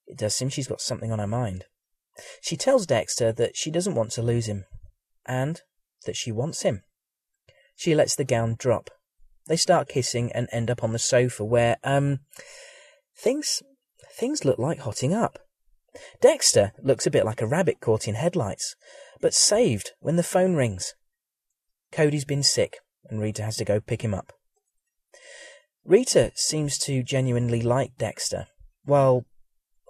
It 0.08 0.18
does 0.18 0.36
seem 0.36 0.50
she's 0.50 0.68
got 0.68 0.82
something 0.82 1.12
on 1.12 1.20
her 1.20 1.28
mind. 1.28 1.66
She 2.42 2.58
tells 2.58 2.86
Dexter 2.86 3.32
that 3.34 3.56
she 3.56 3.72
doesn't 3.72 3.96
want 3.96 4.12
to 4.12 4.22
lose 4.22 4.48
him, 4.48 4.66
and 5.26 5.62
that 6.06 6.16
she 6.16 6.32
wants 6.32 6.64
him. 6.64 6.84
She 7.76 7.96
lets 7.96 8.16
the 8.16 8.26
gown 8.26 8.56
drop. 8.58 8.90
They 9.48 9.56
start 9.56 9.90
kissing 9.90 10.32
and 10.34 10.48
end 10.52 10.70
up 10.70 10.84
on 10.84 10.94
the 10.94 11.00
sofa 11.00 11.44
where, 11.44 11.78
um, 11.84 12.20
things, 13.16 13.64
things 14.12 14.46
look 14.46 14.60
like 14.60 14.80
hotting 14.80 15.14
up. 15.14 15.40
Dexter 16.22 16.74
looks 16.84 17.08
a 17.08 17.12
bit 17.12 17.26
like 17.26 17.42
a 17.42 17.48
rabbit 17.48 17.80
caught 17.80 18.08
in 18.08 18.16
headlights, 18.16 18.76
but 19.22 19.34
saved 19.34 19.92
when 20.00 20.18
the 20.18 20.24
phone 20.24 20.56
rings. 20.56 20.94
Cody's 21.92 22.26
been 22.26 22.44
sick, 22.44 22.78
and 23.10 23.20
Rita 23.20 23.44
has 23.44 23.58
to 23.58 23.66
go 23.66 23.80
pick 23.80 24.04
him 24.04 24.14
up. 24.14 24.34
Rita 25.84 26.32
seems 26.36 26.78
to 26.80 27.02
genuinely 27.02 27.62
like 27.62 27.98
Dexter, 27.98 28.48
while 28.84 29.26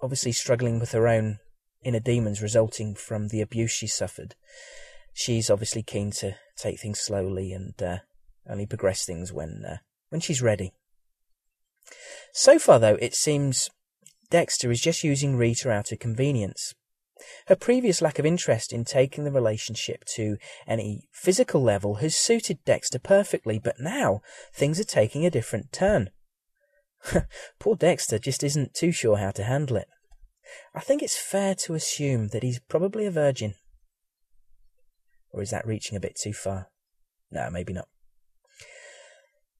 obviously 0.02 0.32
struggling 0.32 0.80
with 0.80 0.92
her 0.92 1.06
own 1.06 1.38
inner 1.82 2.00
demons 2.00 2.42
resulting 2.42 2.94
from 2.94 3.28
the 3.28 3.40
abuse 3.40 3.70
she 3.70 3.86
suffered. 3.86 4.34
She's 5.12 5.50
obviously 5.50 5.82
keen 5.82 6.10
to 6.12 6.36
take 6.56 6.80
things 6.80 7.00
slowly 7.00 7.52
and 7.52 7.80
uh, 7.82 7.98
only 8.48 8.66
progress 8.66 9.04
things 9.04 9.32
when 9.32 9.64
uh, 9.66 9.76
when 10.10 10.20
she's 10.20 10.42
ready. 10.42 10.72
So 12.32 12.58
far, 12.58 12.78
though, 12.78 12.96
it 13.00 13.14
seems 13.14 13.70
Dexter 14.30 14.70
is 14.70 14.80
just 14.80 15.02
using 15.02 15.36
Rita 15.36 15.70
out 15.70 15.92
of 15.92 15.98
convenience. 15.98 16.74
Her 17.48 17.56
previous 17.56 18.00
lack 18.00 18.18
of 18.18 18.24
interest 18.24 18.72
in 18.72 18.84
taking 18.84 19.24
the 19.24 19.32
relationship 19.32 20.04
to 20.14 20.38
any 20.66 21.08
physical 21.12 21.62
level 21.62 21.96
has 21.96 22.16
suited 22.16 22.64
Dexter 22.64 22.98
perfectly, 22.98 23.58
but 23.58 23.80
now 23.80 24.22
things 24.54 24.80
are 24.80 24.84
taking 24.84 25.26
a 25.26 25.30
different 25.30 25.72
turn. 25.72 26.10
Poor 27.58 27.76
Dexter 27.76 28.18
just 28.18 28.42
isn't 28.42 28.74
too 28.74 28.92
sure 28.92 29.18
how 29.18 29.30
to 29.32 29.44
handle 29.44 29.76
it. 29.76 29.88
I 30.74 30.80
think 30.80 31.02
it's 31.02 31.18
fair 31.18 31.54
to 31.56 31.74
assume 31.74 32.28
that 32.28 32.42
he's 32.42 32.60
probably 32.60 33.06
a 33.06 33.10
virgin. 33.10 33.54
Or 35.32 35.42
is 35.42 35.50
that 35.50 35.66
reaching 35.66 35.96
a 35.96 36.00
bit 36.00 36.16
too 36.16 36.32
far? 36.32 36.68
No, 37.30 37.48
maybe 37.50 37.72
not. 37.72 37.88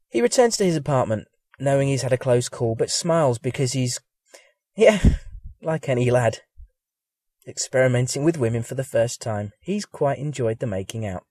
He 0.09 0.21
returns 0.21 0.57
to 0.57 0.65
his 0.65 0.77
apartment, 0.77 1.29
knowing 1.59 1.89
he's 1.89 2.03
had 2.03 2.13
a 2.13 2.19
close 2.19 2.49
call, 2.49 2.75
but 2.75 2.91
smiles 2.91 3.39
because 3.39 3.73
he's, 3.73 4.01
yeah, 4.77 4.99
like 5.63 5.89
any 5.89 6.11
lad. 6.11 6.41
Experimenting 7.47 8.25
with 8.25 8.37
women 8.37 8.63
for 8.63 8.75
the 8.75 8.85
first 8.85 9.23
time, 9.23 9.53
he's 9.61 9.87
quite 9.87 10.19
enjoyed 10.19 10.59
the 10.59 10.67
making 10.67 11.07
out. 11.07 11.25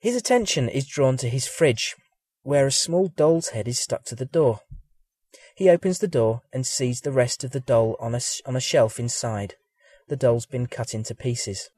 His 0.00 0.16
attention 0.16 0.68
is 0.68 0.86
drawn 0.86 1.16
to 1.18 1.28
his 1.28 1.46
fridge, 1.46 1.94
where 2.42 2.66
a 2.66 2.72
small 2.72 3.08
doll's 3.08 3.50
head 3.50 3.68
is 3.68 3.78
stuck 3.78 4.04
to 4.06 4.16
the 4.16 4.24
door. 4.24 4.60
He 5.54 5.68
opens 5.68 5.98
the 5.98 6.08
door 6.08 6.42
and 6.52 6.66
sees 6.66 7.02
the 7.02 7.12
rest 7.12 7.44
of 7.44 7.50
the 7.50 7.60
doll 7.60 7.96
on 8.00 8.14
a, 8.14 8.20
on 8.46 8.56
a 8.56 8.60
shelf 8.60 8.98
inside. 8.98 9.56
The 10.08 10.16
doll's 10.16 10.46
been 10.46 10.66
cut 10.66 10.94
into 10.94 11.14
pieces. 11.14 11.70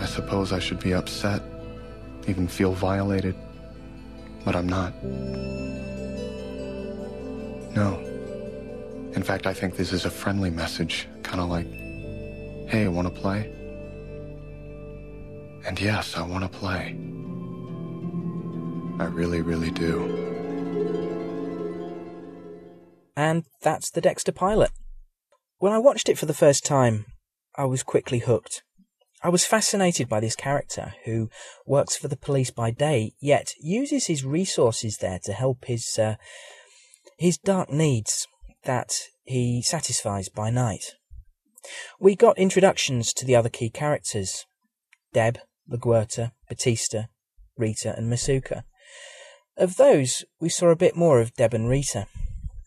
I 0.00 0.06
suppose 0.06 0.52
I 0.52 0.60
should 0.60 0.78
be 0.80 0.94
upset, 0.94 1.42
even 2.28 2.46
feel 2.46 2.72
violated, 2.72 3.34
but 4.44 4.54
I'm 4.54 4.68
not. 4.68 4.94
No. 7.74 7.98
In 9.14 9.22
fact, 9.24 9.46
I 9.46 9.54
think 9.54 9.76
this 9.76 9.92
is 9.92 10.04
a 10.04 10.10
friendly 10.10 10.50
message, 10.50 11.08
kind 11.24 11.40
of 11.40 11.48
like, 11.48 11.66
hey, 12.68 12.86
want 12.86 13.12
to 13.12 13.20
play? 13.20 13.52
And 15.66 15.80
yes, 15.80 16.16
I 16.16 16.22
want 16.22 16.44
to 16.44 16.58
play. 16.58 16.96
I 18.98 19.04
really, 19.04 19.42
really 19.42 19.70
do. 19.70 20.26
And 23.14 23.44
that's 23.62 23.90
the 23.90 24.00
Dexter 24.00 24.32
pilot. 24.32 24.70
When 25.58 25.72
I 25.72 25.78
watched 25.78 26.08
it 26.08 26.18
for 26.18 26.26
the 26.26 26.34
first 26.34 26.64
time, 26.64 27.06
I 27.56 27.64
was 27.64 27.82
quickly 27.82 28.20
hooked. 28.20 28.62
I 29.22 29.28
was 29.28 29.46
fascinated 29.46 30.08
by 30.08 30.20
this 30.20 30.36
character 30.36 30.94
who 31.04 31.30
works 31.66 31.96
for 31.96 32.08
the 32.08 32.16
police 32.16 32.50
by 32.50 32.70
day, 32.70 33.12
yet 33.20 33.52
uses 33.60 34.06
his 34.06 34.24
resources 34.24 34.98
there 34.98 35.18
to 35.24 35.32
help 35.32 35.64
his 35.64 35.98
uh, 35.98 36.16
his 37.18 37.38
dark 37.38 37.70
needs 37.70 38.26
that 38.64 38.92
he 39.24 39.62
satisfies 39.62 40.28
by 40.28 40.50
night. 40.50 40.94
We 41.98 42.14
got 42.14 42.38
introductions 42.38 43.12
to 43.14 43.24
the 43.24 43.34
other 43.34 43.48
key 43.48 43.70
characters: 43.70 44.44
Deb, 45.12 45.38
LaGuerta, 45.70 46.32
Batista, 46.48 47.04
Rita, 47.56 47.94
and 47.96 48.12
Masuka. 48.12 48.64
Of 49.56 49.76
those, 49.76 50.24
we 50.38 50.50
saw 50.50 50.68
a 50.68 50.76
bit 50.76 50.96
more 50.96 51.20
of 51.20 51.34
Deb 51.34 51.54
and 51.54 51.68
Rita. 51.68 52.06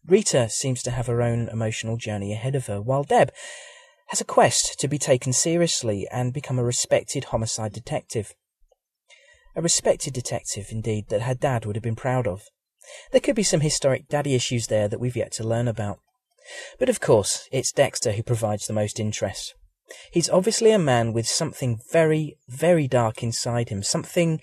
Rita 0.08 0.50
seems 0.50 0.82
to 0.84 0.92
have 0.92 1.06
her 1.06 1.22
own 1.22 1.48
emotional 1.50 1.98
journey 1.98 2.34
ahead 2.34 2.56
of 2.56 2.66
her, 2.66 2.82
while 2.82 3.04
Deb 3.04 3.32
has 4.08 4.20
a 4.20 4.26
quest 4.26 4.80
to 4.80 4.88
be 4.88 4.98
taken 4.98 5.32
seriously 5.32 6.08
and 6.12 6.34
become 6.34 6.58
a 6.58 6.64
respected 6.64 7.26
homicide 7.26 7.74
detective. 7.74 8.34
A 9.56 9.62
respected 9.62 10.14
detective, 10.14 10.70
indeed, 10.72 11.10
that 11.10 11.24
her 11.24 11.36
dad 11.36 11.66
would 11.66 11.76
have 11.76 11.84
been 11.84 11.96
proud 11.96 12.26
of. 12.26 12.42
There 13.12 13.22
could 13.22 13.36
be 13.36 13.44
some 13.44 13.62
historic 13.62 14.08
daddy 14.08 14.34
issues 14.34 14.66
there 14.66 14.88
that 14.88 15.00
we've 15.00 15.16
yet 15.16 15.32
to 15.34 15.44
learn 15.44 15.68
about. 15.68 16.00
But 16.80 16.90
of 16.90 17.00
course, 17.00 17.48
it's 17.52 17.72
Dexter 17.72 18.14
who 18.14 18.24
provides 18.24 18.66
the 18.66 18.74
most 18.74 19.00
interest. 19.00 19.54
He's 20.12 20.30
obviously 20.30 20.72
a 20.72 20.80
man 20.80 21.14
with 21.14 21.28
something 21.28 21.82
very, 21.92 22.38
very 22.48 22.88
dark 22.88 23.22
inside 23.22 23.70
him, 23.70 23.84
something 23.84 24.42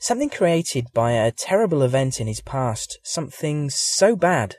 something 0.00 0.30
created 0.30 0.86
by 0.92 1.12
a 1.12 1.30
terrible 1.30 1.82
event 1.82 2.20
in 2.20 2.26
his 2.26 2.40
past, 2.40 2.98
something 3.04 3.70
so 3.70 4.16
bad 4.16 4.56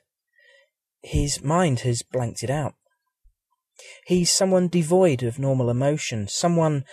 his 1.01 1.43
mind 1.43 1.79
has 1.81 2.03
blanked 2.03 2.43
it 2.43 2.49
out. 2.49 2.75
He's 4.05 4.31
someone 4.31 4.67
devoid 4.67 5.23
of 5.23 5.39
normal 5.39 5.69
emotion, 5.69 6.27
someone 6.27 6.85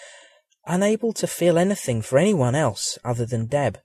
unable 0.66 1.12
to 1.12 1.26
feel 1.26 1.58
anything 1.58 2.02
for 2.02 2.18
anyone 2.18 2.54
else 2.54 2.98
other 3.04 3.26
than 3.26 3.46
Deb. 3.46 3.78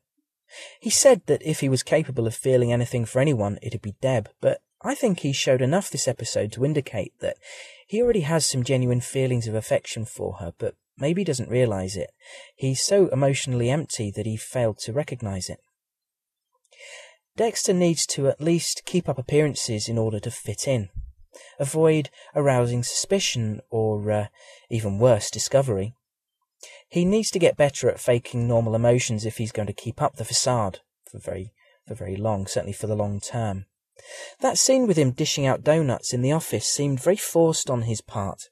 He 0.79 0.89
said 0.89 1.23
that 1.25 1.41
if 1.43 1.59
he 1.59 1.69
was 1.69 1.83
capable 1.83 2.27
of 2.27 2.35
feeling 2.35 2.71
anything 2.71 3.05
for 3.05 3.19
anyone, 3.19 3.59
it'd 3.61 3.81
be 3.81 3.95
Deb, 4.01 4.29
but 4.39 4.61
I 4.81 4.95
think 4.95 5.19
he 5.19 5.33
showed 5.33 5.61
enough 5.61 5.89
this 5.89 6.07
episode 6.07 6.51
to 6.53 6.65
indicate 6.65 7.13
that 7.19 7.37
he 7.87 8.01
already 8.01 8.21
has 8.21 8.45
some 8.45 8.63
genuine 8.63 9.01
feelings 9.01 9.47
of 9.47 9.55
affection 9.55 10.05
for 10.05 10.33
her, 10.33 10.53
but 10.57 10.75
maybe 10.97 11.23
doesn't 11.23 11.49
realize 11.49 11.95
it. 11.95 12.11
He's 12.55 12.83
so 12.83 13.07
emotionally 13.07 13.69
empty 13.69 14.11
that 14.15 14.25
he 14.25 14.37
failed 14.37 14.79
to 14.79 14.93
recognize 14.93 15.49
it. 15.49 15.59
Dexter 17.35 17.73
needs 17.73 18.05
to 18.07 18.27
at 18.27 18.41
least 18.41 18.83
keep 18.85 19.09
up 19.09 19.17
appearances 19.17 19.87
in 19.89 19.97
order 19.97 20.19
to 20.19 20.31
fit 20.31 20.67
in 20.67 20.89
avoid 21.59 22.09
arousing 22.35 22.83
suspicion 22.83 23.61
or, 23.69 24.11
uh, 24.11 24.27
even 24.69 24.99
worse, 24.99 25.29
discovery. 25.29 25.95
He 26.87 27.05
needs 27.05 27.31
to 27.31 27.39
get 27.39 27.57
better 27.57 27.89
at 27.89 27.99
faking 27.99 28.47
normal 28.47 28.75
emotions 28.75 29.25
if 29.25 29.37
he's 29.37 29.51
going 29.51 29.67
to 29.67 29.73
keep 29.73 30.01
up 30.01 30.15
the 30.15 30.25
facade 30.25 30.79
for 31.09 31.19
very, 31.19 31.53
for 31.87 31.95
very 31.95 32.15
long, 32.15 32.47
certainly 32.47 32.73
for 32.73 32.87
the 32.87 32.95
long 32.95 33.19
term. 33.19 33.65
That 34.39 34.57
scene 34.57 34.87
with 34.87 34.97
him 34.97 35.11
dishing 35.11 35.45
out 35.45 35.63
donuts 35.63 36.13
in 36.13 36.21
the 36.21 36.31
office 36.31 36.67
seemed 36.67 37.01
very 37.01 37.15
forced 37.15 37.69
on 37.69 37.83
his 37.83 38.01
part. 38.01 38.49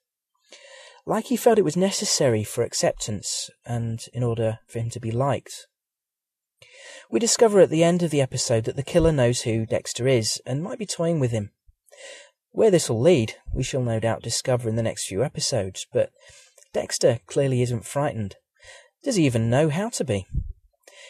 Like 1.06 1.26
he 1.26 1.36
felt 1.36 1.58
it 1.58 1.66
was 1.66 1.78
necessary 1.78 2.44
for 2.44 2.64
acceptance 2.64 3.50
and 3.66 4.04
in 4.14 4.24
order 4.24 4.60
for 4.68 4.80
him 4.80 4.90
to 4.92 5.00
be 5.00 5.12
liked. 5.12 5.68
We 7.10 7.20
discover 7.20 7.60
at 7.60 7.70
the 7.70 7.84
end 7.84 8.04
of 8.04 8.12
the 8.12 8.22
episode 8.22 8.66
that 8.66 8.76
the 8.76 8.84
killer 8.84 9.12
knows 9.12 9.42
who 9.42 9.66
Dexter 9.66 10.08
is 10.08 10.42
and 10.46 10.64
might 10.64 10.80
be 10.80 10.86
toying 10.86 11.20
with 11.20 11.32
him. 11.32 11.52
Where 12.52 12.72
this 12.72 12.90
will 12.90 13.02
lead, 13.02 13.36
we 13.54 13.64
shall 13.64 13.82
no 13.82 14.00
doubt 14.00 14.22
discover 14.22 14.70
in 14.70 14.76
the 14.76 14.84
next 14.84 15.08
few 15.08 15.24
episodes, 15.24 15.88
but 15.92 16.12
Dexter 16.74 17.20
clearly 17.26 17.62
isn't 17.62 17.86
frightened. 17.86 18.36
Does 19.04 19.16
he 19.16 19.26
even 19.26 19.50
know 19.50 19.70
how 19.70 19.90
to 19.90 20.04
be? 20.04 20.28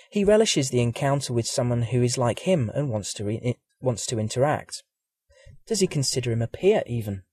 He 0.09 0.23
relishes 0.23 0.69
the 0.69 0.81
encounter 0.81 1.33
with 1.33 1.47
someone 1.47 1.83
who 1.83 2.01
is 2.01 2.17
like 2.17 2.39
him 2.39 2.71
and 2.73 2.89
wants 2.89 3.13
to 3.15 3.23
re- 3.23 3.57
wants 3.79 4.05
to 4.07 4.19
interact. 4.19 4.83
Does 5.67 5.79
he 5.79 5.87
consider 5.87 6.31
him 6.31 6.41
a 6.41 6.47
peer 6.47 6.83
even? 6.85 7.23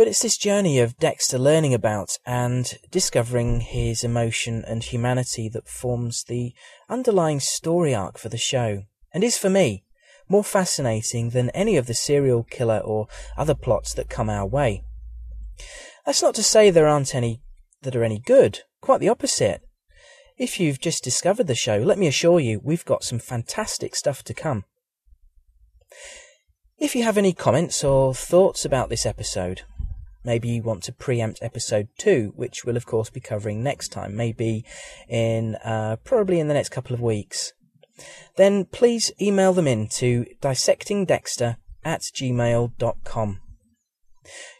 But 0.00 0.08
it's 0.08 0.22
this 0.22 0.38
journey 0.38 0.78
of 0.78 0.96
Dexter 0.96 1.38
learning 1.38 1.74
about 1.74 2.16
and 2.24 2.78
discovering 2.90 3.60
his 3.60 4.02
emotion 4.02 4.64
and 4.66 4.82
humanity 4.82 5.46
that 5.50 5.68
forms 5.68 6.24
the 6.24 6.54
underlying 6.88 7.38
story 7.38 7.94
arc 7.94 8.16
for 8.16 8.30
the 8.30 8.38
show, 8.38 8.84
and 9.12 9.22
is 9.22 9.36
for 9.36 9.50
me 9.50 9.84
more 10.26 10.42
fascinating 10.42 11.28
than 11.28 11.50
any 11.50 11.76
of 11.76 11.84
the 11.84 11.92
serial 11.92 12.44
killer 12.44 12.78
or 12.78 13.08
other 13.36 13.54
plots 13.54 13.92
that 13.92 14.08
come 14.08 14.30
our 14.30 14.46
way. 14.46 14.82
That's 16.06 16.22
not 16.22 16.34
to 16.36 16.42
say 16.42 16.70
there 16.70 16.88
aren't 16.88 17.14
any 17.14 17.42
that 17.82 17.94
are 17.94 18.02
any 18.02 18.20
good, 18.20 18.60
quite 18.80 19.00
the 19.00 19.10
opposite. 19.10 19.60
If 20.38 20.58
you've 20.58 20.80
just 20.80 21.04
discovered 21.04 21.46
the 21.46 21.54
show, 21.54 21.76
let 21.76 21.98
me 21.98 22.06
assure 22.06 22.40
you, 22.40 22.58
we've 22.64 22.86
got 22.86 23.04
some 23.04 23.18
fantastic 23.18 23.94
stuff 23.94 24.24
to 24.24 24.32
come. 24.32 24.64
If 26.78 26.96
you 26.96 27.02
have 27.02 27.18
any 27.18 27.34
comments 27.34 27.84
or 27.84 28.14
thoughts 28.14 28.64
about 28.64 28.88
this 28.88 29.04
episode, 29.04 29.64
maybe 30.24 30.48
you 30.48 30.62
want 30.62 30.82
to 30.84 30.92
preempt 30.92 31.42
episode 31.42 31.88
2, 31.98 32.32
which 32.36 32.64
we'll 32.64 32.76
of 32.76 32.86
course 32.86 33.10
be 33.10 33.20
covering 33.20 33.62
next 33.62 33.88
time, 33.88 34.16
maybe 34.16 34.64
in 35.08 35.56
uh, 35.56 35.96
probably 36.04 36.40
in 36.40 36.48
the 36.48 36.54
next 36.54 36.70
couple 36.70 36.94
of 36.94 37.00
weeks, 37.00 37.52
then 38.36 38.64
please 38.64 39.12
email 39.20 39.52
them 39.52 39.66
in 39.66 39.88
to 39.88 40.24
dissectingdexter 40.40 41.56
at 41.84 42.00
gmail.com. 42.00 43.40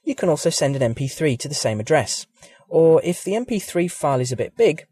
You 0.05 0.15
can 0.15 0.29
also 0.29 0.51
send 0.51 0.77
an 0.77 0.95
MP3 0.95 1.39
to 1.39 1.49
the 1.49 1.55
same 1.55 1.81
address, 1.81 2.27
or 2.69 3.01
if 3.05 3.25
the 3.25 3.33
MP3 3.33 3.91
file 3.91 4.21
is 4.21 4.33
a 4.33 4.37
bit 4.37 4.57
big, 4.57 4.85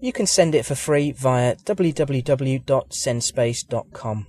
you 0.00 0.12
can 0.12 0.26
send 0.26 0.54
it 0.54 0.64
for 0.64 0.76
free 0.76 1.12
via 1.12 1.56
www.sendspace.com. 1.56 4.26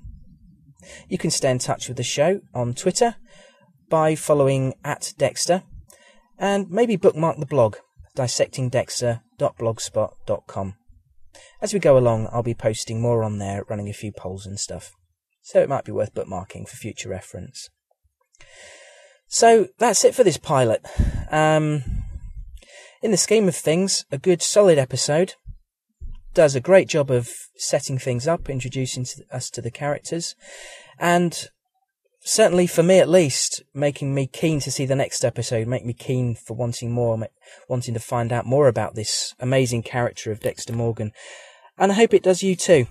You 1.07 1.17
can 1.17 1.29
stay 1.29 1.51
in 1.51 1.59
touch 1.59 1.87
with 1.87 1.95
the 1.97 2.03
show 2.03 2.41
on 2.53 2.73
Twitter 2.73 3.15
by 3.89 4.15
following 4.15 4.73
at 4.83 5.13
Dexter 5.17 5.63
and 6.37 6.69
maybe 6.69 6.95
bookmark 6.95 7.37
the 7.37 7.45
blog 7.45 7.77
dissectingdexter.blogspot.com. 8.15 10.75
As 11.61 11.73
we 11.73 11.79
go 11.79 11.97
along, 11.97 12.27
I'll 12.31 12.43
be 12.43 12.53
posting 12.53 13.01
more 13.01 13.23
on 13.23 13.37
there, 13.37 13.63
running 13.69 13.89
a 13.89 13.93
few 13.93 14.11
polls 14.11 14.45
and 14.45 14.59
stuff. 14.59 14.93
So 15.41 15.61
it 15.61 15.69
might 15.69 15.85
be 15.85 15.91
worth 15.91 16.13
bookmarking 16.13 16.67
for 16.67 16.75
future 16.75 17.09
reference. 17.09 17.69
So 19.27 19.67
that's 19.77 20.03
it 20.03 20.15
for 20.15 20.23
this 20.23 20.37
pilot. 20.37 20.85
Um, 21.31 21.83
in 23.01 23.11
the 23.11 23.17
scheme 23.17 23.47
of 23.47 23.55
things, 23.55 24.05
a 24.11 24.17
good 24.17 24.41
solid 24.41 24.77
episode. 24.77 25.35
Does 26.33 26.55
a 26.55 26.61
great 26.61 26.87
job 26.87 27.09
of 27.09 27.31
setting 27.55 27.97
things 27.97 28.27
up, 28.27 28.49
introducing 28.49 29.05
us 29.31 29.49
to 29.51 29.61
the 29.61 29.71
characters, 29.71 30.35
and 30.99 31.49
certainly 32.23 32.67
for 32.67 32.83
me 32.83 32.99
at 32.99 33.09
least, 33.09 33.63
making 33.73 34.13
me 34.13 34.27
keen 34.27 34.59
to 34.61 34.71
see 34.71 34.85
the 34.85 34.95
next 34.95 35.23
episode, 35.23 35.67
make 35.67 35.85
me 35.85 35.93
keen 35.93 36.35
for 36.35 36.55
wanting 36.55 36.91
more, 36.91 37.27
wanting 37.67 37.93
to 37.93 37.99
find 37.99 38.31
out 38.31 38.45
more 38.45 38.67
about 38.67 38.95
this 38.95 39.33
amazing 39.39 39.83
character 39.83 40.31
of 40.31 40.39
Dexter 40.39 40.73
Morgan. 40.73 41.11
And 41.77 41.91
I 41.91 41.95
hope 41.95 42.13
it 42.13 42.23
does 42.23 42.43
you 42.43 42.55
too. 42.55 42.87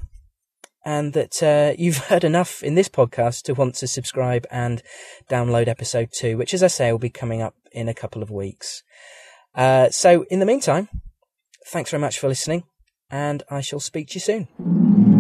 And 0.84 1.12
that 1.12 1.42
uh, 1.42 1.74
you've 1.78 1.98
heard 1.98 2.24
enough 2.24 2.62
in 2.62 2.74
this 2.74 2.88
podcast 2.88 3.42
to 3.44 3.54
want 3.54 3.74
to 3.76 3.86
subscribe 3.86 4.46
and 4.50 4.82
download 5.30 5.68
episode 5.68 6.10
two, 6.12 6.38
which, 6.38 6.54
as 6.54 6.62
I 6.62 6.68
say, 6.68 6.90
will 6.90 6.98
be 6.98 7.10
coming 7.10 7.42
up 7.42 7.54
in 7.72 7.88
a 7.88 7.94
couple 7.94 8.22
of 8.22 8.30
weeks. 8.30 8.82
Uh, 9.54 9.90
so, 9.90 10.24
in 10.30 10.38
the 10.38 10.46
meantime, 10.46 10.88
thanks 11.66 11.90
very 11.90 12.00
much 12.00 12.18
for 12.18 12.28
listening, 12.28 12.64
and 13.10 13.42
I 13.50 13.60
shall 13.60 13.80
speak 13.80 14.08
to 14.08 14.14
you 14.14 14.20
soon. 14.20 15.17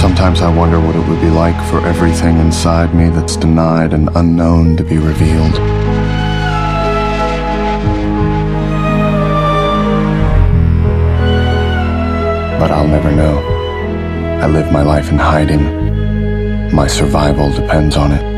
Sometimes 0.00 0.42
I 0.42 0.56
wonder 0.56 0.78
what 0.78 0.94
it 0.94 1.04
would 1.08 1.20
be 1.20 1.28
like 1.28 1.56
for 1.68 1.84
everything 1.84 2.38
inside 2.38 2.94
me 2.94 3.08
that's 3.08 3.36
denied 3.36 3.92
and 3.92 4.08
unknown 4.14 4.76
to 4.76 4.84
be 4.84 4.96
revealed. 4.96 5.54
But 12.60 12.70
I'll 12.70 12.86
never 12.86 13.10
know. 13.10 13.38
I 14.40 14.46
live 14.46 14.70
my 14.70 14.82
life 14.82 15.10
in 15.10 15.18
hiding. 15.18 16.72
My 16.72 16.86
survival 16.86 17.50
depends 17.50 17.96
on 17.96 18.12
it. 18.12 18.37